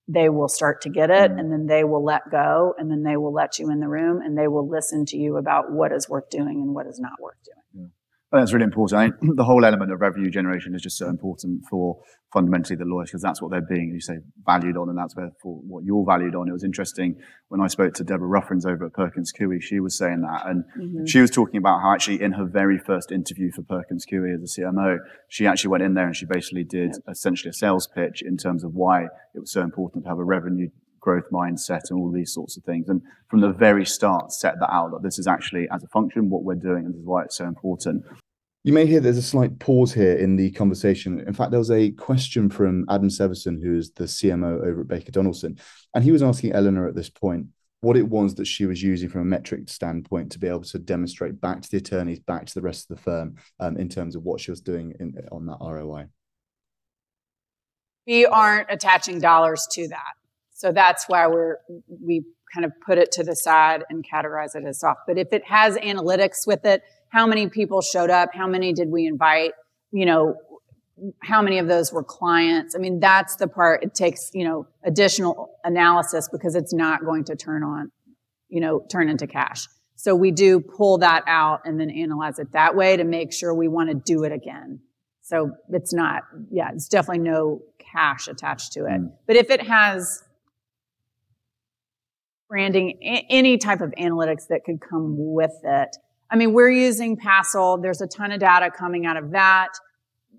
They 0.08 0.30
will 0.30 0.48
start 0.48 0.82
to 0.82 0.90
get 0.90 1.10
it 1.10 1.32
mm-hmm. 1.32 1.40
and 1.40 1.52
then 1.52 1.66
they 1.68 1.84
will 1.84 2.04
let 2.04 2.30
go 2.32 2.74
and 2.78 2.90
then 2.90 3.04
they 3.04 3.18
will 3.18 3.34
let 3.34 3.60
you 3.60 3.70
in 3.72 3.80
the 3.80 3.88
room 3.88 4.22
and 4.22 4.38
they 4.38 4.48
will 4.48 4.68
listen 4.68 5.06
to 5.08 5.18
you 5.18 5.38
about 5.38 5.72
what 5.72 5.92
is 5.92 6.08
worth 6.08 6.30
doing 6.30 6.62
and 6.62 6.74
what 6.74 6.88
is 6.88 7.00
not 7.00 7.20
worth 7.20 7.38
doing. 7.44 7.65
That's 8.32 8.54
really 8.54 8.66
important. 8.66 9.00
I 9.00 9.26
the 9.36 9.44
whole 9.44 9.64
element 9.64 9.92
of 9.92 10.02
revenue 10.02 10.30
generation 10.30 10.76
is 10.76 10.82
just 10.82 10.98
so 10.98 11.08
important 11.08 11.64
for 11.70 12.00
fundamentally 12.34 12.76
the 12.76 12.84
lawyers 12.84 13.10
because 13.10 13.22
that's 13.22 13.42
what 13.42 13.52
they're 13.52 13.62
being, 13.62 13.92
you 13.94 14.02
say, 14.02 14.16
valued 14.46 14.76
on, 14.76 14.90
and 14.90 14.98
that's 14.98 15.16
where 15.16 15.32
for 15.42 15.56
what 15.68 15.86
you're 15.86 16.06
valued 16.06 16.36
on. 16.36 16.50
It 16.50 16.52
was 16.52 16.64
interesting 16.64 17.16
when 17.48 17.62
I 17.62 17.68
spoke 17.68 17.94
to 17.94 18.04
Deborah 18.04 18.28
Ruffins 18.28 18.66
over 18.66 18.86
at 18.86 18.94
Perkins 18.94 19.32
Coie. 19.32 19.62
She 19.62 19.80
was 19.80 19.98
saying 19.98 20.22
that, 20.22 20.46
and 20.46 20.64
mm-hmm. 20.78 21.06
she 21.06 21.22
was 21.22 21.32
talking 21.32 21.58
about 21.58 21.82
how 21.82 21.94
actually 21.94 22.22
in 22.22 22.34
her 22.34 22.46
very 22.46 22.78
first 22.78 23.12
interview 23.12 23.52
for 23.52 23.62
Perkins 23.62 24.06
Coie 24.06 24.36
as 24.36 24.58
a 24.58 24.62
CMO, 24.62 24.98
she 25.30 25.48
actually 25.48 25.70
went 25.70 25.84
in 25.84 25.94
there 25.94 26.08
and 26.08 26.16
she 26.16 26.26
basically 26.26 26.64
did 26.64 26.98
essentially 27.10 27.52
a 27.52 27.54
sales 27.54 27.88
pitch 27.88 28.22
in 28.22 28.38
terms 28.38 28.64
of 28.64 28.74
why 28.74 29.04
it 29.04 29.40
was 29.40 29.52
so 29.52 29.62
important 29.62 30.04
to 30.04 30.10
have 30.10 30.20
a 30.20 30.24
revenue 30.24 30.70
growth 31.06 31.30
mindset 31.32 31.90
and 31.90 32.00
all 32.00 32.12
these 32.12 32.34
sorts 32.34 32.58
of 32.58 32.64
things. 32.64 32.90
And 32.90 33.02
from 33.30 33.40
the 33.40 33.54
very 33.54 33.86
start, 33.86 34.34
set 34.34 34.56
that 34.60 34.74
out 34.74 34.92
that 34.92 35.04
this 35.04 35.20
is 35.20 35.28
actually 35.28 35.70
as 35.70 35.84
a 35.84 35.88
function 35.88 36.30
what 36.30 36.44
we're 36.44 36.56
doing, 36.56 36.86
and 36.86 36.94
this 36.94 37.00
is 37.00 37.06
why 37.06 37.24
it's 37.24 37.38
so 37.38 37.46
important. 37.46 38.04
You 38.64 38.74
may 38.74 38.88
hear 38.88 39.00
there's 39.00 39.20
a 39.20 39.22
slight 39.22 39.60
pause 39.60 39.94
here 39.94 40.16
in 40.16 40.36
the 40.36 40.50
conversation. 40.52 41.20
In 41.20 41.34
fact, 41.34 41.52
there 41.52 41.60
was 41.60 41.70
a 41.70 41.92
question 41.92 42.50
from 42.50 42.84
Adam 42.90 43.10
Severson, 43.10 43.62
who 43.64 43.78
is 43.78 43.92
the 43.92 44.06
CMO 44.06 44.66
over 44.66 44.82
at 44.82 44.88
Baker 44.88 45.12
Donelson, 45.12 45.60
and 45.94 46.04
he 46.04 46.12
was 46.12 46.24
asking 46.24 46.54
Eleanor 46.54 46.88
at 46.88 46.96
this 46.96 47.12
point 47.12 47.46
what 47.82 47.96
it 47.96 48.10
was 48.10 48.34
that 48.36 48.48
she 48.48 48.66
was 48.66 48.82
using 48.82 49.08
from 49.08 49.22
a 49.22 49.26
metric 49.26 49.70
standpoint 49.70 50.32
to 50.32 50.40
be 50.40 50.48
able 50.48 50.64
to 50.64 50.80
demonstrate 50.80 51.40
back 51.40 51.62
to 51.62 51.70
the 51.70 51.78
attorneys, 51.78 52.20
back 52.20 52.48
to 52.48 52.56
the 52.56 52.62
rest 52.62 52.90
of 52.90 52.98
the 52.98 53.04
firm, 53.04 53.36
um, 53.60 53.78
in 53.78 53.88
terms 53.88 54.16
of 54.16 54.24
what 54.24 54.42
she 54.42 54.50
was 54.50 54.62
doing 54.62 54.96
in, 55.00 55.14
on 55.32 55.46
that 55.46 55.58
ROI. 55.62 56.08
We 58.08 58.26
aren't 58.26 58.72
attaching 58.72 59.20
dollars 59.20 59.68
to 59.74 59.88
that, 59.90 60.14
so 60.56 60.72
that's 60.72 61.06
why 61.08 61.28
we're 61.28 61.58
we 62.02 62.24
kind 62.54 62.66
of 62.66 62.72
put 62.86 62.98
it 62.98 63.12
to 63.12 63.24
the 63.24 63.36
side 63.36 63.84
and 63.90 64.06
categorize 64.08 64.56
it 64.56 64.64
as 64.66 64.80
soft. 64.80 65.02
But 65.08 65.18
if 65.18 65.28
it 65.32 65.46
has 65.46 65.76
analytics 65.78 66.48
with 66.48 66.66
it 66.66 66.82
how 67.16 67.26
many 67.26 67.48
people 67.48 67.82
showed 67.82 68.10
up? 68.10 68.32
How 68.34 68.46
many 68.46 68.74
did 68.74 68.90
we 68.92 69.06
invite? 69.06 69.54
You 69.92 70.06
know, 70.06 70.36
how 71.24 71.42
many 71.42 71.60
of 71.60 71.68
those 71.68 71.94
were 71.94 72.04
clients? 72.04 72.76
I 72.76 72.80
mean, 72.80 73.00
that's 73.00 73.38
the 73.38 73.48
part 73.48 73.84
it 73.84 73.96
takes, 73.96 74.32
you 74.34 74.44
know, 74.44 74.68
additional 74.84 75.50
analysis 75.64 76.28
because 76.30 76.56
it's 76.56 76.74
not 76.74 77.06
going 77.06 77.24
to 77.26 77.38
turn 77.38 77.64
on, 77.64 77.90
you 78.50 78.60
know, 78.60 78.86
turn 78.92 79.08
into 79.08 79.28
cash. 79.28 79.66
So 79.96 80.14
we 80.14 80.32
do 80.32 80.60
pull 80.60 80.98
that 80.98 81.24
out 81.26 81.62
and 81.64 81.80
then 81.80 81.90
analyze 81.90 82.38
it 82.38 82.52
that 82.52 82.76
way 82.76 82.98
to 82.98 83.06
make 83.06 83.32
sure 83.32 83.54
we 83.54 83.70
want 83.70 83.90
to 83.90 83.96
do 83.96 84.26
it 84.26 84.34
again. 84.34 84.82
So 85.22 85.52
it's 85.70 85.94
not, 85.94 86.24
yeah, 86.52 86.72
it's 86.74 86.90
definitely 86.90 87.24
no 87.24 87.62
cash 87.94 88.28
attached 88.28 88.74
to 88.74 88.82
it. 88.82 89.02
Mm. 89.02 89.14
But 89.26 89.38
if 89.38 89.50
it 89.50 89.62
has 89.62 90.22
branding, 92.48 92.98
a- 93.02 93.26
any 93.30 93.58
type 93.58 93.82
of 93.82 93.92
analytics 94.00 94.48
that 94.50 94.64
could 94.66 94.80
come 94.82 95.16
with 95.18 95.54
it. 95.64 95.96
I 96.30 96.36
mean, 96.36 96.54
we're 96.54 96.72
using 96.72 97.18
Passle. 97.18 97.82
There's 97.82 98.02
a 98.02 98.08
ton 98.08 98.32
of 98.32 98.40
data 98.40 98.72
coming 98.72 99.06
out 99.06 99.18
of 99.18 99.32
that. 99.32 99.70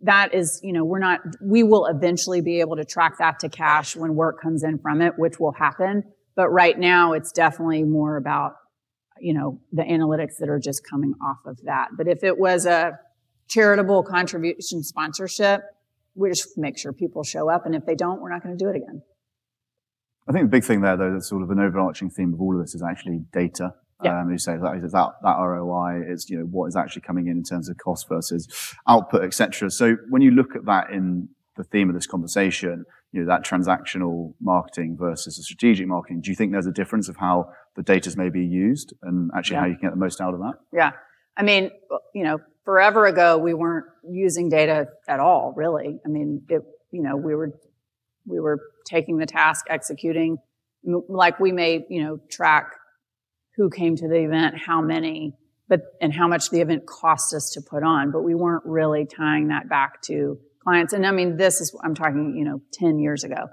That 0.02 0.34
is, 0.34 0.60
you 0.62 0.72
know, 0.72 0.84
we're 0.84 0.98
not, 0.98 1.20
we 1.40 1.62
will 1.62 1.86
eventually 1.86 2.40
be 2.40 2.60
able 2.60 2.76
to 2.76 2.84
track 2.84 3.18
that 3.18 3.40
to 3.40 3.48
cash 3.48 3.96
when 3.96 4.14
work 4.14 4.40
comes 4.40 4.62
in 4.62 4.78
from 4.78 5.00
it, 5.00 5.14
which 5.16 5.40
will 5.40 5.52
happen. 5.52 6.04
But 6.34 6.50
right 6.50 6.78
now, 6.78 7.12
it's 7.12 7.32
definitely 7.32 7.84
more 7.84 8.16
about, 8.16 8.56
you 9.18 9.32
know, 9.32 9.60
the 9.72 9.82
analytics 9.82 10.36
that 10.40 10.50
are 10.50 10.58
just 10.58 10.82
coming 10.88 11.14
off 11.24 11.38
of 11.46 11.58
that. 11.64 11.88
But 11.96 12.08
if 12.08 12.22
it 12.22 12.38
was 12.38 12.66
a 12.66 12.98
charitable 13.48 14.02
contribution 14.02 14.82
sponsorship, 14.82 15.62
we 16.14 16.28
just 16.28 16.58
make 16.58 16.78
sure 16.78 16.92
people 16.92 17.22
show 17.22 17.48
up. 17.48 17.64
And 17.64 17.74
if 17.74 17.86
they 17.86 17.94
don't, 17.94 18.20
we're 18.20 18.30
not 18.30 18.42
going 18.42 18.56
to 18.56 18.62
do 18.62 18.68
it 18.68 18.76
again. 18.76 19.02
I 20.28 20.32
think 20.32 20.44
the 20.44 20.50
big 20.50 20.64
thing 20.64 20.80
there, 20.80 20.96
though, 20.96 21.12
that's 21.12 21.28
sort 21.28 21.42
of 21.42 21.50
an 21.50 21.60
overarching 21.60 22.10
theme 22.10 22.34
of 22.34 22.40
all 22.40 22.54
of 22.54 22.64
this 22.64 22.74
is 22.74 22.82
actually 22.82 23.20
data. 23.32 23.74
Yeah. 24.02 24.20
Um, 24.20 24.30
you 24.30 24.38
say 24.38 24.56
that 24.56 24.76
is 24.84 24.92
that, 24.92 25.08
that 25.22 25.36
ROI 25.38 26.02
is, 26.06 26.28
you 26.28 26.38
know, 26.38 26.44
what 26.44 26.66
is 26.66 26.76
actually 26.76 27.02
coming 27.02 27.28
in 27.28 27.38
in 27.38 27.42
terms 27.42 27.68
of 27.70 27.78
cost 27.78 28.08
versus 28.08 28.46
output, 28.86 29.22
etc. 29.24 29.70
So 29.70 29.96
when 30.10 30.20
you 30.20 30.32
look 30.32 30.54
at 30.54 30.66
that 30.66 30.90
in 30.90 31.28
the 31.56 31.64
theme 31.64 31.88
of 31.88 31.94
this 31.94 32.06
conversation, 32.06 32.84
you 33.12 33.22
know, 33.22 33.26
that 33.26 33.42
transactional 33.42 34.34
marketing 34.40 34.96
versus 35.00 35.36
the 35.36 35.42
strategic 35.42 35.86
marketing, 35.86 36.20
do 36.20 36.30
you 36.30 36.36
think 36.36 36.52
there's 36.52 36.66
a 36.66 36.72
difference 36.72 37.08
of 37.08 37.16
how 37.16 37.50
the 37.74 37.82
data 37.82 38.08
is 38.08 38.16
maybe 38.16 38.44
used 38.44 38.92
and 39.02 39.30
actually 39.34 39.56
how 39.56 39.64
you 39.64 39.74
can 39.76 39.88
get 39.88 39.90
the 39.92 39.96
most 39.96 40.20
out 40.20 40.34
of 40.34 40.40
that? 40.40 40.54
Yeah. 40.72 40.92
I 41.36 41.42
mean, 41.42 41.70
you 42.14 42.24
know, 42.24 42.38
forever 42.66 43.06
ago, 43.06 43.38
we 43.38 43.54
weren't 43.54 43.86
using 44.06 44.50
data 44.50 44.88
at 45.08 45.20
all, 45.20 45.54
really. 45.56 45.98
I 46.04 46.08
mean, 46.08 46.42
it, 46.50 46.62
you 46.90 47.02
know, 47.02 47.16
we 47.16 47.34
were, 47.34 47.58
we 48.26 48.40
were 48.40 48.60
taking 48.86 49.18
the 49.18 49.26
task, 49.26 49.66
executing, 49.68 50.38
like 51.08 51.40
we 51.40 51.52
may, 51.52 51.84
you 51.88 52.02
know, 52.02 52.18
track 52.30 52.72
who 53.56 53.70
came 53.70 53.96
to 53.96 54.08
the 54.08 54.24
event, 54.24 54.54
how 54.58 54.80
many, 54.80 55.34
but, 55.68 55.80
and 56.00 56.12
how 56.12 56.28
much 56.28 56.50
the 56.50 56.60
event 56.60 56.86
cost 56.86 57.34
us 57.34 57.50
to 57.50 57.60
put 57.60 57.82
on, 57.82 58.12
but 58.12 58.22
we 58.22 58.34
weren't 58.34 58.64
really 58.64 59.06
tying 59.06 59.48
that 59.48 59.68
back 59.68 60.02
to 60.02 60.38
clients. 60.62 60.92
And 60.92 61.06
I 61.06 61.10
mean, 61.10 61.36
this 61.36 61.60
is, 61.60 61.74
I'm 61.82 61.94
talking, 61.94 62.34
you 62.36 62.44
know, 62.44 62.60
10 62.74 62.98
years 62.98 63.24
ago. 63.24 63.48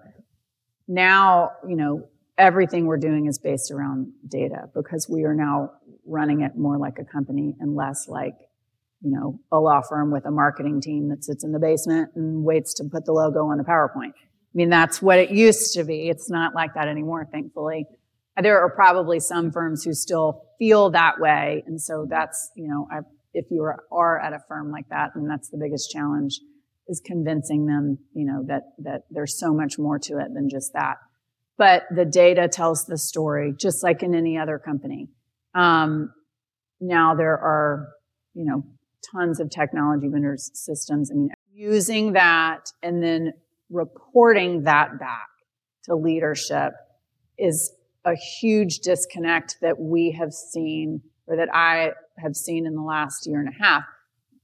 Now, 0.87 1.51
you 1.67 1.75
know, 1.75 2.07
everything 2.37 2.85
we're 2.85 2.97
doing 2.97 3.27
is 3.27 3.39
based 3.39 3.71
around 3.71 4.11
data 4.27 4.69
because 4.75 5.07
we 5.09 5.23
are 5.23 5.35
now 5.35 5.71
running 6.05 6.41
it 6.41 6.57
more 6.57 6.77
like 6.77 6.99
a 6.99 7.05
company 7.05 7.55
and 7.59 7.75
less 7.75 8.07
like, 8.07 8.35
you 9.01 9.11
know, 9.11 9.39
a 9.51 9.59
law 9.59 9.81
firm 9.81 10.11
with 10.11 10.25
a 10.25 10.31
marketing 10.31 10.81
team 10.81 11.09
that 11.09 11.23
sits 11.23 11.43
in 11.43 11.51
the 11.51 11.59
basement 11.59 12.09
and 12.15 12.43
waits 12.43 12.73
to 12.75 12.83
put 12.85 13.05
the 13.05 13.11
logo 13.11 13.45
on 13.47 13.59
a 13.59 13.63
PowerPoint. 13.63 14.13
I 14.53 14.55
mean, 14.55 14.69
that's 14.69 15.01
what 15.01 15.17
it 15.17 15.31
used 15.31 15.73
to 15.73 15.83
be. 15.83 16.09
It's 16.09 16.29
not 16.29 16.53
like 16.53 16.75
that 16.75 16.87
anymore, 16.87 17.27
thankfully. 17.31 17.87
There 18.39 18.61
are 18.61 18.69
probably 18.69 19.19
some 19.19 19.51
firms 19.51 19.83
who 19.83 19.93
still 19.93 20.45
feel 20.59 20.91
that 20.91 21.19
way. 21.19 21.63
And 21.65 21.81
so 21.81 22.05
that's, 22.07 22.51
you 22.55 22.67
know, 22.67 22.87
I, 22.91 22.99
if 23.33 23.45
you 23.49 23.63
are, 23.63 23.83
are 23.91 24.19
at 24.19 24.33
a 24.33 24.39
firm 24.47 24.71
like 24.71 24.89
that, 24.89 25.11
and 25.15 25.29
that's 25.29 25.49
the 25.49 25.57
biggest 25.57 25.89
challenge 25.91 26.39
is 26.87 27.01
convincing 27.03 27.65
them, 27.65 27.97
you 28.13 28.25
know, 28.25 28.43
that, 28.47 28.63
that 28.79 29.03
there's 29.09 29.39
so 29.39 29.53
much 29.53 29.79
more 29.79 29.97
to 29.97 30.19
it 30.19 30.33
than 30.33 30.49
just 30.49 30.73
that. 30.73 30.97
But 31.57 31.83
the 31.95 32.05
data 32.05 32.47
tells 32.47 32.85
the 32.85 32.97
story, 32.97 33.53
just 33.57 33.83
like 33.83 34.03
in 34.03 34.13
any 34.13 34.37
other 34.37 34.59
company. 34.59 35.09
Um, 35.55 36.11
now 36.79 37.15
there 37.15 37.37
are, 37.37 37.87
you 38.33 38.45
know, 38.45 38.63
tons 39.11 39.39
of 39.39 39.49
technology 39.49 40.07
vendors 40.09 40.51
systems. 40.53 41.11
I 41.11 41.15
mean, 41.15 41.29
using 41.51 42.13
that 42.13 42.71
and 42.81 43.01
then 43.01 43.33
reporting 43.73 44.63
that 44.63 44.99
back 44.99 45.27
to 45.85 45.95
leadership 45.95 46.73
is 47.37 47.73
a 48.05 48.15
huge 48.15 48.79
disconnect 48.79 49.57
that 49.61 49.79
we 49.79 50.15
have 50.19 50.31
seen 50.31 51.01
or 51.27 51.37
that 51.37 51.49
I 51.53 51.91
have 52.17 52.35
seen 52.35 52.65
in 52.65 52.75
the 52.75 52.81
last 52.81 53.25
year 53.27 53.39
and 53.39 53.49
a 53.49 53.63
half. 53.63 53.83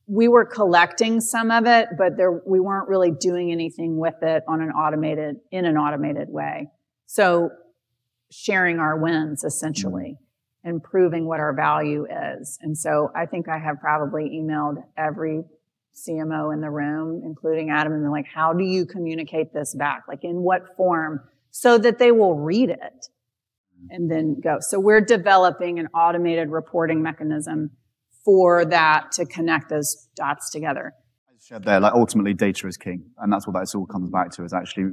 We 0.08 0.28
were 0.28 0.46
collecting 0.46 1.22
some 1.22 1.52
of 1.52 1.68
it, 1.68 1.90
but 1.98 2.18
there, 2.18 2.42
we 2.46 2.60
weren't 2.60 2.90
really 2.90 3.12
doing 3.12 3.52
anything 3.52 3.98
with 3.98 4.24
it 4.24 4.44
on 4.48 4.62
an 4.62 4.72
automated, 4.72 5.38
in 5.52 5.66
an 5.66 5.78
automated 5.78 6.30
way. 6.30 6.70
So 7.06 7.52
sharing 8.32 8.80
our 8.80 8.98
wins 8.98 9.44
essentially 9.44 10.16
mm-hmm. 10.16 10.70
and 10.70 10.84
proving 10.84 11.26
what 11.26 11.40
our 11.40 11.54
value 11.54 12.08
is. 12.40 12.58
And 12.62 12.78
so 12.78 13.12
I 13.16 13.26
think 13.26 13.48
I 13.50 13.60
have 13.60 13.80
probably 13.80 14.30
emailed 14.30 14.84
every 14.98 15.44
CMO 15.96 16.54
in 16.54 16.62
the 16.62 16.70
room, 16.70 17.22
including 17.26 17.70
Adam, 17.70 17.94
and 17.94 18.04
they're 18.04 18.12
like, 18.12 18.28
how 18.34 18.54
do 18.54 18.64
you 18.64 18.86
communicate 18.86 19.54
this 19.54 19.76
back? 19.76 20.04
Like 20.08 20.24
in 20.24 20.42
what 20.42 20.76
form 20.78 21.22
so 21.52 21.78
that 21.78 22.00
they 22.00 22.12
will 22.12 22.36
read 22.36 22.70
it 22.70 23.08
and 23.90 24.10
then 24.10 24.40
go. 24.40 24.58
So 24.60 24.80
we're 24.80 25.02
developing 25.02 25.80
an 25.80 25.88
automated 25.88 26.50
reporting 26.50 27.02
mechanism 27.02 27.72
for 28.24 28.66
that 28.66 29.12
to 29.14 29.26
connect 29.26 29.70
those 29.70 30.08
dots 30.16 30.52
together. 30.52 30.94
I 31.28 31.34
shared 31.42 31.64
there, 31.64 31.80
like 31.80 31.94
ultimately 31.94 32.34
data 32.34 32.68
is 32.68 32.78
king. 32.78 33.06
And 33.18 33.32
that's 33.32 33.48
what 33.48 33.54
that 33.54 33.74
all 33.76 33.86
comes 33.86 34.10
back 34.10 34.32
to 34.32 34.44
is 34.44 34.54
actually 34.54 34.92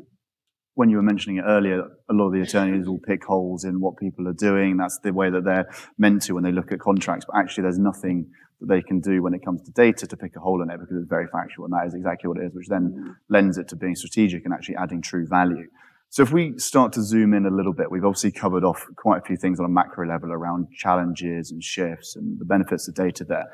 when 0.75 0.91
you 0.91 0.97
were 0.97 1.03
mentioning 1.03 1.39
it 1.39 1.45
earlier, 1.47 1.81
a 2.11 2.13
lot 2.13 2.27
of 2.27 2.33
the 2.35 2.43
attorneys 2.43 2.87
will 2.87 2.99
pick 2.99 3.25
holes 3.25 3.65
in 3.65 3.81
what 3.81 3.97
people 3.97 4.29
are 4.29 4.35
doing. 4.35 4.77
That's 4.77 4.99
the 5.03 5.11
way 5.11 5.31
that 5.31 5.43
they're 5.43 5.67
meant 5.97 6.23
to 6.25 6.35
when 6.35 6.45
they 6.45 6.53
look 6.53 6.71
at 6.71 6.81
contracts. 6.81 7.25
But 7.27 7.39
actually, 7.39 7.63
there's 7.63 7.79
nothing 7.79 8.31
that 8.61 8.67
they 8.69 8.83
can 8.83 9.01
do 9.01 9.23
when 9.23 9.35
it 9.35 9.45
comes 9.45 9.63
to 9.63 9.71
data 9.73 10.07
to 10.07 10.17
pick 10.17 10.37
a 10.37 10.41
hole 10.41 10.63
in 10.63 10.71
it 10.71 10.79
because 10.81 10.97
it's 10.97 11.09
very 11.09 11.27
factual. 11.33 11.65
And 11.67 11.75
that 11.75 11.87
is 11.87 11.95
exactly 11.95 12.29
what 12.29 12.39
it 12.39 12.47
is, 12.47 12.55
which 12.55 12.69
then 12.69 13.17
lends 13.29 13.59
it 13.59 13.69
to 13.69 13.77
being 13.77 13.95
strategic 13.95 14.45
and 14.45 14.55
actually 14.55 14.77
adding 14.77 15.03
true 15.03 15.27
value. 15.27 15.67
So 16.09 16.23
if 16.23 16.33
we 16.33 16.57
start 16.59 16.93
to 16.95 17.03
zoom 17.03 17.35
in 17.35 17.47
a 17.47 17.51
little 17.51 17.73
bit, 17.73 17.91
we've 17.91 18.05
obviously 18.05 18.33
covered 18.33 18.65
off 18.65 18.87
quite 18.97 19.19
a 19.19 19.25
few 19.27 19.37
things 19.37 19.59
on 19.59 19.67
a 19.67 19.69
macro 19.69 20.07
level 20.09 20.33
around 20.33 20.69
challenges 20.73 21.51
and 21.51 21.63
shifts 21.63 22.17
and 22.17 22.39
the 22.39 22.45
benefits 22.45 22.89
of 22.89 22.95
data 22.95 23.25
there. 23.25 23.47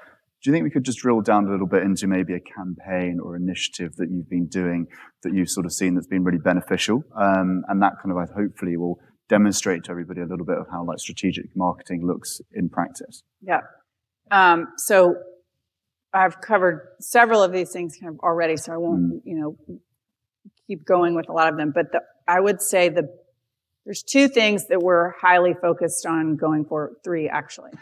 Do 0.42 0.50
you 0.50 0.54
think 0.54 0.64
we 0.64 0.70
could 0.70 0.84
just 0.84 0.98
drill 0.98 1.20
down 1.20 1.46
a 1.46 1.50
little 1.50 1.68
bit 1.68 1.84
into 1.84 2.06
maybe 2.08 2.34
a 2.34 2.40
campaign 2.40 3.20
or 3.22 3.36
initiative 3.36 3.94
that 3.96 4.10
you've 4.10 4.28
been 4.28 4.46
doing 4.46 4.86
that 5.22 5.32
you've 5.32 5.48
sort 5.48 5.66
of 5.66 5.72
seen 5.72 5.94
that's 5.94 6.08
been 6.08 6.24
really 6.24 6.38
beneficial? 6.38 7.04
Um, 7.16 7.62
and 7.68 7.80
that 7.80 7.92
kind 8.02 8.16
of 8.16 8.28
hopefully 8.34 8.76
will 8.76 8.98
demonstrate 9.28 9.84
to 9.84 9.90
everybody 9.90 10.20
a 10.20 10.26
little 10.26 10.44
bit 10.44 10.58
of 10.58 10.66
how 10.70 10.84
like 10.84 10.98
strategic 10.98 11.46
marketing 11.56 12.04
looks 12.04 12.40
in 12.52 12.68
practice. 12.68 13.22
Yeah. 13.40 13.60
Um, 14.32 14.68
so 14.78 15.16
I've 16.12 16.40
covered 16.40 16.88
several 17.00 17.42
of 17.42 17.52
these 17.52 17.70
things 17.70 17.96
kind 18.00 18.14
of 18.14 18.20
already, 18.20 18.56
so 18.56 18.72
I 18.72 18.78
won't, 18.78 19.22
you 19.24 19.38
know, 19.38 19.78
keep 20.66 20.84
going 20.84 21.14
with 21.14 21.28
a 21.28 21.32
lot 21.32 21.48
of 21.48 21.58
them. 21.58 21.70
But 21.72 21.92
the, 21.92 22.00
I 22.26 22.40
would 22.40 22.62
say 22.62 22.88
the 22.88 23.08
there's 23.84 24.02
two 24.02 24.28
things 24.28 24.68
that 24.68 24.80
we're 24.80 25.10
highly 25.10 25.54
focused 25.54 26.06
on 26.06 26.36
going 26.36 26.64
for 26.64 26.92
Three 27.04 27.28
actually. 27.28 27.72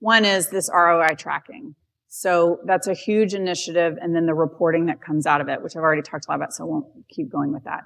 One 0.00 0.24
is 0.24 0.48
this 0.48 0.70
ROI 0.72 1.16
tracking. 1.18 1.74
So 2.06 2.60
that's 2.64 2.86
a 2.86 2.94
huge 2.94 3.34
initiative, 3.34 3.98
and 4.00 4.16
then 4.16 4.24
the 4.24 4.32
reporting 4.32 4.86
that 4.86 5.02
comes 5.02 5.26
out 5.26 5.42
of 5.42 5.48
it, 5.48 5.62
which 5.62 5.76
I've 5.76 5.82
already 5.82 6.00
talked 6.00 6.26
a 6.26 6.30
lot 6.30 6.36
about, 6.36 6.54
so 6.54 6.64
I 6.64 6.66
won't 6.66 6.86
keep 7.10 7.30
going 7.30 7.52
with 7.52 7.64
that. 7.64 7.82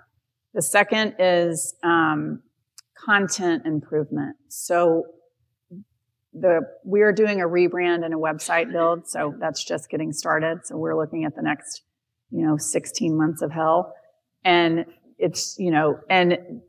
The 0.55 0.62
second 0.62 1.16
is 1.18 1.74
um, 1.83 2.42
content 2.94 3.66
improvement. 3.66 4.37
So 4.48 5.07
the 6.34 6.60
we 6.84 7.02
are 7.02 7.12
doing 7.12 7.40
a 7.40 7.44
rebrand 7.44 8.04
and 8.04 8.14
a 8.14 8.16
website 8.16 8.72
build, 8.72 9.08
so 9.08 9.34
that's 9.38 9.62
just 9.62 9.90
getting 9.90 10.12
started. 10.12 10.60
So 10.64 10.76
we're 10.76 10.96
looking 10.96 11.24
at 11.24 11.36
the 11.36 11.42
next, 11.42 11.82
you 12.30 12.46
know, 12.46 12.56
16 12.56 13.16
months 13.16 13.42
of 13.42 13.52
hell, 13.52 13.94
and 14.44 14.86
it's 15.18 15.56
you 15.58 15.70
know, 15.70 16.00
and 16.08 16.62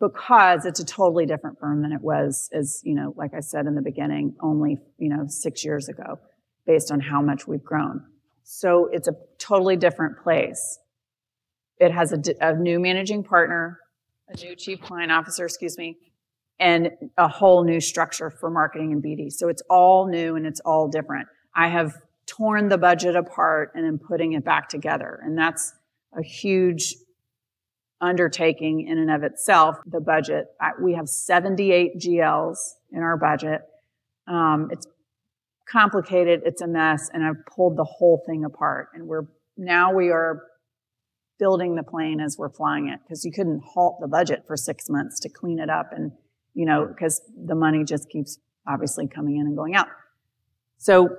because 0.00 0.66
it's 0.66 0.80
a 0.80 0.84
totally 0.84 1.26
different 1.26 1.58
firm 1.58 1.82
than 1.82 1.92
it 1.92 2.00
was, 2.00 2.48
as 2.52 2.80
you 2.84 2.94
know, 2.94 3.14
like 3.16 3.34
I 3.34 3.40
said 3.40 3.66
in 3.66 3.74
the 3.74 3.82
beginning, 3.82 4.34
only 4.40 4.78
you 4.98 5.08
know 5.08 5.26
six 5.28 5.64
years 5.64 5.88
ago, 5.88 6.18
based 6.66 6.90
on 6.90 7.00
how 7.00 7.22
much 7.22 7.46
we've 7.46 7.64
grown. 7.64 8.04
So 8.42 8.88
it's 8.92 9.08
a 9.08 9.14
totally 9.38 9.76
different 9.76 10.22
place. 10.22 10.78
It 11.78 11.92
has 11.92 12.12
a, 12.12 12.20
a 12.40 12.54
new 12.54 12.78
managing 12.78 13.24
partner, 13.24 13.80
a 14.28 14.36
new 14.36 14.54
chief 14.54 14.80
client 14.80 15.10
officer, 15.10 15.44
excuse 15.44 15.78
me, 15.78 15.98
and 16.60 16.90
a 17.18 17.28
whole 17.28 17.64
new 17.64 17.80
structure 17.80 18.30
for 18.30 18.50
marketing 18.50 18.92
and 18.92 19.02
BD. 19.02 19.32
So 19.32 19.48
it's 19.48 19.62
all 19.68 20.06
new 20.06 20.36
and 20.36 20.46
it's 20.46 20.60
all 20.60 20.88
different. 20.88 21.28
I 21.54 21.68
have 21.68 21.94
torn 22.26 22.68
the 22.68 22.78
budget 22.78 23.16
apart 23.16 23.72
and 23.74 23.86
am 23.86 23.98
putting 23.98 24.32
it 24.32 24.44
back 24.44 24.68
together. 24.68 25.20
And 25.22 25.36
that's 25.36 25.72
a 26.16 26.22
huge 26.22 26.94
undertaking 28.00 28.86
in 28.86 28.98
and 28.98 29.10
of 29.10 29.22
itself. 29.22 29.76
The 29.86 30.00
budget, 30.00 30.46
we 30.80 30.94
have 30.94 31.08
78 31.08 31.98
GLs 31.98 32.58
in 32.92 33.00
our 33.00 33.16
budget. 33.16 33.62
Um, 34.26 34.68
it's 34.70 34.86
complicated. 35.68 36.42
It's 36.44 36.62
a 36.62 36.66
mess. 36.66 37.10
And 37.12 37.24
I've 37.24 37.44
pulled 37.46 37.76
the 37.76 37.84
whole 37.84 38.22
thing 38.26 38.44
apart 38.44 38.88
and 38.94 39.06
we're 39.06 39.26
now 39.56 39.94
we 39.94 40.10
are 40.10 40.42
building 41.38 41.74
the 41.74 41.82
plane 41.82 42.20
as 42.20 42.36
we're 42.38 42.50
flying 42.50 42.88
it 42.88 43.00
because 43.02 43.24
you 43.24 43.32
couldn't 43.32 43.62
halt 43.64 43.98
the 44.00 44.08
budget 44.08 44.44
for 44.46 44.56
six 44.56 44.88
months 44.88 45.18
to 45.20 45.28
clean 45.28 45.58
it 45.58 45.68
up 45.68 45.92
and 45.92 46.12
you 46.54 46.64
know, 46.64 46.86
because 46.86 47.20
the 47.36 47.54
money 47.54 47.84
just 47.84 48.08
keeps 48.08 48.38
obviously 48.66 49.06
coming 49.06 49.36
in 49.36 49.46
and 49.46 49.56
going 49.56 49.74
out. 49.74 49.88
So 50.78 51.10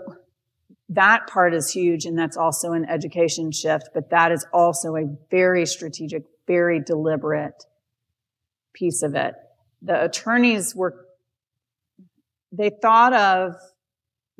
that 0.90 1.28
part 1.28 1.54
is 1.54 1.70
huge 1.72 2.06
and 2.06 2.18
that's 2.18 2.38
also 2.38 2.74
an 2.74 2.86
education 2.86 3.52
shift, 3.52 3.90
but 3.94 4.10
that 4.12 4.32
is 4.32 4.46
also 4.54 4.96
a 4.96 5.06
very 5.30 5.66
strategic, 5.66 6.24
very 6.48 6.80
deliberate 6.80 7.66
piece 8.74 9.02
of 9.02 9.16
it. 9.16 9.36
The 9.82 10.04
attorneys 10.04 10.76
were, 10.76 11.06
they 12.52 12.70
thought 12.70 13.14
of 13.14 13.56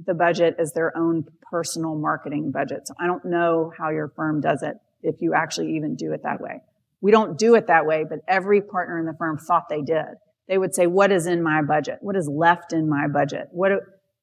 the 0.04 0.14
budget 0.14 0.56
as 0.60 0.74
their 0.74 0.96
own 0.98 1.26
personal 1.50 1.96
marketing 1.96 2.52
budget. 2.52 2.88
So 2.88 2.94
I 3.00 3.08
don't 3.08 3.26
know 3.26 3.72
how 3.78 3.90
your 3.90 4.10
firm 4.10 4.42
does 4.42 4.62
it, 4.62 4.78
if 5.02 5.22
you 5.22 5.34
actually 5.34 5.76
even 5.78 5.96
do 5.96 6.12
it 6.12 6.24
that 6.24 6.42
way. 6.42 6.62
We 7.02 7.12
don't 7.12 7.38
do 7.38 7.56
it 7.56 7.68
that 7.68 7.86
way, 7.86 8.04
but 8.08 8.20
every 8.28 8.62
partner 8.62 9.00
in 9.00 9.06
the 9.06 9.14
firm 9.14 9.38
thought 9.38 9.70
they 9.70 9.82
did. 9.82 10.16
They 10.48 10.58
would 10.58 10.76
say, 10.76 10.88
what 10.88 11.12
is 11.12 11.26
in 11.26 11.42
my 11.42 11.62
budget? 11.62 11.98
What 12.02 12.16
is 12.16 12.28
left 12.28 12.74
in 12.74 12.90
my 12.90 13.08
budget? 13.08 13.48
What, 13.52 13.72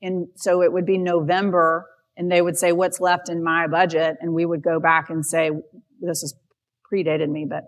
and 0.01 0.29
so 0.37 0.63
it 0.63 0.73
would 0.73 0.87
be 0.87 0.99
November 0.99 1.89
and 2.17 2.31
they 2.31 2.43
would 2.43 2.57
say, 2.57 2.73
what's 2.73 3.01
left 3.01 3.29
in 3.29 3.43
my 3.43 3.67
budget? 3.67 4.17
And 4.21 4.35
we 4.35 4.45
would 4.45 4.63
go 4.63 4.79
back 4.79 5.11
and 5.11 5.25
say, 5.25 5.51
this 6.01 6.23
is 6.23 6.35
predated 6.93 7.29
me, 7.29 7.47
but 7.49 7.65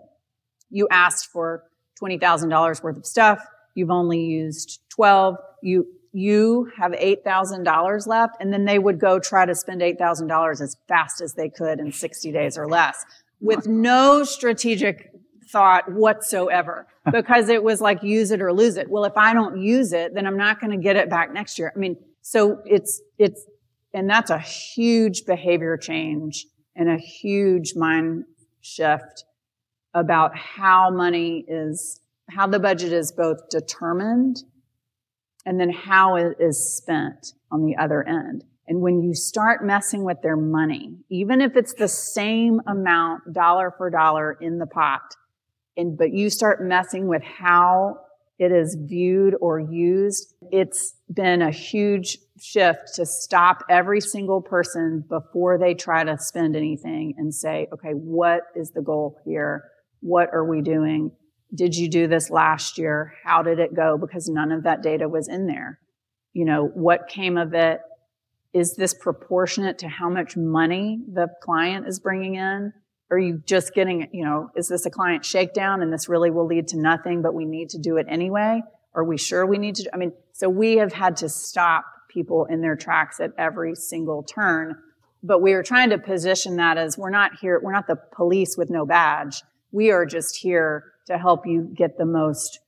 you 0.69 0.87
asked 0.91 1.27
for 1.31 1.63
$20,000 2.01 2.83
worth 2.83 2.97
of 2.97 3.05
stuff. 3.05 3.39
You've 3.73 3.91
only 3.91 4.21
used 4.21 4.81
12. 4.89 5.35
You, 5.63 5.87
you 6.13 6.71
have 6.77 6.91
$8,000 6.91 8.07
left. 8.07 8.35
And 8.39 8.53
then 8.53 8.65
they 8.65 8.77
would 8.77 8.99
go 8.99 9.19
try 9.19 9.45
to 9.45 9.55
spend 9.55 9.81
$8,000 9.81 10.61
as 10.61 10.77
fast 10.87 11.21
as 11.21 11.33
they 11.33 11.49
could 11.49 11.79
in 11.79 11.91
60 11.91 12.31
days 12.31 12.57
or 12.57 12.67
less 12.67 13.03
with 13.41 13.67
no 13.67 14.23
strategic 14.23 15.11
thought 15.49 15.91
whatsoever 15.91 16.87
because 17.11 17.49
it 17.49 17.63
was 17.63 17.81
like 17.81 18.03
use 18.03 18.31
it 18.31 18.41
or 18.41 18.53
lose 18.53 18.77
it. 18.77 18.89
Well, 18.89 19.05
if 19.05 19.17
I 19.17 19.33
don't 19.33 19.61
use 19.61 19.93
it, 19.93 20.13
then 20.13 20.25
I'm 20.25 20.37
not 20.37 20.59
going 20.59 20.71
to 20.71 20.77
get 20.77 20.95
it 20.95 21.09
back 21.09 21.33
next 21.33 21.59
year. 21.59 21.71
I 21.75 21.79
mean, 21.79 21.97
so 22.21 22.61
it's, 22.65 23.01
it's, 23.17 23.45
and 23.93 24.09
that's 24.09 24.29
a 24.29 24.39
huge 24.39 25.25
behavior 25.25 25.77
change 25.77 26.45
and 26.75 26.89
a 26.89 26.97
huge 26.97 27.73
mind 27.75 28.25
shift 28.61 29.23
about 29.93 30.35
how 30.35 30.89
money 30.89 31.45
is, 31.47 32.01
how 32.29 32.47
the 32.47 32.59
budget 32.59 32.91
is 32.91 33.11
both 33.11 33.49
determined 33.49 34.37
and 35.45 35.59
then 35.59 35.69
how 35.69 36.15
it 36.15 36.37
is 36.39 36.75
spent 36.77 37.33
on 37.51 37.65
the 37.65 37.77
other 37.77 38.03
end. 38.07 38.43
And 38.67 38.81
when 38.81 39.01
you 39.01 39.13
start 39.13 39.63
messing 39.63 40.03
with 40.03 40.21
their 40.23 40.35
money, 40.35 40.97
even 41.09 41.39
if 41.39 41.55
it's 41.55 41.73
the 41.73 41.87
same 41.87 42.61
amount 42.65 43.31
dollar 43.31 43.73
for 43.77 43.89
dollar 43.91 44.37
in 44.41 44.57
the 44.57 44.65
pot, 44.65 45.15
and, 45.77 45.97
but 45.97 46.13
you 46.13 46.29
start 46.29 46.63
messing 46.63 47.07
with 47.07 47.23
how 47.23 47.97
it 48.37 48.51
is 48.51 48.75
viewed 48.79 49.35
or 49.39 49.59
used, 49.59 50.33
it's 50.51 50.95
been 51.13 51.41
a 51.41 51.51
huge 51.51 52.17
shift 52.41 52.95
to 52.95 53.05
stop 53.05 53.63
every 53.69 54.01
single 54.01 54.41
person 54.41 55.03
before 55.07 55.57
they 55.57 55.73
try 55.73 56.03
to 56.03 56.17
spend 56.17 56.55
anything 56.55 57.15
and 57.17 57.33
say, 57.33 57.67
okay, 57.73 57.91
what 57.91 58.41
is 58.55 58.71
the 58.71 58.81
goal 58.81 59.21
here? 59.25 59.63
What 60.01 60.29
are 60.33 60.43
we 60.43 60.61
doing? 60.61 61.11
Did 61.53 61.75
you 61.75 61.89
do 61.89 62.07
this 62.07 62.29
last 62.29 62.77
year? 62.77 63.13
How 63.23 63.41
did 63.41 63.59
it 63.59 63.73
go? 63.73 63.97
Because 63.97 64.27
none 64.27 64.51
of 64.51 64.63
that 64.63 64.83
data 64.83 65.07
was 65.07 65.29
in 65.29 65.47
there. 65.47 65.79
You 66.33 66.43
know, 66.43 66.65
what 66.73 67.07
came 67.07 67.37
of 67.37 67.53
it? 67.53 67.79
Is 68.53 68.75
this 68.75 68.93
proportionate 68.93 69.79
to 69.79 69.87
how 69.87 70.09
much 70.09 70.35
money 70.35 70.99
the 71.11 71.27
client 71.41 71.87
is 71.87 71.99
bringing 71.99 72.35
in? 72.35 72.73
Are 73.11 73.19
you 73.19 73.41
just 73.45 73.73
getting, 73.73 74.09
you 74.11 74.25
know, 74.25 74.49
is 74.55 74.67
this 74.67 74.85
a 74.85 74.89
client 74.89 75.23
shakedown 75.23 75.81
and 75.81 75.93
this 75.93 76.09
really 76.09 76.31
will 76.31 76.47
lead 76.47 76.67
to 76.69 76.77
nothing, 76.77 77.21
but 77.21 77.33
we 77.33 77.45
need 77.45 77.69
to 77.69 77.77
do 77.77 77.97
it 77.97 78.07
anyway? 78.09 78.61
Are 78.95 79.03
we 79.03 79.17
sure 79.17 79.45
we 79.45 79.57
need 79.57 79.75
to? 79.75 79.89
I 79.93 79.97
mean, 79.97 80.13
so 80.33 80.49
we 80.49 80.77
have 80.77 80.93
had 80.93 81.17
to 81.17 81.29
stop 81.29 81.85
people 82.09 82.45
in 82.45 82.61
their 82.61 82.75
tracks 82.75 83.19
at 83.19 83.31
every 83.37 83.75
single 83.75 84.23
turn. 84.23 84.75
But 85.21 85.41
we 85.41 85.53
are 85.53 85.63
trying 85.63 85.89
to 85.89 85.97
position 85.97 86.55
that 86.57 86.77
as 86.77 86.97
we're 86.97 87.09
not 87.09 87.31
here, 87.41 87.59
we're 87.61 87.73
not 87.73 87.87
the 87.87 87.97
police 88.15 88.55
with 88.57 88.69
no 88.69 88.85
badge. 88.85 89.43
We 89.71 89.91
are 89.91 90.05
just 90.05 90.37
here 90.37 90.93
to 91.07 91.17
help 91.17 91.45
you 91.45 91.69
get 91.75 91.97
the 91.97 92.05
most, 92.05 92.59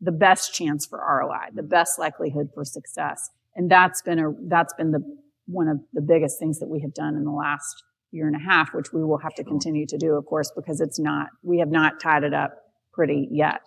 the 0.00 0.12
best 0.12 0.54
chance 0.54 0.86
for 0.86 0.98
ROI, 0.98 1.50
the 1.54 1.62
best 1.62 1.98
likelihood 1.98 2.50
for 2.54 2.64
success. 2.64 3.30
And 3.54 3.70
that's 3.70 4.02
been 4.02 4.18
a, 4.18 4.32
that's 4.42 4.72
been 4.74 4.92
the, 4.92 5.02
one 5.46 5.68
of 5.68 5.80
the 5.92 6.00
biggest 6.00 6.38
things 6.38 6.58
that 6.60 6.68
we 6.68 6.80
have 6.80 6.94
done 6.94 7.16
in 7.16 7.24
the 7.24 7.30
last 7.30 7.82
year 8.12 8.26
and 8.26 8.36
a 8.36 8.38
half, 8.38 8.72
which 8.72 8.92
we 8.92 9.04
will 9.04 9.18
have 9.18 9.34
to 9.34 9.44
continue 9.44 9.86
to 9.86 9.98
do, 9.98 10.14
of 10.14 10.26
course, 10.26 10.50
because 10.54 10.80
it's 10.80 10.98
not, 10.98 11.28
we 11.42 11.58
have 11.58 11.70
not 11.70 12.00
tied 12.00 12.24
it 12.24 12.32
up 12.32 12.52
pretty 12.92 13.28
yet. 13.30 13.60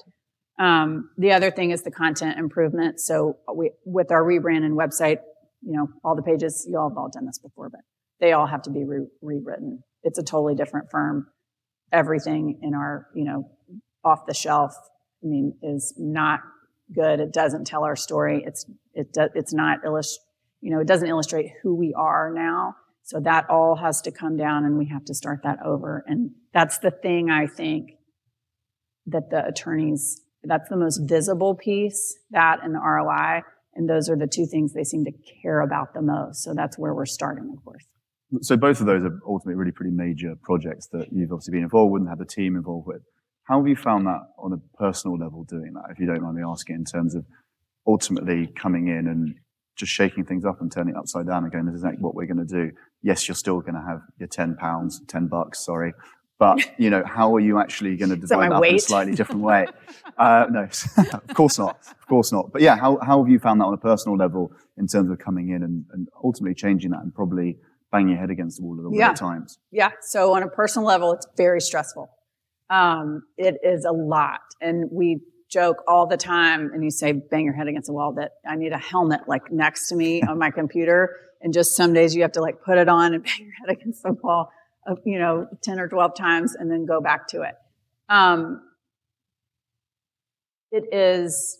Um, 0.60 1.12
the 1.18 1.32
other 1.32 1.52
thing 1.52 1.72
is 1.72 1.84
the 1.84 1.92
content 1.92 2.38
improvement. 2.38 3.00
So 3.00 3.38
we, 3.54 3.72
with 3.86 4.12
our 4.12 4.24
rebrand 4.24 4.66
and 4.66 4.78
website, 4.78 5.20
you 5.62 5.74
know, 5.74 5.88
all 6.04 6.16
the 6.16 6.22
pages, 6.22 6.66
you 6.70 6.78
all 6.78 6.90
have 6.90 6.98
all 6.98 7.10
done 7.10 7.26
this 7.26 7.40
before, 7.40 7.70
but 7.70 7.82
they 8.20 8.34
all 8.34 8.48
have 8.48 8.62
to 8.64 8.70
be 8.70 8.84
re- 8.84 9.08
rewritten. 9.22 9.84
It's 10.04 10.18
a 10.18 10.24
totally 10.24 10.56
different 10.56 10.90
firm. 10.92 11.28
Everything 11.92 12.60
in 12.62 12.74
our, 12.74 13.08
you 13.16 13.24
know, 13.24 13.50
off 14.04 14.26
the 14.26 14.34
shelf, 14.34 14.74
I 15.24 15.28
mean, 15.28 15.56
is 15.62 15.94
not 15.98 16.42
good. 16.94 17.20
It 17.20 17.34
doesn't 17.34 17.66
tell 17.66 17.84
our 17.84 17.96
story. 17.96 18.44
It's, 18.46 18.66
it, 18.94 19.14
do, 19.14 19.28
it's 19.36 19.54
not 19.54 19.80
illust, 19.86 20.20
you 20.62 20.72
know, 20.72 20.80
it 20.80 20.88
doesn't 20.88 21.08
illustrate 21.08 21.52
who 21.64 21.76
we 21.76 21.94
are 21.94 22.32
now. 22.34 22.76
So 23.10 23.20
that 23.22 23.50
all 23.50 23.76
has 23.76 24.02
to 24.02 24.12
come 24.12 24.38
down 24.38 24.66
and 24.66 24.78
we 24.78 24.86
have 24.90 25.04
to 25.06 25.16
start 25.16 25.40
that 25.44 25.58
over. 25.66 26.04
And 26.06 26.30
that's 26.54 26.78
the 26.78 26.92
thing 26.92 27.32
I 27.32 27.48
think 27.48 27.94
that 29.08 29.32
the 29.32 29.44
attorneys, 29.44 30.22
that's 30.44 30.70
the 30.70 30.78
most 30.78 31.00
visible 31.06 31.56
piece, 31.56 32.20
that 32.30 32.60
and 32.64 32.76
the 32.76 32.80
ROI. 32.80 33.42
And 33.74 33.90
those 33.90 34.12
are 34.12 34.16
the 34.16 34.28
two 34.28 34.46
things 34.46 34.74
they 34.74 34.84
seem 34.84 35.06
to 35.06 35.12
care 35.42 35.62
about 35.62 35.96
the 35.96 36.04
most. 36.04 36.44
So 36.44 36.54
that's 36.54 36.78
where 36.78 36.94
we're 36.94 37.08
starting, 37.08 37.52
of 37.58 37.66
course. 37.66 37.84
So 38.42 38.56
both 38.56 38.80
of 38.80 38.86
those 38.86 39.04
are 39.04 39.20
ultimately 39.28 39.56
really 39.56 39.72
pretty 39.72 39.92
major 39.92 40.36
projects 40.44 40.86
that 40.92 41.08
you've 41.12 41.32
obviously 41.32 41.54
been 41.54 41.64
involved 41.64 41.92
with 41.92 42.02
and 42.02 42.10
had 42.10 42.20
the 42.20 42.26
team 42.26 42.56
involved 42.56 42.86
with. 42.86 43.02
How 43.46 43.58
have 43.58 43.68
you 43.68 43.76
found 43.76 44.06
that 44.06 44.22
on 44.38 44.54
a 44.54 44.78
personal 44.78 45.18
level 45.18 45.46
doing 45.46 45.74
that, 45.74 45.86
if 45.90 45.98
you 45.98 46.06
don't 46.06 46.22
mind 46.22 46.36
me 46.36 46.44
asking, 46.48 46.76
in 46.76 46.86
terms 46.86 47.16
of 47.16 47.26
ultimately 47.88 48.54
coming 48.56 48.88
in 48.88 49.08
and 49.08 49.34
just 49.76 49.92
shaking 49.92 50.26
things 50.26 50.46
up 50.46 50.62
and 50.62 50.72
turning 50.72 50.94
it 50.94 50.98
upside 51.00 51.26
down 51.26 51.44
and 51.44 51.52
going, 51.52 51.66
this 51.66 51.74
is 51.74 51.82
exactly 51.82 52.04
what 52.04 52.14
we're 52.14 52.28
going 52.28 52.46
to 52.46 52.54
do. 52.54 52.72
Yes, 53.02 53.28
you're 53.28 53.36
still 53.36 53.62
going 53.62 53.76
to 53.76 53.82
have 53.82 54.02
your 54.18 54.28
10 54.28 54.56
pounds, 54.56 55.02
10 55.08 55.28
bucks, 55.28 55.64
sorry. 55.66 55.94
But, 56.38 56.60
you 56.80 56.90
know, 56.90 57.04
how 57.06 57.36
are 57.36 57.40
you 57.40 57.60
actually 57.60 57.98
going 57.98 58.10
to 58.10 58.16
divide 58.16 58.52
that, 58.52 58.56
up 58.56 58.66
in 58.66 58.76
a 58.76 58.80
slightly 58.80 59.14
different 59.14 59.42
way? 59.42 59.68
uh, 60.18 60.46
no, 60.50 60.64
of 60.98 61.34
course 61.34 61.60
not. 61.60 61.80
Of 62.00 62.08
course 62.08 62.32
not. 62.32 62.52
But 62.54 62.62
yeah, 62.62 62.78
how, 62.78 62.98
how 63.02 63.22
have 63.22 63.30
you 63.30 63.40
found 63.40 63.60
that 63.60 63.66
on 63.66 63.74
a 63.74 63.78
personal 63.78 64.18
level 64.18 64.54
in 64.78 64.88
terms 64.88 65.12
of 65.12 65.20
coming 65.20 65.50
in 65.50 65.64
and, 65.64 65.86
and 65.92 66.08
ultimately 66.24 66.56
changing 66.56 66.92
that 66.92 67.02
and 67.02 67.14
probably 67.14 67.58
banging 67.92 68.10
your 68.10 68.20
head 68.20 68.30
against 68.30 68.58
the 68.58 68.64
wall 68.64 68.76
a 68.76 68.78
little 68.78 68.96
yeah. 68.96 69.10
bit 69.10 69.12
at 69.12 69.18
times? 69.18 69.60
Yeah. 69.72 69.92
So 70.02 70.34
on 70.34 70.44
a 70.44 70.48
personal 70.48 70.88
level, 70.88 71.12
it's 71.12 71.28
very 71.36 71.60
stressful. 71.60 72.10
Um, 72.70 73.24
it 73.38 73.58
is 73.62 73.84
a 73.84 73.92
lot. 73.92 74.40
And 74.62 74.90
we 74.92 75.20
joke 75.50 75.84
all 75.88 76.08
the 76.08 76.18
time 76.18 76.72
and 76.74 76.84
you 76.84 76.92
say 76.92 77.12
bang 77.12 77.44
your 77.44 77.54
head 77.54 77.68
against 77.68 77.88
the 77.88 77.94
wall 77.94 78.14
that 78.14 78.34
I 78.48 78.56
need 78.56 78.72
a 78.72 78.78
helmet 78.78 79.22
like 79.28 79.52
next 79.52 79.90
to 79.90 79.96
me 79.96 80.22
on 80.22 80.38
my 80.38 80.52
computer. 80.62 81.16
And 81.42 81.54
just 81.54 81.76
some 81.76 81.94
days 81.94 82.16
you 82.16 82.22
have 82.24 82.34
to 82.34 82.42
like 82.42 82.62
put 82.64 82.78
it 82.78 82.90
on 82.90 83.14
and 83.14 83.24
bang 83.26 83.40
your 83.40 83.54
head 83.66 83.78
against 83.78 84.04
the 84.04 84.14
wall, 84.14 84.52
of, 84.86 85.00
you 85.06 85.20
know, 85.20 85.48
10 85.64 85.80
or 85.80 85.88
12 85.88 86.16
times 86.16 86.56
and 86.56 86.72
then 86.72 86.86
go 86.86 87.02
back 87.02 87.28
to 87.30 87.42
it. 87.42 87.56
Um, 88.08 88.62
it 90.72 90.94
is 90.94 91.58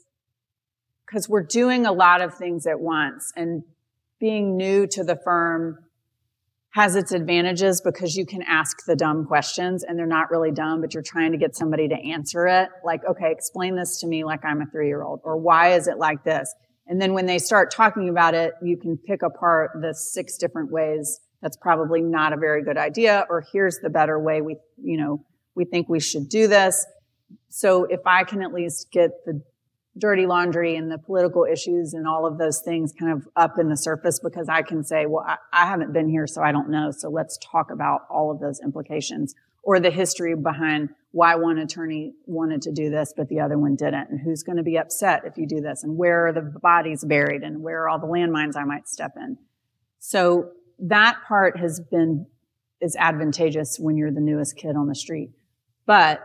because 1.06 1.28
we're 1.28 1.44
doing 1.44 1.86
a 1.86 1.92
lot 1.92 2.22
of 2.22 2.36
things 2.36 2.68
at 2.68 2.80
once 2.80 3.32
and 3.36 3.64
being 4.20 4.58
new 4.58 4.86
to 4.88 5.04
the 5.04 5.16
firm 5.16 5.78
has 6.72 6.96
its 6.96 7.12
advantages 7.12 7.82
because 7.82 8.16
you 8.16 8.26
can 8.26 8.44
ask 8.44 8.86
the 8.86 8.96
dumb 8.96 9.26
questions 9.26 9.84
and 9.84 9.98
they're 9.98 10.06
not 10.06 10.30
really 10.30 10.52
dumb, 10.52 10.82
but 10.82 10.94
you're 10.94 11.04
trying 11.04 11.32
to 11.32 11.38
get 11.38 11.56
somebody 11.56 11.88
to 11.88 11.96
answer 11.96 12.48
it. 12.48 12.70
Like, 12.84 13.02
okay, 13.10 13.32
explain 13.32 13.76
this 13.76 14.00
to 14.02 14.08
me 14.08 14.24
like 14.24 14.46
I'm 14.46 14.62
a 14.62 14.68
three 14.68 14.88
year 14.88 15.02
old, 15.02 15.22
or 15.24 15.38
why 15.38 15.74
is 15.74 15.88
it 15.88 15.98
like 15.98 16.24
this? 16.24 16.54
And 16.90 17.00
then 17.00 17.14
when 17.14 17.28
they 17.28 17.38
start 17.38 17.72
talking 17.72 18.10
about 18.10 18.34
it, 18.34 18.54
you 18.64 18.76
can 18.76 18.98
pick 18.98 19.22
apart 19.22 19.72
the 19.80 19.94
six 19.94 20.38
different 20.38 20.72
ways 20.72 21.22
that's 21.42 21.56
probably 21.56 22.02
not 22.02 22.34
a 22.34 22.38
very 22.38 22.64
good 22.64 22.78
idea, 22.78 23.26
or 23.30 23.46
here's 23.54 23.78
the 23.78 23.90
better 23.90 24.20
way 24.20 24.42
we, 24.42 24.58
you 24.82 24.98
know, 24.98 25.24
we 25.56 25.66
think 25.66 25.88
we 25.88 26.00
should 26.00 26.28
do 26.28 26.48
this. 26.48 26.86
So 27.50 27.86
if 27.86 28.02
I 28.06 28.24
can 28.24 28.42
at 28.42 28.54
least 28.54 28.92
get 28.92 29.12
the 29.26 29.42
dirty 29.98 30.26
laundry 30.26 30.76
and 30.76 30.92
the 30.92 30.98
political 30.98 31.46
issues 31.46 31.94
and 31.94 32.08
all 32.08 32.26
of 32.26 32.38
those 32.38 32.62
things 32.62 32.92
kind 32.98 33.12
of 33.12 33.28
up 33.36 33.60
in 33.60 33.70
the 33.70 33.78
surface 33.78 34.20
because 34.20 34.50
I 34.50 34.64
can 34.64 34.84
say, 34.84 35.06
well, 35.06 35.26
I, 35.28 35.38
I, 35.54 35.68
haven't 35.68 35.94
been 35.94 36.10
here, 36.10 36.26
so 36.26 36.42
I 36.42 36.52
don't 36.52 36.70
know. 36.70 36.92
So 36.92 37.10
let's 37.10 37.38
talk 37.38 37.72
about 37.72 38.02
all 38.10 38.32
of 38.32 38.40
those 38.40 38.60
implications 38.62 39.36
or 39.64 39.80
the 39.80 39.92
history 39.92 40.36
behind 40.36 40.90
why 41.12 41.36
one 41.36 41.58
attorney 41.58 42.14
wanted 42.26 42.62
to 42.62 42.72
do 42.72 42.90
this, 42.90 43.14
but 43.18 43.28
the 43.30 43.40
other 43.40 43.58
one 43.58 43.76
didn't, 43.76 44.10
and 44.10 44.20
who's 44.20 44.44
going 44.44 44.58
to 44.58 44.64
be 44.64 44.78
upset 44.78 45.24
if 45.26 45.38
you 45.38 45.48
do 45.48 45.60
this, 45.60 45.84
and 45.84 45.98
where 45.98 46.28
are 46.28 46.34
the 46.34 46.42
bodies 46.42 47.04
buried, 47.04 47.42
and 47.42 47.64
where 47.64 47.84
are 47.84 47.90
all 47.90 48.00
the 48.00 48.08
landmines 48.08 48.56
I 48.56 48.64
might 48.64 48.88
step 48.88 49.14
in. 49.18 49.38
So 49.98 50.52
that 50.80 51.18
part 51.28 51.58
has 51.58 51.80
been 51.80 52.28
is 52.82 52.96
advantageous 52.96 53.78
when 53.78 53.98
you're 53.98 54.12
the 54.12 54.22
newest 54.22 54.56
kid 54.56 54.76
on 54.76 54.88
the 54.88 54.96
street. 54.96 55.32
But 55.86 56.22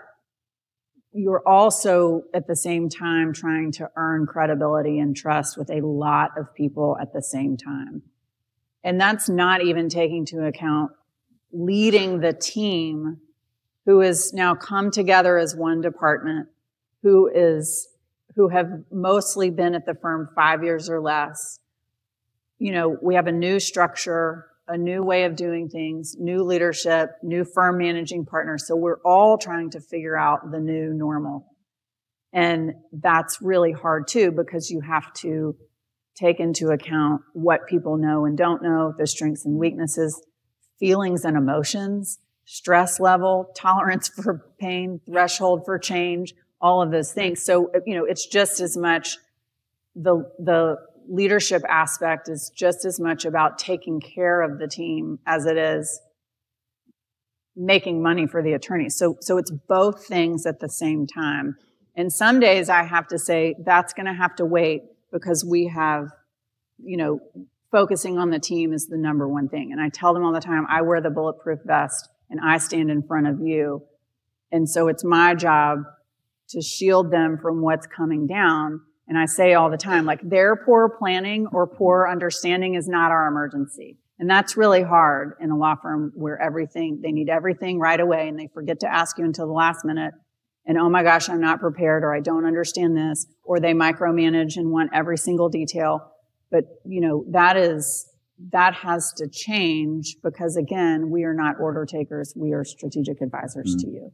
you're 1.13 1.43
also 1.47 2.23
at 2.35 2.47
the 2.47 2.57
same 2.57 2.89
time 2.89 3.33
trying 3.33 3.73
to 3.73 3.89
earn 3.97 4.27
credibility 4.27 4.99
and 4.99 5.17
trust 5.17 5.57
with 5.57 5.71
a 5.71 5.81
lot 5.81 6.31
of 6.37 6.53
people 6.55 6.97
at 7.01 7.13
the 7.13 7.23
same 7.23 7.57
time. 7.57 8.03
And 8.83 9.01
that's 9.01 9.29
not 9.29 9.63
even 9.63 9.89
taking 9.89 10.19
into 10.19 10.45
account 10.45 10.93
leading 11.55 12.21
the 12.21 12.33
team 12.33 13.19
who 13.87 14.01
has 14.01 14.33
now 14.33 14.55
come 14.55 14.91
together 14.91 15.39
as 15.39 15.55
one 15.55 15.81
department, 15.81 16.49
who 17.03 17.31
is, 17.33 17.89
who 18.35 18.49
have 18.49 18.69
mostly 18.91 19.51
been 19.51 19.75
at 19.75 19.87
the 19.87 19.95
firm 19.95 20.29
five 20.35 20.65
years 20.65 20.91
or 20.91 21.01
less. 21.01 21.59
You 22.59 22.73
know, 22.73 22.97
we 23.01 23.15
have 23.15 23.27
a 23.27 23.33
new 23.33 23.61
structure, 23.61 24.47
a 24.67 24.79
new 24.79 25.03
way 25.03 25.25
of 25.25 25.37
doing 25.37 25.69
things, 25.69 26.17
new 26.19 26.43
leadership, 26.43 27.11
new 27.23 27.45
firm 27.45 27.79
managing 27.79 28.25
partners. 28.25 28.67
So 28.67 28.75
we're 28.75 29.01
all 29.05 29.37
trying 29.39 29.71
to 29.71 29.81
figure 29.81 30.17
out 30.17 30.51
the 30.51 30.61
new 30.61 30.93
normal. 30.95 31.47
And 32.33 32.73
that's 32.93 33.41
really 33.43 33.73
hard 33.73 34.09
too, 34.09 34.33
because 34.33 34.71
you 34.71 34.81
have 34.81 35.13
to 35.15 35.57
take 36.17 36.41
into 36.41 36.69
account 36.69 37.23
what 37.33 37.67
people 37.69 37.97
know 37.97 38.25
and 38.25 38.39
don't 38.39 38.63
know, 38.63 38.95
their 38.97 39.07
strengths 39.07 39.45
and 39.45 39.59
weaknesses, 39.59 40.21
feelings 40.79 41.25
and 41.25 41.37
emotions, 41.37 42.19
stress 42.45 43.01
level, 43.01 43.51
tolerance 43.57 44.09
for 44.09 44.45
pain, 44.59 45.01
threshold 45.07 45.65
for 45.65 45.79
change, 45.79 46.35
all 46.61 46.83
of 46.83 46.91
those 46.91 47.13
things. 47.13 47.43
So, 47.43 47.71
you 47.87 47.95
know, 47.95 48.05
it's 48.05 48.27
just 48.27 48.61
as 48.61 48.77
much 48.77 49.19
the, 49.95 50.31
the 50.39 50.77
leadership 51.09 51.63
aspect 51.69 52.29
is 52.29 52.51
just 52.55 52.85
as 52.85 52.99
much 52.99 53.25
about 53.25 53.59
taking 53.59 54.01
care 54.01 54.43
of 54.43 54.59
the 54.59 54.67
team 54.67 55.19
as 55.27 55.47
it 55.47 55.57
is 55.57 56.01
making 57.57 58.03
money 58.03 58.27
for 58.27 58.43
the 58.43 58.53
attorney. 58.53 58.89
So, 58.89 59.17
so 59.21 59.39
it's 59.39 59.51
both 59.51 60.07
things 60.07 60.47
at 60.47 60.61
the 60.61 60.69
same 60.69 61.07
time. 61.07 61.57
And 61.95 62.13
some 62.13 62.41
days 62.41 62.69
I 62.69 62.83
have 62.83 63.07
to 63.09 63.19
say 63.19 63.55
that's 63.65 63.93
going 63.93 64.07
to 64.07 64.13
have 64.15 64.35
to 64.37 64.45
wait 64.45 64.83
because 65.13 65.45
we 65.45 65.69
have, 65.69 66.09
you 66.83 66.97
know, 66.97 67.21
focusing 67.75 68.19
on 68.19 68.31
the 68.31 68.39
team 68.39 68.73
is 68.73 68.87
the 68.87 68.97
number 68.97 69.29
one 69.29 69.49
thing. 69.49 69.73
And 69.73 69.81
I 69.81 69.89
tell 69.89 70.15
them 70.15 70.25
all 70.25 70.33
the 70.33 70.41
time, 70.41 70.65
I 70.71 70.83
wear 70.83 71.01
the 71.01 71.11
bulletproof 71.11 71.59
vest 71.67 72.09
and 72.31 72.39
I 72.41 72.59
stand 72.59 72.89
in 72.89 73.03
front 73.03 73.27
of 73.27 73.41
you. 73.41 73.83
And 74.53 74.71
so 74.71 74.87
it's 74.87 75.03
my 75.03 75.35
job 75.35 75.81
to 76.51 76.63
shield 76.63 77.11
them 77.11 77.37
from 77.43 77.63
what's 77.63 77.89
coming 77.89 78.29
down. 78.29 78.81
And 79.09 79.19
I 79.19 79.27
say 79.27 79.55
all 79.55 79.71
the 79.71 79.77
time, 79.77 80.05
like 80.05 80.21
their 80.23 80.55
poor 80.55 80.89
planning 80.89 81.49
or 81.51 81.67
poor 81.67 82.07
understanding 82.09 82.77
is 82.77 82.87
not 82.87 83.11
our 83.11 83.27
emergency. 83.27 83.99
And 84.21 84.31
that's 84.31 84.57
really 84.57 84.85
hard 84.85 85.33
in 85.41 85.51
a 85.51 85.57
law 85.57 85.75
firm 85.75 86.13
where 86.15 86.41
everything, 86.41 87.01
they 87.03 87.11
need 87.11 87.29
everything 87.29 87.81
right 87.81 87.99
away 87.99 88.29
and 88.29 88.39
they 88.39 88.49
forget 88.55 88.79
to 88.81 88.95
ask 88.95 89.19
you 89.19 89.25
until 89.25 89.49
the 89.49 89.53
last 89.53 89.85
minute 89.85 90.15
and 90.67 90.79
oh 90.79 90.89
my 90.89 91.03
gosh, 91.03 91.29
I'm 91.29 91.41
not 91.41 91.61
prepared 91.61 92.05
or 92.05 92.15
I 92.15 92.21
don't 92.21 92.47
understand 92.47 92.97
this, 92.97 93.27
or 93.43 93.61
they 93.61 93.75
micromanage 93.75 94.57
and 94.57 94.71
want 94.71 94.91
every 94.95 95.19
single 95.19 95.49
detail. 95.49 96.14
But, 96.55 96.67
you 96.85 97.01
know, 97.01 97.25
that 97.33 97.57
is, 97.57 98.09
that 98.53 98.75
has 98.75 99.13
to 99.17 99.27
change 99.29 100.15
because 100.23 100.57
again, 100.57 101.11
we 101.11 101.25
are 101.25 101.35
not 101.35 101.57
order 101.59 101.85
takers. 101.85 102.33
We 102.37 102.53
are 102.53 102.65
strategic 102.65 103.21
advisors 103.21 103.75
mm. 103.75 103.81
to 103.81 103.87
you. 103.89 104.11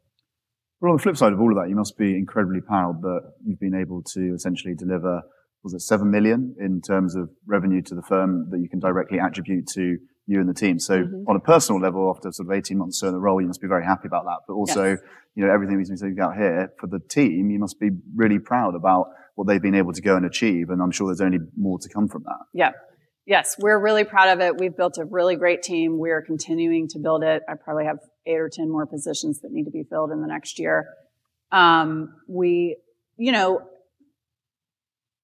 Well, 0.80 0.92
on 0.92 0.96
the 0.96 1.02
flip 1.02 1.18
side 1.18 1.34
of 1.34 1.40
all 1.40 1.50
of 1.50 1.62
that, 1.62 1.68
you 1.68 1.76
must 1.76 1.98
be 1.98 2.16
incredibly 2.16 2.62
proud 2.62 3.02
that 3.02 3.20
you've 3.44 3.60
been 3.60 3.74
able 3.74 4.02
to 4.14 4.32
essentially 4.34 4.74
deliver, 4.74 5.20
was 5.62 5.74
it 5.74 5.82
7 5.82 6.10
million 6.10 6.56
in 6.58 6.80
terms 6.80 7.14
of 7.14 7.28
revenue 7.46 7.82
to 7.82 7.94
the 7.94 8.00
firm 8.08 8.48
that 8.48 8.60
you 8.60 8.70
can 8.70 8.78
directly 8.78 9.18
attribute 9.20 9.66
to 9.74 9.98
you 10.24 10.40
and 10.40 10.48
the 10.48 10.54
team. 10.54 10.78
So 10.78 11.02
mm-hmm. 11.02 11.28
on 11.28 11.36
a 11.36 11.40
personal 11.40 11.78
level, 11.78 12.10
after 12.16 12.32
sort 12.32 12.48
of 12.48 12.56
18 12.56 12.78
months 12.78 13.02
in 13.02 13.12
the 13.12 13.20
role, 13.20 13.42
you 13.42 13.48
must 13.48 13.60
be 13.60 13.68
very 13.68 13.84
happy 13.84 14.06
about 14.06 14.24
that. 14.24 14.38
But 14.48 14.54
also, 14.54 14.92
yes. 14.92 14.98
you 15.34 15.44
know, 15.44 15.52
everything 15.52 15.76
we've 15.76 15.88
been 15.88 15.98
saying 15.98 16.16
out 16.22 16.36
here 16.36 16.72
for 16.80 16.86
the 16.86 17.00
team, 17.00 17.50
you 17.50 17.58
must 17.58 17.78
be 17.78 17.90
really 18.16 18.38
proud 18.38 18.74
about 18.74 19.08
what 19.40 19.46
they've 19.46 19.62
been 19.62 19.74
able 19.74 19.94
to 19.94 20.02
go 20.02 20.16
and 20.16 20.26
achieve. 20.26 20.68
And 20.68 20.82
I'm 20.82 20.90
sure 20.90 21.08
there's 21.08 21.22
only 21.22 21.38
more 21.56 21.78
to 21.78 21.88
come 21.88 22.08
from 22.08 22.24
that. 22.24 22.44
Yeah. 22.52 22.72
Yes, 23.24 23.56
we're 23.58 23.78
really 23.78 24.04
proud 24.04 24.28
of 24.28 24.40
it. 24.40 24.58
We've 24.58 24.76
built 24.76 24.98
a 24.98 25.04
really 25.06 25.34
great 25.34 25.62
team. 25.62 25.98
We 25.98 26.10
are 26.10 26.20
continuing 26.20 26.88
to 26.88 26.98
build 26.98 27.22
it. 27.22 27.42
I 27.48 27.54
probably 27.54 27.86
have 27.86 28.00
eight 28.26 28.38
or 28.38 28.50
10 28.50 28.68
more 28.70 28.84
positions 28.84 29.40
that 29.40 29.50
need 29.50 29.64
to 29.64 29.70
be 29.70 29.82
filled 29.82 30.10
in 30.10 30.20
the 30.20 30.26
next 30.26 30.58
year. 30.58 30.88
Um, 31.52 32.16
we, 32.28 32.76
you 33.16 33.32
know, 33.32 33.62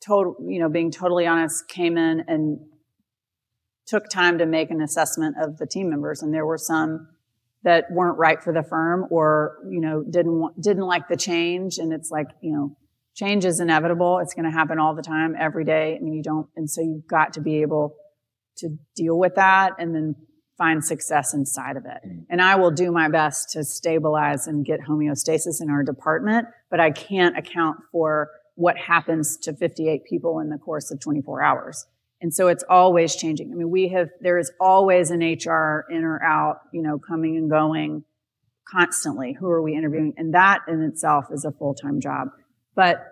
total, 0.03 0.37
you 0.49 0.61
know, 0.61 0.71
being 0.71 0.91
totally 0.91 1.27
honest, 1.27 1.69
came 1.69 1.99
in 1.99 2.25
and 2.27 2.61
took 3.87 4.09
time 4.09 4.39
to 4.39 4.47
make 4.47 4.71
an 4.71 4.81
assessment 4.81 5.37
of 5.39 5.59
the 5.59 5.67
team 5.67 5.91
members, 5.91 6.23
and 6.23 6.33
there 6.33 6.47
were 6.47 6.59
some 6.59 7.09
that 7.65 7.91
weren't 7.91 8.17
right 8.17 8.43
for 8.43 8.53
the 8.53 8.63
firm 8.63 9.07
or 9.11 9.59
you 9.69 9.81
know 9.81 10.03
didn't 10.03 10.39
want, 10.39 10.61
didn't 10.61 10.87
like 10.87 11.09
the 11.09 11.17
change, 11.17 11.79
and 11.79 11.93
it's 11.93 12.11
like 12.11 12.29
you 12.41 12.53
know 12.53 12.77
change 13.17 13.45
is 13.45 13.61
inevitable. 13.61 14.19
It's 14.19 14.35
going 14.35 14.45
to 14.45 14.57
happen 14.57 14.79
all 14.79 14.95
the 14.95 15.03
time, 15.03 15.35
every 15.39 15.65
day. 15.65 15.97
I 15.97 16.03
mean, 16.03 16.15
you 16.15 16.23
don't, 16.23 16.47
and 16.55 16.71
so 16.71 16.83
you've 16.83 17.09
got 17.09 17.33
to 17.35 17.41
be 17.41 17.63
able 17.63 17.97
to 18.59 18.71
deal 18.95 19.19
with 19.19 19.35
that 19.35 19.73
and 19.79 19.95
then 19.95 20.15
find 20.57 20.85
success 20.85 21.35
inside 21.35 21.77
of 21.77 21.85
it. 21.85 22.07
Mm. 22.07 22.27
And 22.31 22.41
I 22.41 22.57
will 22.57 22.71
do 22.71 22.91
my 22.91 23.09
best 23.09 23.51
to 23.51 23.65
stabilize 23.65 24.47
and 24.47 24.65
get 24.65 24.81
homeostasis 24.81 25.61
in 25.61 25.71
our 25.71 25.83
department, 25.83 26.47
but 26.71 26.81
I 26.81 26.91
can't 26.91 27.37
account 27.37 27.79
for 27.93 28.31
what 28.55 28.79
happens 28.79 29.37
to 29.39 29.55
58 29.55 30.05
people 30.09 30.41
in 30.41 30.49
the 30.49 30.57
course 30.57 30.91
of 30.91 31.01
24 31.01 31.43
hours. 31.43 31.87
And 32.23 32.33
so 32.33 32.49
it's 32.49 32.65
always 32.71 33.15
changing. 33.15 33.53
I 33.53 33.55
mean, 33.55 33.71
we 33.71 33.89
have, 33.89 34.09
there 34.21 34.39
is 34.39 34.51
always 34.59 35.11
an 35.11 35.21
HR 35.21 35.85
in 35.91 36.05
or 36.05 36.23
out, 36.23 36.61
you 36.73 36.81
know, 36.83 36.99
coming 36.99 37.37
and 37.37 37.51
going 37.51 38.05
constantly. 38.67 39.37
Who 39.39 39.51
are 39.51 39.61
we 39.61 39.75
interviewing? 39.75 40.15
And 40.17 40.33
that 40.33 40.61
in 40.67 40.83
itself 40.83 41.27
is 41.31 41.45
a 41.45 41.53
full-time 41.53 42.01
job. 42.01 42.29
But 42.77 43.05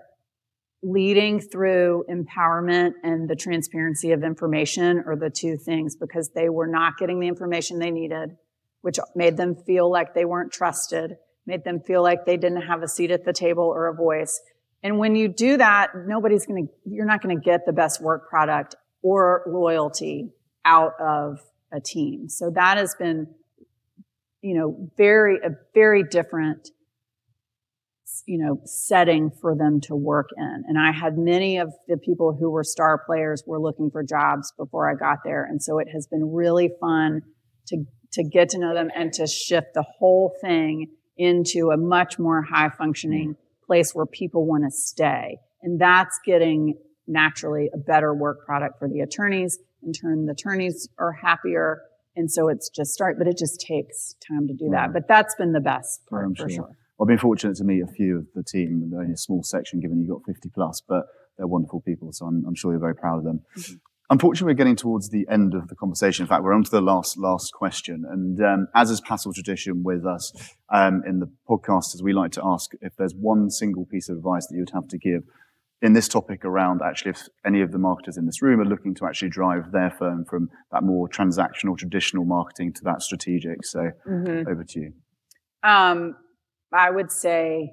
leading 0.82 1.40
through 1.40 2.04
empowerment 2.08 2.92
and 3.02 3.28
the 3.28 3.34
transparency 3.34 4.12
of 4.12 4.22
information 4.22 5.02
are 5.06 5.16
the 5.16 5.30
two 5.30 5.56
things 5.56 5.96
because 5.96 6.30
they 6.34 6.48
were 6.50 6.66
not 6.68 6.98
getting 6.98 7.18
the 7.18 7.26
information 7.26 7.78
they 7.78 7.90
needed, 7.90 8.36
which 8.82 8.98
made 9.16 9.36
them 9.36 9.56
feel 9.56 9.90
like 9.90 10.14
they 10.14 10.26
weren't 10.26 10.52
trusted, 10.52 11.16
made 11.46 11.64
them 11.64 11.80
feel 11.80 12.02
like 12.02 12.26
they 12.26 12.36
didn't 12.36 12.62
have 12.62 12.82
a 12.82 12.88
seat 12.88 13.10
at 13.10 13.24
the 13.24 13.32
table 13.32 13.64
or 13.64 13.88
a 13.88 13.94
voice. 13.94 14.40
And 14.82 14.98
when 14.98 15.16
you 15.16 15.28
do 15.28 15.56
that, 15.56 15.92
nobody's 16.06 16.44
going 16.44 16.66
to, 16.66 16.72
you're 16.84 17.06
not 17.06 17.22
going 17.22 17.34
to 17.34 17.42
get 17.42 17.64
the 17.64 17.72
best 17.72 18.02
work 18.02 18.28
product 18.28 18.76
or 19.02 19.42
loyalty 19.46 20.30
out 20.66 20.92
of 21.00 21.40
a 21.72 21.80
team. 21.80 22.28
So 22.28 22.50
that 22.50 22.76
has 22.76 22.94
been, 22.94 23.28
you 24.42 24.54
know, 24.54 24.90
very, 24.98 25.38
a 25.38 25.50
very 25.72 26.02
different, 26.02 26.68
you 28.26 28.38
know, 28.38 28.61
setting 28.64 29.30
for 29.40 29.55
them 29.55 29.80
to 29.82 29.94
work 29.94 30.28
in. 30.36 30.64
And 30.66 30.78
I 30.78 30.92
had 30.92 31.16
many 31.18 31.59
of 31.59 31.72
the 31.88 31.96
people 31.96 32.36
who 32.38 32.50
were 32.50 32.64
star 32.64 33.02
players 33.05 33.42
were 33.46 33.61
looking 33.61 33.90
for 33.90 34.02
jobs 34.02 34.52
before 34.59 34.90
I 34.90 34.94
got 34.94 35.18
there. 35.24 35.44
And 35.44 35.62
so 35.62 35.78
it 35.78 35.88
has 35.92 36.07
been 36.07 36.32
really 36.32 36.70
fun 36.80 37.22
to, 37.68 37.84
to 38.12 38.24
get 38.24 38.50
to 38.50 38.59
know 38.59 38.74
them 38.74 38.90
and 38.94 39.12
to 39.14 39.26
shift 39.26 39.68
the 39.74 39.84
whole 39.98 40.34
thing 40.40 40.88
into 41.16 41.70
a 41.70 41.76
much 41.76 42.18
more 42.18 42.42
high 42.42 42.70
functioning 42.70 43.36
place 43.66 43.92
where 43.94 44.07
people 44.07 44.46
want 44.46 44.64
to 44.64 44.70
stay. 44.70 45.38
And 45.62 45.80
that's 45.80 46.18
getting 46.26 46.74
naturally 47.07 47.70
a 47.72 47.78
better 47.78 48.14
work 48.14 48.44
product 48.44 48.78
for 48.78 48.88
the 48.88 49.00
attorneys. 49.00 49.59
In 49.82 49.92
turn, 49.92 50.26
the 50.26 50.32
attorneys 50.32 50.88
are 50.98 51.12
happier. 51.12 51.82
And 52.16 52.30
so 52.30 52.48
it's 52.48 52.68
just 52.68 52.92
start, 52.92 53.16
but 53.18 53.26
it 53.26 53.38
just 53.38 53.61
takes 53.61 54.14
time 54.26 54.46
to 54.48 54.55
do 54.55 54.70
that. 54.70 54.92
But 54.92 55.09
that's 55.09 55.34
been 55.34 55.52
the 55.52 55.61
best 55.61 56.00
part 56.09 56.36
for 56.36 56.48
sure. 56.48 56.50
sure. 56.50 56.76
I've 57.01 57.09
been 57.09 57.18
fortunate 57.18 57.57
to 57.57 57.64
meet 57.64 57.82
a 57.82 57.86
few 57.86 58.18
of 58.18 58.26
the 58.34 58.42
team, 58.42 58.92
only 58.97 59.12
a 59.12 59.16
small 59.16 59.42
section 59.42 59.80
given 59.80 60.01
you've 60.01 60.11
got 60.11 60.24
50 60.26 60.49
plus, 60.55 60.80
but 60.86 61.07
they're 61.36 61.47
wonderful 61.47 61.80
people. 61.80 62.12
So 62.12 62.26
I'm, 62.26 62.45
I'm 62.47 62.55
sure 62.55 62.72
you're 62.72 62.80
very 62.80 62.95
proud 62.95 63.18
of 63.18 63.24
them. 63.24 63.40
Mm-hmm. 63.57 63.74
Unfortunately, 64.11 64.53
we're 64.53 64.59
getting 64.59 64.76
towards 64.76 65.09
the 65.09 65.26
end 65.30 65.55
of 65.55 65.68
the 65.68 65.74
conversation. 65.74 66.24
In 66.24 66.28
fact, 66.28 66.45
we're 66.45 66.53
on 66.53 66.62
to 66.62 66.70
the 66.70 66.82
last 66.82 67.16
last 67.16 67.53
question. 67.55 68.05
And 68.09 68.40
um, 68.45 68.68
as 68.74 68.90
is 68.90 69.01
Passle 69.01 69.32
tradition 69.32 69.82
with 69.82 70.05
us 70.05 70.32
um, 70.72 71.03
in 71.07 71.20
the 71.20 71.30
podcast, 71.49 71.95
as 71.95 72.03
we 72.03 72.12
like 72.12 72.30
to 72.32 72.42
ask 72.45 72.72
if 72.82 72.95
there's 72.97 73.14
one 73.14 73.51
single 73.51 73.86
piece 73.86 74.11
of 74.11 74.18
advice 74.18 74.47
that 74.47 74.55
you 74.55 74.61
would 74.61 74.74
have 74.74 74.88
to 74.88 74.99
give 74.99 75.22
in 75.80 75.95
this 75.95 76.09
topic 76.09 76.45
around 76.45 76.80
actually 76.82 77.11
if 77.11 77.28
any 77.47 77.61
of 77.61 77.72
the 77.72 77.78
marketers 77.78 78.16
in 78.16 78.24
this 78.24 78.40
room 78.40 78.59
are 78.59 78.64
looking 78.64 78.95
to 78.95 79.07
actually 79.07 79.28
drive 79.28 79.70
their 79.70 79.90
firm 79.90 80.24
from 80.24 80.49
that 80.70 80.82
more 80.82 81.09
transactional, 81.09 81.76
traditional 81.76 82.24
marketing 82.24 82.72
to 82.72 82.82
that 82.84 83.03
strategic. 83.03 83.64
So 83.64 83.90
mm-hmm. 84.09 84.49
over 84.49 84.64
to 84.64 84.80
you. 84.80 84.92
Um, 85.62 86.16
I 86.74 86.90
would 86.90 87.12
say 87.12 87.70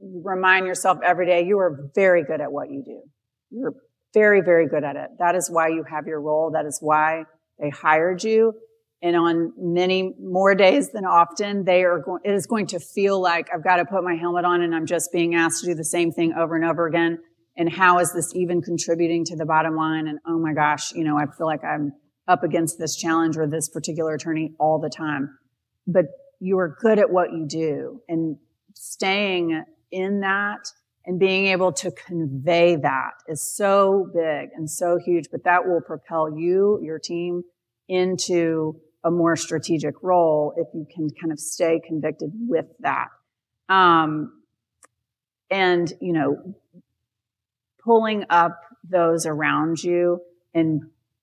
remind 0.00 0.66
yourself 0.66 0.98
every 1.04 1.26
day 1.26 1.44
you 1.44 1.58
are 1.58 1.90
very 1.94 2.24
good 2.24 2.40
at 2.40 2.50
what 2.50 2.70
you 2.70 2.82
do. 2.84 3.02
You're 3.50 3.74
very, 4.14 4.40
very 4.40 4.68
good 4.68 4.82
at 4.82 4.96
it. 4.96 5.10
That 5.18 5.34
is 5.34 5.48
why 5.50 5.68
you 5.68 5.84
have 5.88 6.06
your 6.06 6.20
role. 6.20 6.50
That 6.52 6.66
is 6.66 6.78
why 6.80 7.24
they 7.58 7.70
hired 7.70 8.24
you. 8.24 8.54
And 9.02 9.16
on 9.16 9.52
many 9.56 10.14
more 10.20 10.54
days 10.54 10.90
than 10.90 11.04
often, 11.04 11.64
they 11.64 11.84
are 11.84 12.00
going, 12.00 12.20
it 12.24 12.32
is 12.32 12.46
going 12.46 12.66
to 12.68 12.80
feel 12.80 13.20
like 13.20 13.48
I've 13.54 13.64
got 13.64 13.76
to 13.76 13.84
put 13.84 14.04
my 14.04 14.14
helmet 14.14 14.44
on 14.44 14.60
and 14.60 14.74
I'm 14.74 14.86
just 14.86 15.10
being 15.12 15.34
asked 15.34 15.60
to 15.60 15.70
do 15.70 15.74
the 15.74 15.84
same 15.84 16.12
thing 16.12 16.34
over 16.34 16.54
and 16.54 16.64
over 16.64 16.86
again. 16.86 17.18
And 17.56 17.72
how 17.72 17.98
is 17.98 18.12
this 18.12 18.34
even 18.34 18.60
contributing 18.60 19.24
to 19.26 19.36
the 19.36 19.46
bottom 19.46 19.74
line? 19.74 20.06
And 20.06 20.18
oh 20.26 20.38
my 20.38 20.52
gosh, 20.52 20.92
you 20.92 21.04
know, 21.04 21.16
I 21.16 21.24
feel 21.36 21.46
like 21.46 21.64
I'm 21.64 21.92
up 22.28 22.42
against 22.42 22.78
this 22.78 22.96
challenge 22.96 23.36
or 23.36 23.46
this 23.46 23.68
particular 23.68 24.14
attorney 24.14 24.52
all 24.58 24.78
the 24.78 24.90
time. 24.90 25.38
But 25.86 26.06
you 26.40 26.58
are 26.58 26.76
good 26.80 26.98
at 26.98 27.10
what 27.10 27.32
you 27.32 27.46
do 27.46 28.00
and 28.08 28.36
staying 28.74 29.62
in 29.92 30.20
that 30.20 30.58
and 31.04 31.18
being 31.18 31.46
able 31.46 31.72
to 31.72 31.90
convey 31.90 32.76
that 32.76 33.12
is 33.28 33.42
so 33.42 34.10
big 34.14 34.50
and 34.54 34.70
so 34.70 34.98
huge, 34.98 35.26
but 35.30 35.44
that 35.44 35.66
will 35.66 35.80
propel 35.80 36.36
you, 36.36 36.80
your 36.82 36.98
team, 36.98 37.42
into 37.88 38.80
a 39.02 39.10
more 39.10 39.34
strategic 39.36 39.94
role 40.02 40.52
if 40.56 40.68
you 40.74 40.86
can 40.94 41.08
kind 41.10 41.32
of 41.32 41.40
stay 41.40 41.80
convicted 41.86 42.30
with 42.48 42.66
that. 42.80 43.08
Um, 43.68 44.42
and, 45.50 45.92
you 46.00 46.12
know, 46.12 46.54
pulling 47.82 48.24
up 48.30 48.60
those 48.88 49.26
around 49.26 49.82
you 49.82 50.20
and, 50.54 50.82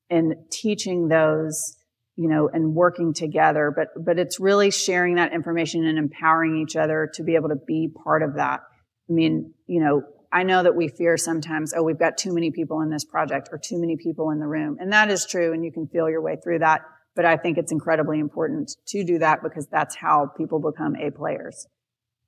and 0.09 0.35
teaching 0.49 1.07
those, 1.07 1.76
you 2.17 2.27
know, 2.27 2.49
and 2.51 2.73
working 2.73 3.13
together. 3.13 3.71
But, 3.73 3.89
but 4.03 4.19
it's 4.19 4.39
really 4.39 4.71
sharing 4.71 5.15
that 5.15 5.33
information 5.33 5.85
and 5.85 5.97
empowering 5.97 6.57
each 6.57 6.75
other 6.75 7.09
to 7.13 7.23
be 7.23 7.35
able 7.35 7.49
to 7.49 7.55
be 7.55 7.89
part 8.03 8.23
of 8.23 8.35
that. 8.35 8.61
I 9.09 9.13
mean, 9.13 9.53
you 9.67 9.79
know, 9.79 10.01
I 10.33 10.43
know 10.43 10.63
that 10.63 10.75
we 10.75 10.89
fear 10.89 11.15
sometimes, 11.15 11.73
oh, 11.75 11.83
we've 11.83 11.99
got 11.99 12.17
too 12.17 12.33
many 12.33 12.51
people 12.51 12.81
in 12.81 12.89
this 12.89 13.05
project 13.05 13.49
or 13.51 13.57
too 13.57 13.79
many 13.79 13.95
people 13.95 14.31
in 14.31 14.39
the 14.39 14.47
room. 14.47 14.77
And 14.79 14.91
that 14.91 15.09
is 15.09 15.25
true. 15.25 15.53
And 15.53 15.63
you 15.63 15.71
can 15.71 15.87
feel 15.87 16.09
your 16.09 16.21
way 16.21 16.37
through 16.43 16.59
that. 16.59 16.81
But 17.15 17.25
I 17.25 17.37
think 17.37 17.57
it's 17.57 17.71
incredibly 17.71 18.19
important 18.19 18.75
to 18.87 19.03
do 19.03 19.19
that 19.19 19.41
because 19.41 19.67
that's 19.67 19.95
how 19.95 20.31
people 20.37 20.59
become 20.59 20.95
A 20.95 21.11
players. 21.11 21.67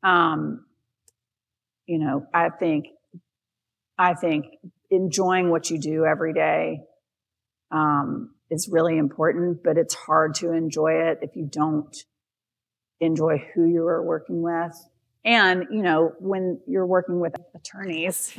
Um, 0.04 0.66
you 1.88 2.00
know, 2.00 2.26
I 2.34 2.50
think, 2.50 2.86
I 3.98 4.14
think 4.14 4.46
enjoying 4.90 5.50
what 5.50 5.70
you 5.70 5.80
do 5.80 6.06
every 6.06 6.34
day, 6.34 6.82
um, 7.72 8.34
is 8.50 8.70
really 8.72 8.98
important, 8.98 9.64
but 9.64 9.78
it's 9.78 9.94
hard 9.94 10.36
to 10.36 10.52
enjoy 10.52 10.94
it 11.10 11.20
if 11.22 11.36
you 11.36 11.48
don't 11.50 11.96
enjoy 13.00 13.38
who 13.54 13.66
you 13.66 13.88
are 13.88 14.04
working 14.04 14.42
with 14.42 14.76
and, 15.26 15.68
you 15.72 15.82
know, 15.82 16.14
when 16.20 16.60
you're 16.66 16.86
working 16.86 17.20
with 17.20 17.34
attorneys, 17.54 18.34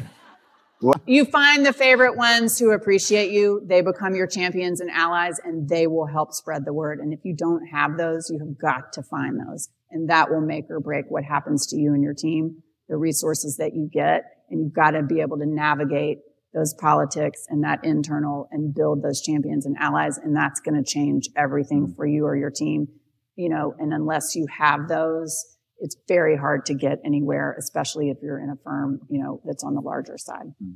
what? 0.81 1.01
you 1.07 1.25
find 1.25 1.65
the 1.65 1.73
favorite 1.73 2.17
ones 2.17 2.59
who 2.59 2.71
appreciate 2.71 3.31
you. 3.31 3.63
They 3.67 3.83
become 3.83 4.15
your 4.15 4.27
champions 4.27 4.81
and 4.81 4.91
allies 4.91 5.39
and 5.45 5.69
they 5.69 5.87
will 5.87 6.07
help 6.07 6.33
spread 6.33 6.65
the 6.65 6.73
word. 6.73 7.01
And 7.01 7.13
if 7.13 7.21
you 7.23 7.35
don't 7.37 7.67
have 7.67 7.99
those, 7.99 8.31
you 8.31 8.39
have 8.39 8.59
got 8.59 8.95
to 8.95 9.03
find 9.03 9.39
those. 9.39 9.69
And 9.91 10.09
that 10.09 10.31
will 10.31 10.41
make 10.41 10.71
or 10.71 10.81
break 10.81 11.07
what 11.09 11.25
happens 11.25 11.67
to 11.69 11.77
you 11.77 11.93
and 11.93 12.03
your 12.03 12.15
team, 12.15 12.63
the 12.89 12.97
resources 12.97 13.59
that 13.59 13.75
you 13.75 13.91
get. 13.93 14.25
And 14.49 14.61
you've 14.61 14.73
got 14.73 14.93
to 14.93 15.03
be 15.03 15.21
able 15.21 15.39
to 15.39 15.47
navigate 15.47 16.21
those 16.55 16.75
politics 16.75 17.47
and 17.49 17.63
that 17.63 17.85
internal 17.85 18.49
and 18.51 18.75
build 18.75 19.03
those 19.03 19.21
champions 19.21 19.67
and 19.67 19.77
allies. 19.79 20.19
And 20.19 20.35
that's 20.35 20.61
going 20.61 20.83
to 20.83 20.89
change 20.89 21.29
everything 21.37 21.95
for 21.97 22.07
you 22.07 22.25
or 22.25 22.37
your 22.37 22.51
team, 22.51 22.89
you 23.37 23.49
know, 23.49 23.75
and 23.79 23.93
unless 23.93 24.35
you 24.35 24.47
have 24.59 24.89
those, 24.89 25.45
it's 25.79 25.97
very 26.09 26.37
hard 26.37 26.67
to 26.67 26.75
get 26.75 26.99
anywhere, 27.05 27.55
especially 27.59 28.11
if 28.11 28.19
you're 28.23 28.39
in 28.39 28.51
a 28.51 28.57
firm, 28.65 29.01
you 29.09 29.23
know, 29.23 29.41
that's 29.45 29.65
on 29.65 29.75
the 29.75 29.81
larger 29.81 30.19
side. 30.19 30.53
Hmm. 30.63 30.75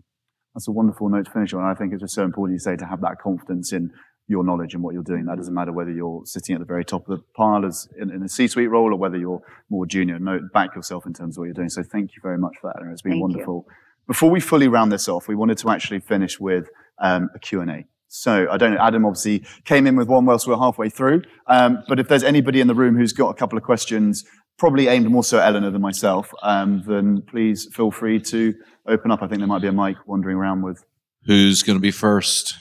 That's 0.55 0.68
a 0.68 0.72
wonderful 0.72 1.09
note 1.09 1.25
to 1.27 1.33
finish 1.33 1.53
on. 1.53 1.64
I 1.64 1.75
think 1.75 1.93
it's 1.93 2.01
just 2.01 2.14
so 2.14 2.22
important 2.22 2.55
you 2.55 2.61
say 2.61 2.77
to 2.77 2.87
have 2.87 3.01
that 3.01 3.18
confidence 3.20 3.72
in 3.72 3.91
your 4.29 4.45
knowledge 4.45 4.72
and 4.72 4.83
what 4.83 4.95
you're 4.95 5.03
doing. 5.03 5.27
That 5.27 5.37
doesn't 5.37 5.53
matter 5.53 5.72
whether 5.72 5.91
you're 5.91 6.22
sitting 6.25 6.55
at 6.55 6.61
the 6.61 6.64
very 6.64 6.85
top 6.85 7.09
of 7.09 7.18
the 7.18 7.25
pile 7.37 7.66
as 7.66 7.89
in, 8.01 8.11
in 8.11 8.22
a 8.22 8.29
C-suite 8.29 8.70
role 8.70 8.93
or 8.93 8.97
whether 8.97 9.18
you're 9.18 9.43
more 9.68 9.85
junior. 9.85 10.18
Note 10.18 10.53
back 10.53 10.75
yourself 10.77 11.07
in 11.07 11.12
terms 11.12 11.37
of 11.37 11.41
what 11.41 11.47
you're 11.47 11.55
doing. 11.55 11.68
So 11.68 11.83
thank 11.83 12.12
you 12.14 12.22
very 12.22 12.39
much 12.39 12.55
for 12.61 12.72
that. 12.72 12.83
It's 12.91 13.03
been 13.03 13.12
thank 13.14 13.22
wonderful. 13.22 13.66
You. 13.66 13.75
Before 14.07 14.31
we 14.31 14.41
fully 14.41 14.69
round 14.69 14.93
this 14.93 15.09
off, 15.09 15.29
we 15.29 15.35
wanted 15.35 15.59
to 15.59 15.71
actually 15.71 16.01
finish 16.01 16.39
with 16.39 16.69
um, 16.99 17.31
a 17.35 17.39
Q&A. 17.39 17.87
So 18.09 18.47
I 18.51 18.57
don't 18.57 18.75
know, 18.75 18.81
Adam 18.81 19.05
obviously 19.05 19.45
came 19.65 19.87
in 19.87 19.97
with 19.97 20.09
one 20.09 20.25
whilst 20.25 20.47
we 20.47 20.55
are 20.55 20.59
halfway 20.59 20.89
through. 20.89 21.23
Um, 21.49 21.83
but 21.89 21.99
if 21.99 22.09
there's 22.09 22.23
anybody 22.23 22.61
in 22.61 22.69
the 22.69 22.75
room 22.75 22.97
who's 22.97 23.13
got 23.13 23.31
a 23.31 23.35
couple 23.35 23.59
of 23.59 23.65
questions 23.65 24.25
probably 24.57 24.87
aimed 24.87 25.11
more 25.11 25.25
so 25.25 25.39
at 25.39 25.47
Eleanor 25.47 25.71
than 25.71 25.83
myself, 25.83 26.33
um, 26.43 26.83
then 26.87 27.23
please 27.23 27.69
feel 27.73 27.91
free 27.91 28.21
to 28.21 28.55
open 28.87 29.11
up. 29.11 29.23
I 29.23 29.27
think 29.27 29.41
there 29.41 29.49
might 29.49 29.63
be 29.63 29.69
a 29.69 29.73
mic 29.73 29.97
wandering 30.07 30.37
around 30.37 30.63
with. 30.63 30.85
Who's 31.27 31.63
going 31.63 31.77
to 31.77 31.83
be 31.83 31.91
first? 31.91 32.55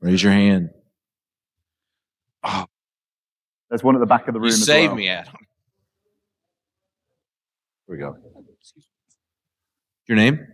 Raise 0.00 0.22
your 0.22 0.32
hand. 0.32 0.70
Oh. 2.44 2.66
There's 3.68 3.82
one 3.82 3.96
at 3.96 3.98
the 3.98 4.06
back 4.06 4.28
of 4.28 4.34
the 4.34 4.40
room. 4.40 4.50
You 4.50 4.52
save 4.52 4.90
well. 4.90 4.96
me, 4.96 5.08
Adam. 5.08 5.34
Here 7.88 7.96
we 7.96 7.98
go. 7.98 8.16
Your 10.08 10.16
name? 10.16 10.46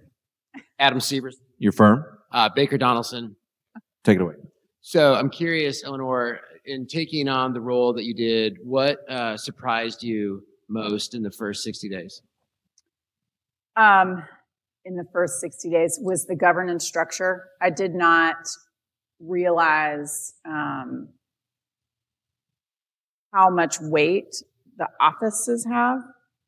Adam 0.79 1.01
Sievers. 1.01 1.37
Your 1.59 1.73
firm? 1.73 2.05
Uh, 2.31 2.49
Baker 2.55 2.79
Donelson. 2.79 3.35
Take 4.05 4.17
it 4.17 4.23
away. 4.23 4.35
So 4.81 5.15
I'm 5.15 5.31
curious, 5.31 5.85
Eleanor, 5.85 6.41
in 6.65 6.87
taking 6.87 7.29
on 7.29 7.53
the 7.53 7.61
role 7.61 7.93
that 7.93 8.05
you 8.05 8.15
did, 8.15 8.59
what 8.65 9.09
uh, 9.09 9.37
surprised 9.37 10.03
you 10.03 10.43
most 10.69 11.15
in 11.15 11.23
the 11.23 11.31
first 11.31 11.63
60 11.63 11.89
days? 11.89 12.23
Um, 13.77 14.25
in 14.85 14.97
the 14.97 15.05
first 15.13 15.41
60 15.41 15.71
days 15.71 15.99
was 16.03 16.27
the 16.27 16.35
governance 16.35 16.87
structure. 16.87 17.49
I 17.61 17.71
did 17.71 17.95
not 17.95 18.37
realize 19.21 20.35
um, 20.45 21.09
how 23.33 23.51
much 23.51 23.77
weight 23.81 24.35
the 24.79 24.89
offices 25.01 25.67
have, 25.71 26.01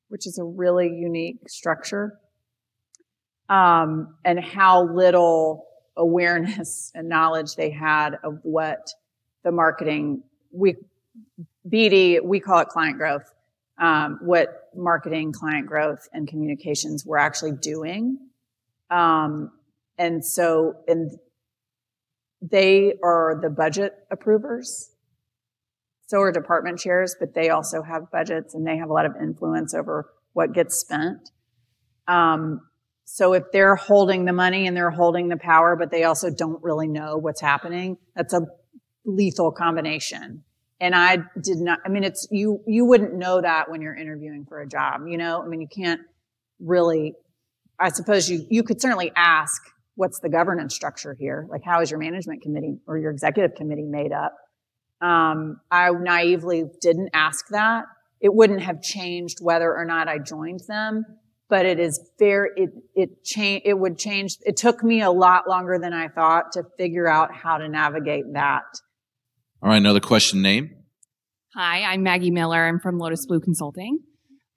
which 0.08 0.26
is 0.26 0.38
a 0.38 0.44
really 0.44 0.88
unique 0.88 1.48
structure, 1.48 2.18
um, 3.48 4.14
and 4.24 4.40
how 4.40 4.84
little 4.84 5.66
awareness 5.96 6.90
and 6.94 7.08
knowledge 7.08 7.56
they 7.56 7.70
had 7.70 8.18
of 8.22 8.38
what 8.42 8.90
the 9.42 9.52
marketing, 9.52 10.22
we, 10.52 10.76
BD, 11.68 12.22
we 12.22 12.40
call 12.40 12.60
it 12.60 12.68
client 12.68 12.98
growth, 12.98 13.30
um, 13.78 14.18
what 14.22 14.70
marketing, 14.74 15.32
client 15.32 15.66
growth, 15.66 16.08
and 16.12 16.26
communications 16.26 17.04
we're 17.04 17.18
actually 17.18 17.52
doing. 17.52 18.18
Um, 18.90 19.50
and 19.98 20.24
so, 20.24 20.76
and 20.88 21.12
they 22.40 22.94
are 23.02 23.38
the 23.40 23.50
budget 23.50 23.94
approvers. 24.10 24.90
So 26.06 26.20
are 26.20 26.32
department 26.32 26.78
chairs, 26.78 27.16
but 27.18 27.34
they 27.34 27.48
also 27.48 27.82
have 27.82 28.10
budgets 28.10 28.54
and 28.54 28.66
they 28.66 28.76
have 28.76 28.90
a 28.90 28.92
lot 28.92 29.06
of 29.06 29.14
influence 29.20 29.74
over 29.74 30.10
what 30.32 30.52
gets 30.52 30.76
spent. 30.78 31.30
Um, 32.06 32.60
so 33.04 33.34
if 33.34 33.44
they're 33.52 33.76
holding 33.76 34.24
the 34.24 34.32
money 34.32 34.66
and 34.66 34.76
they're 34.76 34.90
holding 34.90 35.28
the 35.28 35.36
power, 35.36 35.76
but 35.76 35.90
they 35.90 36.04
also 36.04 36.30
don't 36.30 36.62
really 36.62 36.88
know 36.88 37.16
what's 37.16 37.40
happening, 37.40 37.96
that's 38.16 38.32
a 38.32 38.42
lethal 39.04 39.52
combination. 39.52 40.42
And 40.80 40.94
I 40.94 41.18
did 41.40 41.58
not, 41.58 41.78
I 41.84 41.88
mean, 41.88 42.04
it's, 42.04 42.26
you, 42.30 42.60
you 42.66 42.84
wouldn't 42.84 43.14
know 43.14 43.40
that 43.40 43.70
when 43.70 43.80
you're 43.80 43.94
interviewing 43.94 44.44
for 44.48 44.60
a 44.60 44.66
job, 44.66 45.02
you 45.06 45.16
know? 45.16 45.42
I 45.42 45.46
mean, 45.46 45.60
you 45.60 45.68
can't 45.68 46.00
really, 46.58 47.14
I 47.78 47.90
suppose 47.90 48.28
you, 48.28 48.46
you 48.50 48.62
could 48.62 48.80
certainly 48.80 49.12
ask, 49.16 49.62
what's 49.94 50.18
the 50.20 50.28
governance 50.28 50.74
structure 50.74 51.16
here? 51.18 51.46
Like, 51.48 51.62
how 51.64 51.80
is 51.80 51.90
your 51.90 52.00
management 52.00 52.42
committee 52.42 52.78
or 52.86 52.98
your 52.98 53.10
executive 53.10 53.54
committee 53.56 53.86
made 53.86 54.12
up? 54.12 54.34
Um, 55.00 55.60
I 55.70 55.90
naively 55.90 56.64
didn't 56.80 57.10
ask 57.12 57.48
that. 57.48 57.84
It 58.20 58.34
wouldn't 58.34 58.62
have 58.62 58.82
changed 58.82 59.38
whether 59.40 59.72
or 59.74 59.84
not 59.84 60.08
I 60.08 60.18
joined 60.18 60.60
them, 60.66 61.04
but 61.48 61.66
it 61.66 61.78
is 61.78 62.00
very, 62.18 62.50
it, 62.56 62.70
it 62.94 63.24
change, 63.24 63.62
it 63.64 63.74
would 63.74 63.98
change. 63.98 64.36
It 64.42 64.56
took 64.56 64.82
me 64.82 65.02
a 65.02 65.10
lot 65.10 65.48
longer 65.48 65.78
than 65.78 65.92
I 65.92 66.08
thought 66.08 66.52
to 66.52 66.64
figure 66.78 67.06
out 67.06 67.34
how 67.34 67.58
to 67.58 67.68
navigate 67.68 68.24
that. 68.32 68.64
All 69.62 69.70
right, 69.70 69.76
another 69.76 70.00
question 70.00 70.42
name. 70.42 70.74
Hi, 71.54 71.82
I'm 71.84 72.02
Maggie 72.02 72.30
Miller. 72.30 72.66
I'm 72.66 72.80
from 72.80 72.98
Lotus 72.98 73.26
Blue 73.26 73.40
Consulting. 73.40 74.00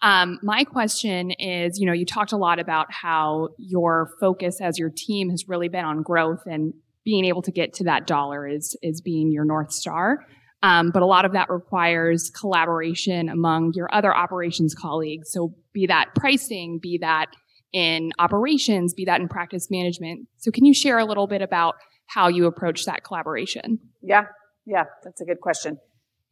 Um, 0.02 0.40
my 0.44 0.64
question 0.64 1.32
is, 1.32 1.80
you 1.80 1.86
know, 1.86 1.94
you 1.94 2.06
talked 2.06 2.32
a 2.32 2.38
lot 2.38 2.60
about 2.60 2.92
how 2.92 3.50
your 3.58 4.10
focus 4.20 4.62
as 4.62 4.78
your 4.78 4.92
team 4.96 5.30
has 5.30 5.48
really 5.48 5.70
been 5.70 5.86
on 5.86 6.04
growth 6.04 6.44
and 6.46 6.74
being 7.04 7.26
able 7.26 7.42
to 7.42 7.52
get 7.52 7.74
to 7.74 7.86
that 7.86 8.06
dollar 8.06 8.48
is 8.48 8.76
is 8.84 9.02
being 9.02 9.32
your 9.32 9.46
north 9.46 9.72
star. 9.72 10.26
Um, 10.64 10.90
but 10.92 11.04
a 11.04 11.06
lot 11.06 11.26
of 11.26 11.34
that 11.34 11.50
requires 11.50 12.32
collaboration 12.32 13.30
among 13.30 13.74
your 13.76 13.94
other 13.94 14.16
operations 14.16 14.74
colleagues. 14.74 15.32
So 15.32 15.54
be 15.74 15.86
that 15.88 16.16
pricing, 16.16 16.80
be 16.82 16.98
that 17.00 17.28
in 17.74 18.12
operations, 18.18 18.94
be 18.94 19.06
that 19.06 19.22
in 19.22 19.28
practice 19.28 19.70
management. 19.70 20.28
So 20.38 20.50
can 20.52 20.66
you 20.66 20.74
share 20.74 20.98
a 20.98 21.06
little 21.06 21.28
bit 21.28 21.42
about 21.42 21.76
how 22.08 22.28
you 22.28 22.48
approach 22.48 22.86
that 22.86 23.04
collaboration? 23.04 23.80
Yeah. 24.02 24.24
Yeah, 24.66 24.84
that's 25.04 25.22
a 25.22 25.26
good 25.26 25.40
question. 25.42 25.78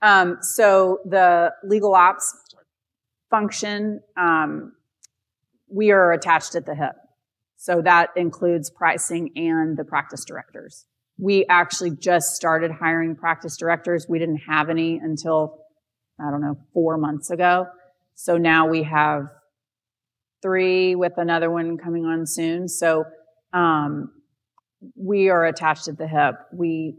Um, 0.02 0.38
so 0.42 1.00
the 1.06 1.54
legal 1.64 1.94
ops 1.96 2.36
function, 3.30 4.02
um, 4.18 4.74
we 5.70 5.92
are 5.92 6.12
attached 6.12 6.56
at 6.56 6.66
the 6.66 6.76
hip. 6.76 6.96
So 7.58 7.82
that 7.82 8.10
includes 8.16 8.70
pricing 8.70 9.32
and 9.36 9.78
the 9.78 9.86
practice 9.86 10.26
directors. 10.26 10.86
We 11.18 11.46
actually 11.50 11.92
just 11.92 12.36
started 12.36 12.72
hiring 12.72 13.16
practice 13.16 13.58
directors. 13.58 14.06
We 14.08 14.20
didn't 14.20 14.42
have 14.50 14.70
any 14.70 14.98
until, 14.98 15.60
I 16.20 16.30
don't 16.30 16.42
know, 16.42 16.58
four 16.74 16.98
months 16.98 17.30
ago. 17.30 17.68
So 18.16 18.38
now 18.38 18.68
we 18.68 18.84
have 18.84 19.28
three 20.42 20.96
with 20.96 21.14
another 21.18 21.50
one 21.50 21.78
coming 21.78 22.06
on 22.06 22.26
soon. 22.26 22.68
So, 22.68 23.06
um, 23.54 24.12
we 24.96 25.30
are 25.30 25.46
attached 25.46 25.88
at 25.88 25.98
the 25.98 26.08
hip. 26.08 26.36
We 26.54 26.96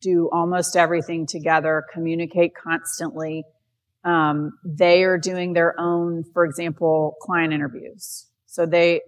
do 0.00 0.30
almost 0.32 0.76
everything 0.76 1.26
together, 1.26 1.84
communicate 1.92 2.52
constantly. 2.54 3.44
Um, 4.04 4.52
they 4.64 5.02
are 5.02 5.18
doing 5.18 5.52
their 5.52 5.78
own, 5.78 6.24
for 6.32 6.44
example, 6.44 7.16
client 7.20 7.52
interviews. 7.52 8.26
So 8.46 8.64
they, 8.64 9.02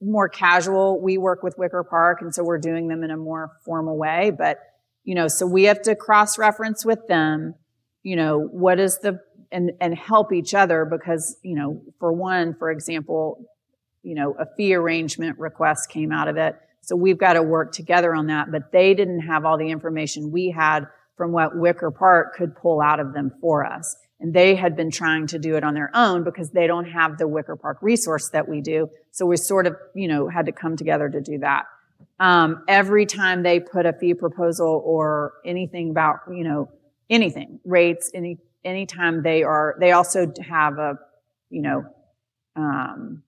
more 0.00 0.28
casual. 0.28 1.00
We 1.00 1.18
work 1.18 1.42
with 1.42 1.56
Wicker 1.58 1.84
Park, 1.84 2.20
and 2.20 2.34
so 2.34 2.44
we're 2.44 2.58
doing 2.58 2.88
them 2.88 3.02
in 3.02 3.10
a 3.10 3.16
more 3.16 3.52
formal 3.64 3.96
way. 3.96 4.30
But 4.36 4.58
you 5.06 5.14
know, 5.14 5.28
so 5.28 5.46
we 5.46 5.64
have 5.64 5.80
to 5.82 5.94
cross 5.94 6.36
reference 6.36 6.84
with 6.84 7.06
them, 7.06 7.54
you 8.02 8.16
know, 8.16 8.40
what 8.40 8.80
is 8.80 8.98
the, 8.98 9.20
and, 9.52 9.70
and 9.80 9.96
help 9.96 10.32
each 10.32 10.52
other 10.52 10.84
because, 10.84 11.36
you 11.42 11.54
know, 11.54 11.80
for 12.00 12.12
one, 12.12 12.54
for 12.54 12.72
example, 12.72 13.48
you 14.02 14.16
know, 14.16 14.34
a 14.38 14.46
fee 14.56 14.74
arrangement 14.74 15.38
request 15.38 15.90
came 15.90 16.10
out 16.10 16.26
of 16.26 16.36
it. 16.36 16.56
So 16.80 16.96
we've 16.96 17.18
got 17.18 17.34
to 17.34 17.42
work 17.42 17.72
together 17.72 18.16
on 18.16 18.26
that, 18.26 18.50
but 18.50 18.72
they 18.72 18.94
didn't 18.94 19.20
have 19.20 19.44
all 19.44 19.56
the 19.56 19.70
information 19.70 20.32
we 20.32 20.50
had 20.50 20.88
from 21.16 21.30
what 21.30 21.56
Wicker 21.56 21.92
Park 21.92 22.34
could 22.34 22.56
pull 22.56 22.80
out 22.80 22.98
of 22.98 23.14
them 23.14 23.32
for 23.40 23.64
us. 23.64 23.96
And 24.18 24.32
they 24.32 24.54
had 24.54 24.76
been 24.76 24.90
trying 24.90 25.26
to 25.28 25.38
do 25.38 25.56
it 25.56 25.64
on 25.64 25.74
their 25.74 25.90
own 25.94 26.24
because 26.24 26.50
they 26.50 26.66
don't 26.66 26.86
have 26.86 27.18
the 27.18 27.28
Wicker 27.28 27.56
Park 27.56 27.78
resource 27.82 28.30
that 28.30 28.48
we 28.48 28.60
do. 28.62 28.88
So 29.10 29.26
we 29.26 29.36
sort 29.36 29.66
of, 29.66 29.76
you 29.94 30.08
know, 30.08 30.28
had 30.28 30.46
to 30.46 30.52
come 30.52 30.76
together 30.76 31.08
to 31.08 31.20
do 31.20 31.38
that. 31.38 31.64
Um, 32.18 32.64
every 32.66 33.04
time 33.04 33.42
they 33.42 33.60
put 33.60 33.84
a 33.84 33.92
fee 33.92 34.14
proposal 34.14 34.82
or 34.84 35.34
anything 35.44 35.90
about, 35.90 36.20
you 36.30 36.44
know, 36.44 36.70
anything, 37.10 37.60
rates, 37.64 38.10
any, 38.14 38.38
anytime 38.64 39.22
they 39.22 39.42
are, 39.42 39.76
they 39.80 39.92
also 39.92 40.32
have 40.40 40.78
a, 40.78 40.98
you 41.50 41.60
know, 41.60 41.84
um, 42.56 43.22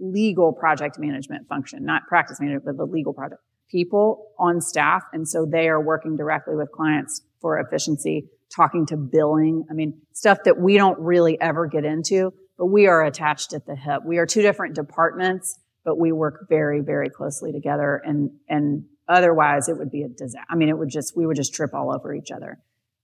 legal 0.00 0.52
project 0.52 0.98
management 0.98 1.48
function, 1.48 1.84
not 1.84 2.06
practice 2.08 2.40
management, 2.40 2.64
but 2.64 2.76
the 2.76 2.84
legal 2.84 3.12
project 3.12 3.40
people 3.68 4.32
on 4.38 4.60
staff. 4.60 5.04
And 5.12 5.28
so 5.28 5.44
they 5.44 5.68
are 5.68 5.80
working 5.80 6.16
directly 6.16 6.54
with 6.54 6.70
clients 6.72 7.22
for 7.40 7.58
efficiency 7.58 8.28
talking 8.54 8.86
to 8.86 8.96
billing. 8.96 9.64
I 9.70 9.74
mean, 9.74 10.00
stuff 10.12 10.38
that 10.44 10.58
we 10.58 10.76
don't 10.76 10.98
really 10.98 11.40
ever 11.40 11.66
get 11.66 11.84
into, 11.84 12.32
but 12.58 12.66
we 12.66 12.86
are 12.86 13.04
attached 13.04 13.52
at 13.52 13.66
the 13.66 13.76
hip. 13.76 14.02
We 14.04 14.18
are 14.18 14.26
two 14.26 14.42
different 14.42 14.74
departments, 14.74 15.58
but 15.84 15.98
we 15.98 16.12
work 16.12 16.46
very, 16.48 16.80
very 16.80 17.10
closely 17.10 17.52
together. 17.52 18.00
And, 18.04 18.30
and 18.48 18.84
otherwise 19.08 19.68
it 19.68 19.76
would 19.76 19.90
be 19.90 20.02
a 20.02 20.08
disaster. 20.08 20.46
I 20.48 20.56
mean, 20.56 20.68
it 20.68 20.78
would 20.78 20.88
just, 20.88 21.16
we 21.16 21.26
would 21.26 21.36
just 21.36 21.54
trip 21.54 21.74
all 21.74 21.94
over 21.94 22.14
each 22.14 22.30
other. 22.30 22.58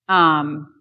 Um, 0.08 0.74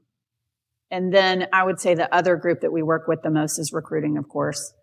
and 0.90 1.14
then 1.14 1.48
I 1.54 1.64
would 1.64 1.80
say 1.80 1.96
the 1.96 2.14
other 2.14 2.36
group 2.36 2.62
that 2.62 2.72
we 2.72 2.84
work 2.84 3.08
with 3.08 3.22
the 3.22 3.30
most 3.30 3.58
is 3.58 3.72
recruiting, 3.72 4.18
of 4.18 4.28
course, 4.28 4.74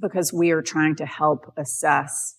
because 0.00 0.32
we 0.32 0.50
are 0.50 0.62
trying 0.62 0.96
to 0.96 1.06
help 1.06 1.52
assess 1.56 2.36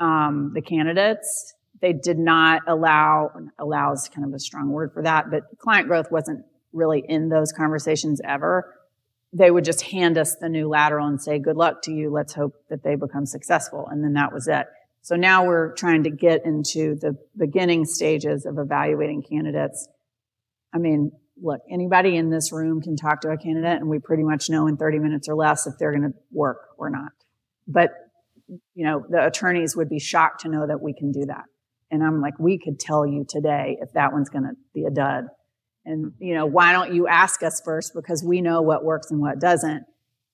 um, 0.00 0.52
the 0.54 0.60
candidates 0.60 1.54
they 1.84 1.92
did 1.92 2.18
not 2.18 2.62
allow, 2.66 3.30
allows 3.58 4.08
kind 4.08 4.26
of 4.26 4.32
a 4.32 4.38
strong 4.38 4.70
word 4.70 4.90
for 4.94 5.02
that, 5.02 5.30
but 5.30 5.42
client 5.58 5.86
growth 5.86 6.10
wasn't 6.10 6.42
really 6.72 7.04
in 7.06 7.28
those 7.28 7.52
conversations 7.52 8.22
ever. 8.26 8.74
They 9.34 9.50
would 9.50 9.66
just 9.66 9.82
hand 9.82 10.16
us 10.16 10.34
the 10.36 10.48
new 10.48 10.66
lateral 10.66 11.06
and 11.06 11.20
say, 11.20 11.38
good 11.38 11.58
luck 11.58 11.82
to 11.82 11.92
you. 11.92 12.10
Let's 12.10 12.32
hope 12.32 12.54
that 12.70 12.82
they 12.82 12.94
become 12.94 13.26
successful. 13.26 13.86
And 13.90 14.02
then 14.02 14.14
that 14.14 14.32
was 14.32 14.48
it. 14.48 14.64
So 15.02 15.16
now 15.16 15.44
we're 15.44 15.74
trying 15.74 16.04
to 16.04 16.10
get 16.10 16.46
into 16.46 16.94
the 16.94 17.18
beginning 17.36 17.84
stages 17.84 18.46
of 18.46 18.56
evaluating 18.58 19.22
candidates. 19.22 19.86
I 20.72 20.78
mean, 20.78 21.12
look, 21.42 21.60
anybody 21.70 22.16
in 22.16 22.30
this 22.30 22.50
room 22.50 22.80
can 22.80 22.96
talk 22.96 23.20
to 23.20 23.28
a 23.28 23.36
candidate 23.36 23.78
and 23.78 23.90
we 23.90 23.98
pretty 23.98 24.22
much 24.22 24.48
know 24.48 24.68
in 24.68 24.78
30 24.78 25.00
minutes 25.00 25.28
or 25.28 25.34
less 25.34 25.66
if 25.66 25.74
they're 25.78 25.92
going 25.92 26.10
to 26.10 26.18
work 26.32 26.62
or 26.78 26.88
not. 26.88 27.12
But, 27.68 27.90
you 28.74 28.86
know, 28.86 29.04
the 29.06 29.26
attorneys 29.26 29.76
would 29.76 29.90
be 29.90 29.98
shocked 29.98 30.40
to 30.42 30.48
know 30.48 30.66
that 30.66 30.80
we 30.80 30.94
can 30.94 31.12
do 31.12 31.26
that. 31.26 31.44
And 31.90 32.02
I'm 32.02 32.20
like, 32.20 32.38
we 32.38 32.58
could 32.58 32.78
tell 32.78 33.06
you 33.06 33.24
today 33.28 33.78
if 33.80 33.92
that 33.92 34.12
one's 34.12 34.28
going 34.28 34.44
to 34.44 34.54
be 34.74 34.84
a 34.84 34.90
dud. 34.90 35.26
And, 35.84 36.12
you 36.18 36.34
know, 36.34 36.46
why 36.46 36.72
don't 36.72 36.94
you 36.94 37.06
ask 37.06 37.42
us 37.42 37.60
first? 37.64 37.92
Because 37.94 38.24
we 38.24 38.40
know 38.40 38.62
what 38.62 38.84
works 38.84 39.10
and 39.10 39.20
what 39.20 39.38
doesn't. 39.38 39.84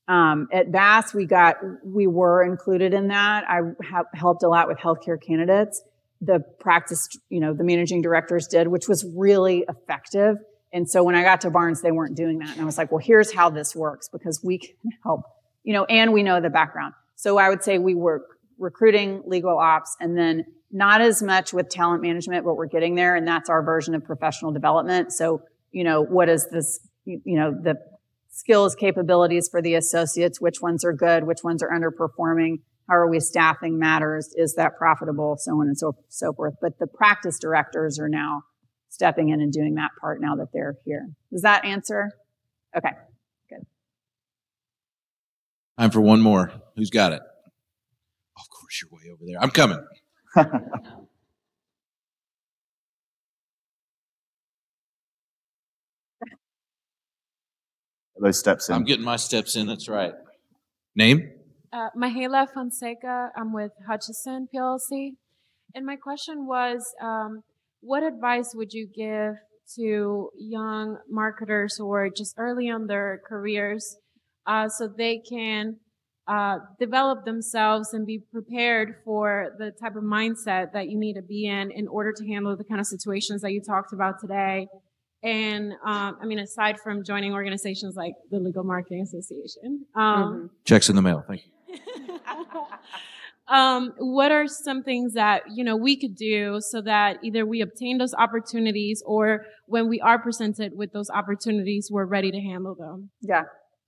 Um, 0.07 0.49
at 0.53 0.73
Bass, 0.73 1.13
we 1.15 1.27
got, 1.27 1.57
we 1.85 2.07
were 2.07 2.43
included 2.43 2.95
in 2.95 3.09
that. 3.09 3.45
I 3.49 3.61
have 3.91 4.07
helped 4.15 4.43
a 4.43 4.49
lot 4.49 4.69
with 4.69 4.79
healthcare 4.79 5.21
candidates. 5.21 5.83
The 6.21 6.41
practice, 6.59 7.09
you 7.29 7.41
know, 7.41 7.55
the 7.55 7.65
managing 7.65 8.03
directors 8.03 8.47
did, 8.47 8.69
which 8.69 8.89
was 8.89 9.07
really 9.17 9.65
effective. 9.69 10.37
And 10.73 10.89
so 10.89 11.03
when 11.03 11.15
I 11.15 11.23
got 11.23 11.41
to 11.43 11.51
Barnes, 11.51 11.83
they 11.83 11.91
weren't 11.91 12.17
doing 12.17 12.39
that. 12.41 12.51
And 12.53 12.61
I 12.61 12.65
was 12.65 12.79
like, 12.79 12.93
well, 12.93 13.03
here's 13.03 13.33
how 13.33 13.51
this 13.51 13.75
works 13.75 14.09
because 14.09 14.41
we 14.43 14.59
can 14.59 14.75
help, 15.03 15.23
you 15.65 15.73
know, 15.73 15.85
and 15.85 16.13
we 16.13 16.23
know 16.23 16.41
the 16.41 16.51
background. 16.51 16.95
So 17.17 17.39
I 17.39 17.49
would 17.49 17.63
say 17.63 17.79
we 17.79 17.95
work 17.95 18.23
recruiting, 18.59 19.23
legal 19.27 19.59
ops, 19.59 19.97
and 20.01 20.17
then 20.17 20.45
not 20.71 21.01
as 21.01 21.23
much 21.23 21.53
with 21.53 21.69
talent 21.69 22.03
management, 22.03 22.45
but 22.45 22.55
we're 22.55 22.67
getting 22.67 22.95
there. 22.95 23.17
And 23.17 23.27
that's 23.27 23.51
our 23.51 23.63
version 23.63 23.95
of 23.95 24.05
professional 24.05 24.53
development. 24.53 25.13
So, 25.13 25.43
you 25.73 25.85
know, 25.85 26.03
what 26.03 26.29
is 26.29 26.49
this, 26.51 26.81
you 27.05 27.21
know, 27.39 27.53
the 27.53 27.77
skills, 28.31 28.75
capabilities 28.75 29.49
for 29.51 29.61
the 29.61 29.75
associates, 29.75 30.41
which 30.41 30.61
ones 30.61 30.85
are 30.85 30.93
good, 30.93 31.25
which 31.25 31.43
ones 31.43 31.63
are 31.63 31.71
underperforming, 31.71 32.61
how 32.89 32.97
are 32.97 33.09
we 33.09 33.21
staffing 33.21 33.79
matters, 33.79 34.33
is 34.37 34.55
that 34.55 34.77
profitable, 34.77 35.37
so 35.39 35.53
on 35.53 35.67
and 35.67 35.79
so, 35.79 35.97
so 36.09 36.33
forth. 36.33 36.55
But 36.61 36.79
the 36.79 36.87
practice 36.87 37.39
directors 37.39 37.99
are 37.99 38.09
now 38.09 38.43
stepping 38.89 39.29
in 39.29 39.41
and 39.41 39.53
doing 39.53 39.75
that 39.75 39.91
part 40.01 40.21
now 40.21 40.37
that 40.37 40.49
they're 40.53 40.77
here. 40.85 41.09
Does 41.33 41.43
that 41.43 41.65
answer? 41.65 42.11
Okay, 42.77 42.91
good. 43.49 43.67
Time 45.79 45.91
for 45.91 46.01
one 46.01 46.21
more. 46.21 46.53
Who's 46.77 46.91
got 46.91 47.13
it? 47.13 47.23
of 48.41 48.49
course, 48.49 48.83
you're 48.83 48.91
way 48.91 49.13
over 49.13 49.25
there. 49.27 49.41
I'm 49.41 49.51
coming. 49.51 49.85
Those 58.21 58.39
steps 58.39 58.69
in. 58.69 58.75
I'm 58.75 58.85
getting 58.85 59.05
my 59.05 59.17
steps 59.17 59.57
in. 59.57 59.67
That's 59.67 59.89
right. 59.89 60.13
Name? 60.95 61.31
Uh, 61.73 61.89
Mahela 61.97 62.47
Fonseca. 62.53 63.31
I'm 63.37 63.53
with 63.53 63.73
Hutchison 63.89 64.47
PLC. 64.55 65.13
And 65.75 65.87
my 65.87 65.97
question 65.97 66.47
was 66.47 66.85
um, 67.01 67.43
what 67.81 68.03
advice 68.03 68.53
would 68.55 68.73
you 68.73 68.87
give 68.87 69.37
to 69.77 70.31
young 70.39 70.99
marketers 71.09 71.77
who 71.77 71.91
are 71.93 72.11
just 72.11 72.35
early 72.37 72.69
on 72.69 72.87
their 72.89 73.21
careers 73.27 73.97
uh, 74.47 74.69
so 74.69 74.89
they 74.89 75.19
can 75.19 75.77
uh, 76.31 76.61
develop 76.79 77.25
themselves 77.25 77.93
and 77.93 78.07
be 78.07 78.21
prepared 78.33 78.95
for 79.05 79.53
the 79.59 79.73
type 79.73 79.97
of 79.97 80.05
mindset 80.05 80.73
that 80.73 80.89
you 80.89 80.97
need 80.97 81.15
to 81.15 81.23
be 81.23 81.47
in 81.47 81.73
in 81.73 81.89
order 81.89 82.13
to 82.13 82.25
handle 82.25 82.57
the 82.57 82.63
kind 82.63 82.81
of 82.81 82.87
situations 82.87 83.43
that 83.43 83.51
you 83.51 83.61
talked 83.61 83.93
about 83.93 84.21
today. 84.21 84.69
And 85.25 85.73
um, 85.85 86.19
I 86.23 86.27
mean, 86.27 86.39
aside 86.39 86.79
from 86.79 87.03
joining 87.03 87.33
organizations 87.33 87.97
like 87.97 88.15
the 88.31 88.39
Legal 88.39 88.63
Marketing 88.63 89.03
Association, 89.03 89.87
um, 89.97 90.05
mm-hmm. 90.05 90.47
checks 90.65 90.89
in 90.89 90.95
the 90.95 91.03
mail. 91.03 91.25
Thank 91.27 91.43
you. 91.67 92.21
um, 93.49 93.93
what 93.99 94.31
are 94.31 94.47
some 94.47 94.85
things 94.85 95.15
that 95.15 95.43
you 95.53 95.65
know 95.65 95.77
we 95.77 95.97
could 95.97 96.15
do 96.15 96.61
so 96.61 96.81
that 96.83 97.19
either 97.25 97.45
we 97.45 97.61
obtain 97.61 97.99
those 97.99 98.15
opportunities 98.15 99.03
or 99.05 99.47
when 99.67 99.89
we 99.89 100.01
are 100.01 100.19
presented 100.21 100.77
with 100.77 100.93
those 100.93 101.11
opportunities, 101.11 101.89
we're 101.91 102.07
ready 102.07 102.31
to 102.31 102.41
handle 102.41 102.77
them? 102.77 103.11
Yeah, 103.21 103.43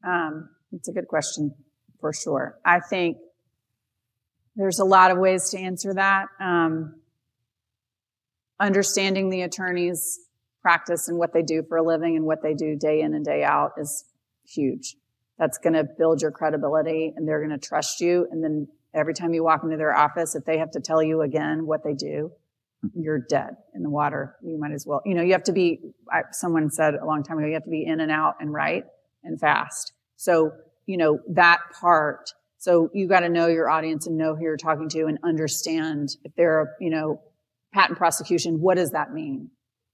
um, 0.04 0.48
it's 0.72 0.88
a 0.88 0.92
good 0.92 1.06
question 1.06 1.54
for 2.02 2.12
sure. 2.12 2.58
I 2.66 2.80
think 2.80 3.16
there's 4.56 4.80
a 4.80 4.84
lot 4.84 5.10
of 5.10 5.16
ways 5.16 5.48
to 5.50 5.58
answer 5.58 5.94
that. 5.94 6.26
Um, 6.38 6.96
understanding 8.60 9.30
the 9.30 9.42
attorney's 9.42 10.20
practice 10.60 11.08
and 11.08 11.16
what 11.16 11.32
they 11.32 11.42
do 11.42 11.62
for 11.62 11.78
a 11.78 11.82
living 11.82 12.16
and 12.16 12.26
what 12.26 12.42
they 12.42 12.52
do 12.52 12.76
day 12.76 13.00
in 13.00 13.14
and 13.14 13.24
day 13.24 13.42
out 13.42 13.72
is 13.78 14.04
huge. 14.46 14.96
That's 15.38 15.58
going 15.58 15.72
to 15.72 15.84
build 15.84 16.20
your 16.20 16.30
credibility 16.30 17.14
and 17.16 17.26
they're 17.26 17.44
going 17.44 17.58
to 17.58 17.66
trust 17.66 18.00
you. 18.00 18.28
And 18.30 18.44
then 18.44 18.68
every 18.92 19.14
time 19.14 19.32
you 19.32 19.42
walk 19.42 19.64
into 19.64 19.76
their 19.76 19.96
office, 19.96 20.34
if 20.34 20.44
they 20.44 20.58
have 20.58 20.72
to 20.72 20.80
tell 20.80 21.02
you 21.02 21.22
again 21.22 21.66
what 21.66 21.82
they 21.82 21.94
do, 21.94 22.32
you're 22.94 23.18
dead 23.18 23.56
in 23.74 23.82
the 23.82 23.90
water. 23.90 24.36
You 24.42 24.58
might 24.58 24.72
as 24.72 24.86
well, 24.86 25.02
you 25.06 25.14
know, 25.14 25.22
you 25.22 25.32
have 25.32 25.44
to 25.44 25.52
be, 25.52 25.80
I, 26.10 26.22
someone 26.32 26.68
said 26.70 26.94
a 26.94 27.06
long 27.06 27.22
time 27.22 27.38
ago, 27.38 27.46
you 27.46 27.54
have 27.54 27.64
to 27.64 27.70
be 27.70 27.86
in 27.86 28.00
and 28.00 28.10
out 28.10 28.36
and 28.40 28.52
right 28.52 28.84
and 29.24 29.38
fast. 29.38 29.92
So 30.16 30.52
you 30.92 30.98
know, 30.98 31.20
that 31.30 31.60
part. 31.80 32.30
So 32.58 32.90
you 32.92 33.08
got 33.08 33.20
to 33.20 33.30
know 33.30 33.46
your 33.46 33.70
audience 33.70 34.06
and 34.06 34.18
know 34.18 34.36
who 34.36 34.42
you're 34.42 34.58
talking 34.58 34.90
to 34.90 35.06
and 35.06 35.18
understand 35.24 36.10
if 36.22 36.34
they're, 36.36 36.76
you 36.80 36.90
know, 36.90 37.22
patent 37.72 37.96
prosecution, 37.96 38.60
what 38.60 38.76
does 38.76 38.90
that 38.90 39.10
mean? 39.10 39.48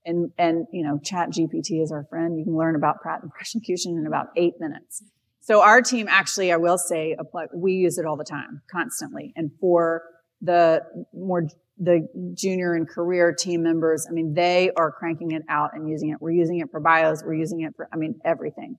And, 0.05 0.33
and, 0.39 0.67
you 0.73 0.83
know, 0.83 0.99
ChatGPT 0.99 1.81
is 1.81 1.93
our 1.93 2.05
friend. 2.11 2.37
You 2.37 2.45
can 2.45 2.57
learn 2.57 2.75
about 2.75 3.01
patent 3.01 3.33
prosecution 3.37 3.97
in 3.97 4.09
about 4.09 4.27
eight 4.37 4.55
minutes. 4.59 5.05
So 5.41 5.63
our 5.63 5.81
team 5.83 6.09
actually, 6.11 6.51
I 6.53 6.57
will 6.57 6.79
say, 6.79 7.17
we 7.55 7.75
use 7.75 7.97
it 7.97 8.05
all 8.05 8.17
the 8.17 8.25
time, 8.25 8.61
constantly. 8.69 9.33
And 9.37 9.53
for 9.61 10.03
the 10.43 10.83
more, 11.15 11.45
the 11.79 12.09
junior 12.35 12.75
and 12.75 12.89
career 12.89 13.33
team 13.33 13.63
members, 13.63 14.05
I 14.11 14.13
mean, 14.13 14.35
they 14.35 14.73
are 14.77 14.91
cranking 14.91 15.31
it 15.31 15.43
out 15.49 15.71
and 15.75 15.89
using 15.89 16.11
it. 16.11 16.17
We're 16.21 16.33
using 16.33 16.59
it 16.59 16.73
for 16.73 16.81
bios. 16.81 17.23
We're 17.25 17.35
using 17.35 17.61
it 17.61 17.75
for, 17.77 17.89
I 17.93 17.97
mean, 17.97 18.19
everything. 18.25 18.79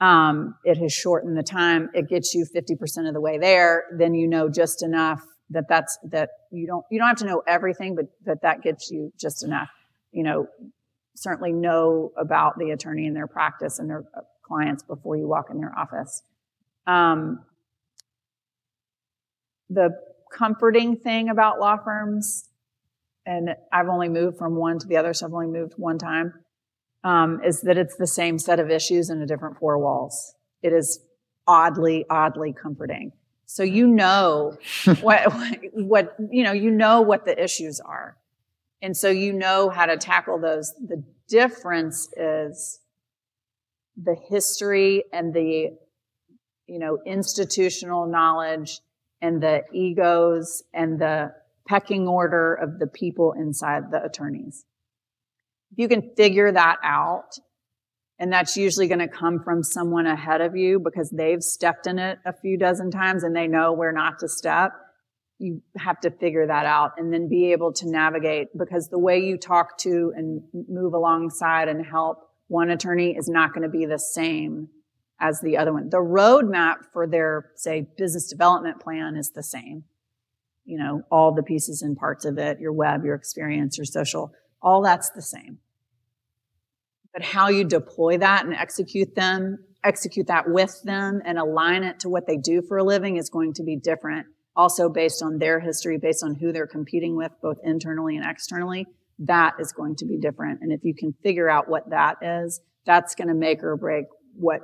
Um, 0.00 0.56
it 0.64 0.76
has 0.78 0.92
shortened 0.92 1.36
the 1.36 1.42
time. 1.42 1.88
It 1.94 2.08
gets 2.08 2.34
you 2.34 2.44
50% 2.44 3.08
of 3.08 3.14
the 3.14 3.20
way 3.20 3.38
there. 3.38 3.84
Then 3.96 4.14
you 4.14 4.26
know 4.26 4.48
just 4.48 4.82
enough 4.82 5.22
that 5.50 5.64
that's, 5.68 5.98
that 6.10 6.30
you 6.50 6.66
don't, 6.66 6.84
you 6.90 6.98
don't 6.98 7.08
have 7.08 7.18
to 7.18 7.26
know 7.26 7.42
everything, 7.46 7.94
but 7.94 8.06
that 8.24 8.42
that 8.42 8.62
gets 8.62 8.90
you 8.90 9.12
just 9.18 9.44
enough. 9.44 9.68
You 10.12 10.24
know, 10.24 10.46
certainly 11.16 11.52
know 11.52 12.12
about 12.16 12.58
the 12.58 12.70
attorney 12.70 13.06
and 13.06 13.16
their 13.16 13.26
practice 13.26 13.78
and 13.78 13.88
their 13.88 14.04
uh, 14.16 14.22
clients 14.42 14.82
before 14.82 15.16
you 15.16 15.26
walk 15.26 15.46
in 15.50 15.58
their 15.58 15.72
office. 15.76 16.22
Um, 16.86 17.44
the 19.70 19.90
comforting 20.30 20.96
thing 20.96 21.28
about 21.28 21.60
law 21.60 21.76
firms 21.76 22.48
and 23.26 23.54
I've 23.72 23.88
only 23.88 24.08
moved 24.08 24.38
from 24.38 24.56
one 24.56 24.78
to 24.78 24.86
the 24.86 24.96
other, 24.96 25.14
so 25.14 25.26
I've 25.26 25.32
only 25.32 25.46
moved 25.46 25.74
one 25.76 25.98
time, 25.98 26.34
um, 27.04 27.40
is 27.44 27.60
that 27.60 27.76
it's 27.76 27.96
the 27.96 28.06
same 28.06 28.38
set 28.38 28.58
of 28.58 28.70
issues 28.70 29.10
in 29.10 29.20
a 29.20 29.26
different 29.26 29.58
four 29.58 29.78
walls. 29.78 30.34
It 30.62 30.72
is 30.72 31.00
oddly, 31.46 32.06
oddly 32.08 32.54
comforting. 32.54 33.12
So 33.46 33.62
you 33.62 33.86
know 33.86 34.56
what, 35.02 35.32
what, 35.74 36.16
you 36.30 36.42
know, 36.42 36.52
you 36.52 36.70
know 36.70 37.02
what 37.02 37.26
the 37.26 37.40
issues 37.40 37.78
are. 37.80 38.16
And 38.80 38.96
so 38.96 39.10
you 39.10 39.32
know 39.32 39.70
how 39.70 39.86
to 39.86 39.96
tackle 39.96 40.38
those. 40.38 40.74
The 40.74 41.02
difference 41.28 42.08
is 42.16 42.80
the 44.02 44.16
history 44.28 45.04
and 45.12 45.32
the, 45.32 45.76
you 46.66 46.78
know, 46.78 46.98
institutional 47.06 48.06
knowledge 48.06 48.80
and 49.22 49.42
the 49.42 49.62
egos 49.72 50.62
and 50.72 50.98
the 50.98 51.34
pecking 51.66 52.08
order 52.08 52.54
of 52.54 52.78
the 52.78 52.86
people 52.86 53.32
inside 53.32 53.90
the 53.90 54.02
attorneys. 54.02 54.64
If 55.74 55.78
you 55.78 55.88
can 55.88 56.14
figure 56.16 56.52
that 56.52 56.76
out, 56.84 57.36
and 58.20 58.32
that's 58.32 58.56
usually 58.56 58.86
going 58.86 59.00
to 59.00 59.08
come 59.08 59.42
from 59.42 59.64
someone 59.64 60.06
ahead 60.06 60.40
of 60.40 60.54
you 60.54 60.78
because 60.78 61.10
they've 61.10 61.42
stepped 61.42 61.88
in 61.88 61.98
it 61.98 62.20
a 62.24 62.32
few 62.32 62.56
dozen 62.56 62.92
times 62.92 63.24
and 63.24 63.34
they 63.34 63.48
know 63.48 63.72
where 63.72 63.90
not 63.90 64.20
to 64.20 64.28
step. 64.28 64.70
You 65.40 65.62
have 65.76 65.98
to 66.02 66.12
figure 66.12 66.46
that 66.46 66.64
out 66.64 66.92
and 66.96 67.12
then 67.12 67.28
be 67.28 67.50
able 67.50 67.72
to 67.72 67.90
navigate 67.90 68.56
because 68.56 68.88
the 68.88 69.00
way 69.00 69.18
you 69.18 69.36
talk 69.36 69.76
to 69.78 70.12
and 70.14 70.42
move 70.68 70.94
alongside 70.94 71.66
and 71.66 71.84
help 71.84 72.18
one 72.46 72.70
attorney 72.70 73.16
is 73.16 73.28
not 73.28 73.52
going 73.52 73.64
to 73.64 73.68
be 73.68 73.84
the 73.84 73.98
same 73.98 74.68
as 75.18 75.40
the 75.40 75.56
other 75.56 75.72
one. 75.72 75.88
The 75.90 75.96
roadmap 75.96 76.84
for 76.92 77.08
their, 77.08 77.50
say, 77.56 77.88
business 77.98 78.28
development 78.28 78.78
plan 78.78 79.16
is 79.16 79.32
the 79.32 79.42
same. 79.42 79.82
You 80.64 80.78
know, 80.78 81.02
all 81.10 81.34
the 81.34 81.42
pieces 81.42 81.82
and 81.82 81.96
parts 81.96 82.24
of 82.24 82.38
it, 82.38 82.60
your 82.60 82.72
web, 82.72 83.04
your 83.04 83.16
experience, 83.16 83.76
your 83.76 83.86
social, 83.86 84.32
all 84.62 84.82
that's 84.82 85.10
the 85.10 85.20
same. 85.20 85.58
But 87.14 87.22
how 87.22 87.48
you 87.48 87.64
deploy 87.64 88.18
that 88.18 88.44
and 88.44 88.52
execute 88.52 89.14
them, 89.14 89.64
execute 89.84 90.26
that 90.26 90.50
with 90.50 90.82
them 90.82 91.22
and 91.24 91.38
align 91.38 91.84
it 91.84 92.00
to 92.00 92.08
what 92.08 92.26
they 92.26 92.36
do 92.36 92.60
for 92.60 92.76
a 92.76 92.84
living 92.84 93.16
is 93.16 93.30
going 93.30 93.54
to 93.54 93.62
be 93.62 93.76
different. 93.76 94.26
Also 94.56 94.88
based 94.88 95.22
on 95.22 95.38
their 95.38 95.60
history, 95.60 95.96
based 95.96 96.24
on 96.24 96.34
who 96.34 96.52
they're 96.52 96.66
competing 96.66 97.16
with, 97.16 97.30
both 97.40 97.58
internally 97.62 98.16
and 98.16 98.28
externally, 98.28 98.86
that 99.20 99.54
is 99.60 99.72
going 99.72 99.94
to 99.96 100.06
be 100.06 100.18
different. 100.18 100.60
And 100.60 100.72
if 100.72 100.80
you 100.82 100.92
can 100.92 101.14
figure 101.22 101.48
out 101.48 101.68
what 101.68 101.90
that 101.90 102.16
is, 102.20 102.60
that's 102.84 103.14
going 103.14 103.28
to 103.28 103.34
make 103.34 103.62
or 103.62 103.76
break 103.76 104.06
what, 104.34 104.60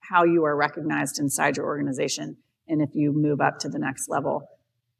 how 0.00 0.24
you 0.24 0.44
are 0.44 0.54
recognized 0.54 1.18
inside 1.18 1.56
your 1.56 1.66
organization. 1.66 2.36
And 2.68 2.82
if 2.82 2.90
you 2.94 3.12
move 3.12 3.40
up 3.40 3.58
to 3.60 3.68
the 3.70 3.78
next 3.78 4.08
level, 4.08 4.48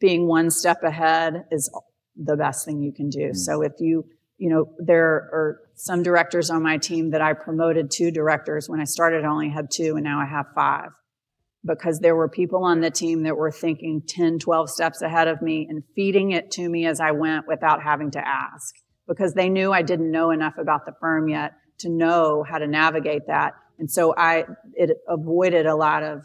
being 0.00 0.26
one 0.26 0.50
step 0.50 0.82
ahead 0.82 1.44
is 1.50 1.70
the 2.16 2.36
best 2.36 2.64
thing 2.64 2.80
you 2.80 2.92
can 2.92 3.10
do. 3.10 3.30
Mm. 3.30 3.36
So 3.36 3.62
if 3.62 3.72
you 3.80 4.06
you 4.38 4.50
know, 4.50 4.66
there 4.78 5.06
are 5.06 5.60
some 5.74 6.02
directors 6.02 6.50
on 6.50 6.62
my 6.62 6.78
team 6.78 7.10
that 7.10 7.20
I 7.20 7.32
promoted 7.32 7.90
two 7.90 8.10
directors. 8.10 8.68
When 8.68 8.80
I 8.80 8.84
started, 8.84 9.24
I 9.24 9.28
only 9.28 9.48
had 9.48 9.70
two, 9.70 9.94
and 9.96 10.04
now 10.04 10.20
I 10.20 10.26
have 10.26 10.46
five 10.54 10.90
because 11.66 11.98
there 11.98 12.14
were 12.14 12.28
people 12.28 12.64
on 12.64 12.80
the 12.80 12.90
team 12.90 13.24
that 13.24 13.36
were 13.36 13.50
thinking 13.50 14.02
10, 14.06 14.38
12 14.38 14.70
steps 14.70 15.02
ahead 15.02 15.28
of 15.28 15.42
me 15.42 15.66
and 15.68 15.82
feeding 15.94 16.30
it 16.30 16.50
to 16.52 16.68
me 16.68 16.86
as 16.86 17.00
I 17.00 17.10
went 17.10 17.48
without 17.48 17.82
having 17.82 18.12
to 18.12 18.26
ask 18.26 18.74
because 19.08 19.34
they 19.34 19.48
knew 19.48 19.72
I 19.72 19.82
didn't 19.82 20.10
know 20.10 20.30
enough 20.30 20.58
about 20.58 20.86
the 20.86 20.92
firm 21.00 21.28
yet 21.28 21.52
to 21.78 21.88
know 21.88 22.44
how 22.48 22.58
to 22.58 22.66
navigate 22.66 23.26
that. 23.26 23.54
And 23.78 23.90
so 23.90 24.14
I, 24.16 24.44
it 24.74 24.90
avoided 25.08 25.66
a 25.66 25.74
lot 25.74 26.02
of 26.02 26.24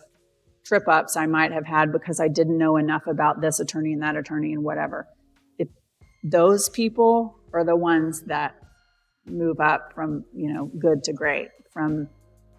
trip 0.63 0.87
ups 0.87 1.17
I 1.17 1.25
might 1.25 1.51
have 1.51 1.65
had 1.65 1.91
because 1.91 2.19
I 2.19 2.27
didn't 2.27 2.57
know 2.57 2.77
enough 2.77 3.07
about 3.07 3.41
this 3.41 3.59
attorney 3.59 3.93
and 3.93 4.03
that 4.03 4.15
attorney 4.15 4.53
and 4.53 4.63
whatever. 4.63 5.07
If 5.57 5.67
those 6.23 6.69
people 6.69 7.35
are 7.53 7.63
the 7.63 7.75
ones 7.75 8.21
that 8.23 8.55
move 9.25 9.59
up 9.59 9.93
from, 9.93 10.25
you 10.33 10.53
know, 10.53 10.65
good 10.79 11.03
to 11.03 11.13
great, 11.13 11.49
from 11.71 12.07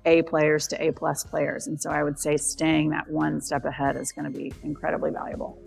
A 0.07 0.23
players 0.23 0.67
to 0.69 0.83
A 0.83 0.93
plus 0.93 1.25
players. 1.25 1.67
And 1.67 1.81
so 1.81 1.91
I 1.91 2.03
would 2.03 2.19
say 2.19 2.37
staying 2.37 2.91
that 2.91 3.09
one 3.09 3.41
step 3.41 3.65
ahead 3.65 3.97
is 3.97 4.13
going 4.13 4.31
to 4.31 4.37
be 4.37 4.53
incredibly 4.63 5.11
valuable. 5.11 5.59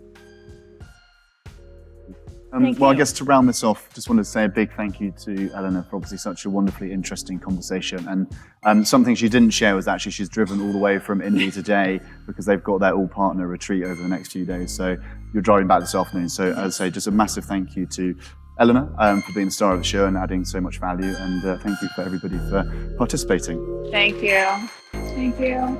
Um, 2.52 2.62
well, 2.62 2.74
you. 2.74 2.86
I 2.86 2.94
guess 2.94 3.12
to 3.14 3.24
round 3.24 3.48
this 3.48 3.64
off, 3.64 3.92
just 3.92 4.08
wanted 4.08 4.22
to 4.22 4.30
say 4.30 4.44
a 4.44 4.48
big 4.48 4.72
thank 4.74 5.00
you 5.00 5.10
to 5.24 5.50
Eleanor 5.52 5.82
for 5.82 5.96
obviously 5.96 6.18
such 6.18 6.44
a 6.44 6.50
wonderfully 6.50 6.92
interesting 6.92 7.38
conversation. 7.38 8.06
And 8.08 8.34
um, 8.64 8.84
something 8.84 9.14
she 9.14 9.28
didn't 9.28 9.50
share 9.50 9.74
was 9.74 9.88
actually 9.88 10.12
she's 10.12 10.28
driven 10.28 10.60
all 10.60 10.72
the 10.72 10.78
way 10.78 10.98
from 10.98 11.20
Indy 11.20 11.50
today 11.50 12.00
because 12.26 12.46
they've 12.46 12.62
got 12.62 12.80
their 12.80 12.94
all 12.94 13.08
partner 13.08 13.46
retreat 13.46 13.84
over 13.84 14.00
the 14.00 14.08
next 14.08 14.32
few 14.32 14.46
days. 14.46 14.72
So 14.72 14.96
you're 15.34 15.42
driving 15.42 15.66
back 15.66 15.80
this 15.80 15.94
afternoon. 15.94 16.28
So 16.28 16.52
as 16.52 16.80
I 16.80 16.86
say, 16.86 16.90
just 16.90 17.08
a 17.08 17.10
massive 17.10 17.44
thank 17.44 17.76
you 17.76 17.84
to 17.86 18.16
Eleanor 18.58 18.92
um, 18.98 19.22
for 19.22 19.32
being 19.32 19.46
the 19.46 19.52
star 19.52 19.72
of 19.72 19.80
the 19.80 19.84
show 19.84 20.06
and 20.06 20.16
adding 20.16 20.44
so 20.44 20.60
much 20.60 20.78
value. 20.78 21.14
And 21.14 21.44
uh, 21.44 21.58
thank 21.58 21.80
you 21.82 21.88
for 21.94 22.02
everybody 22.02 22.38
for 22.50 22.94
participating. 22.96 23.58
Thank 23.90 24.22
you. 24.22 24.46
Thank 24.92 25.38
you. 25.38 25.78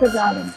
Good 0.00 0.12
job. 0.12 0.54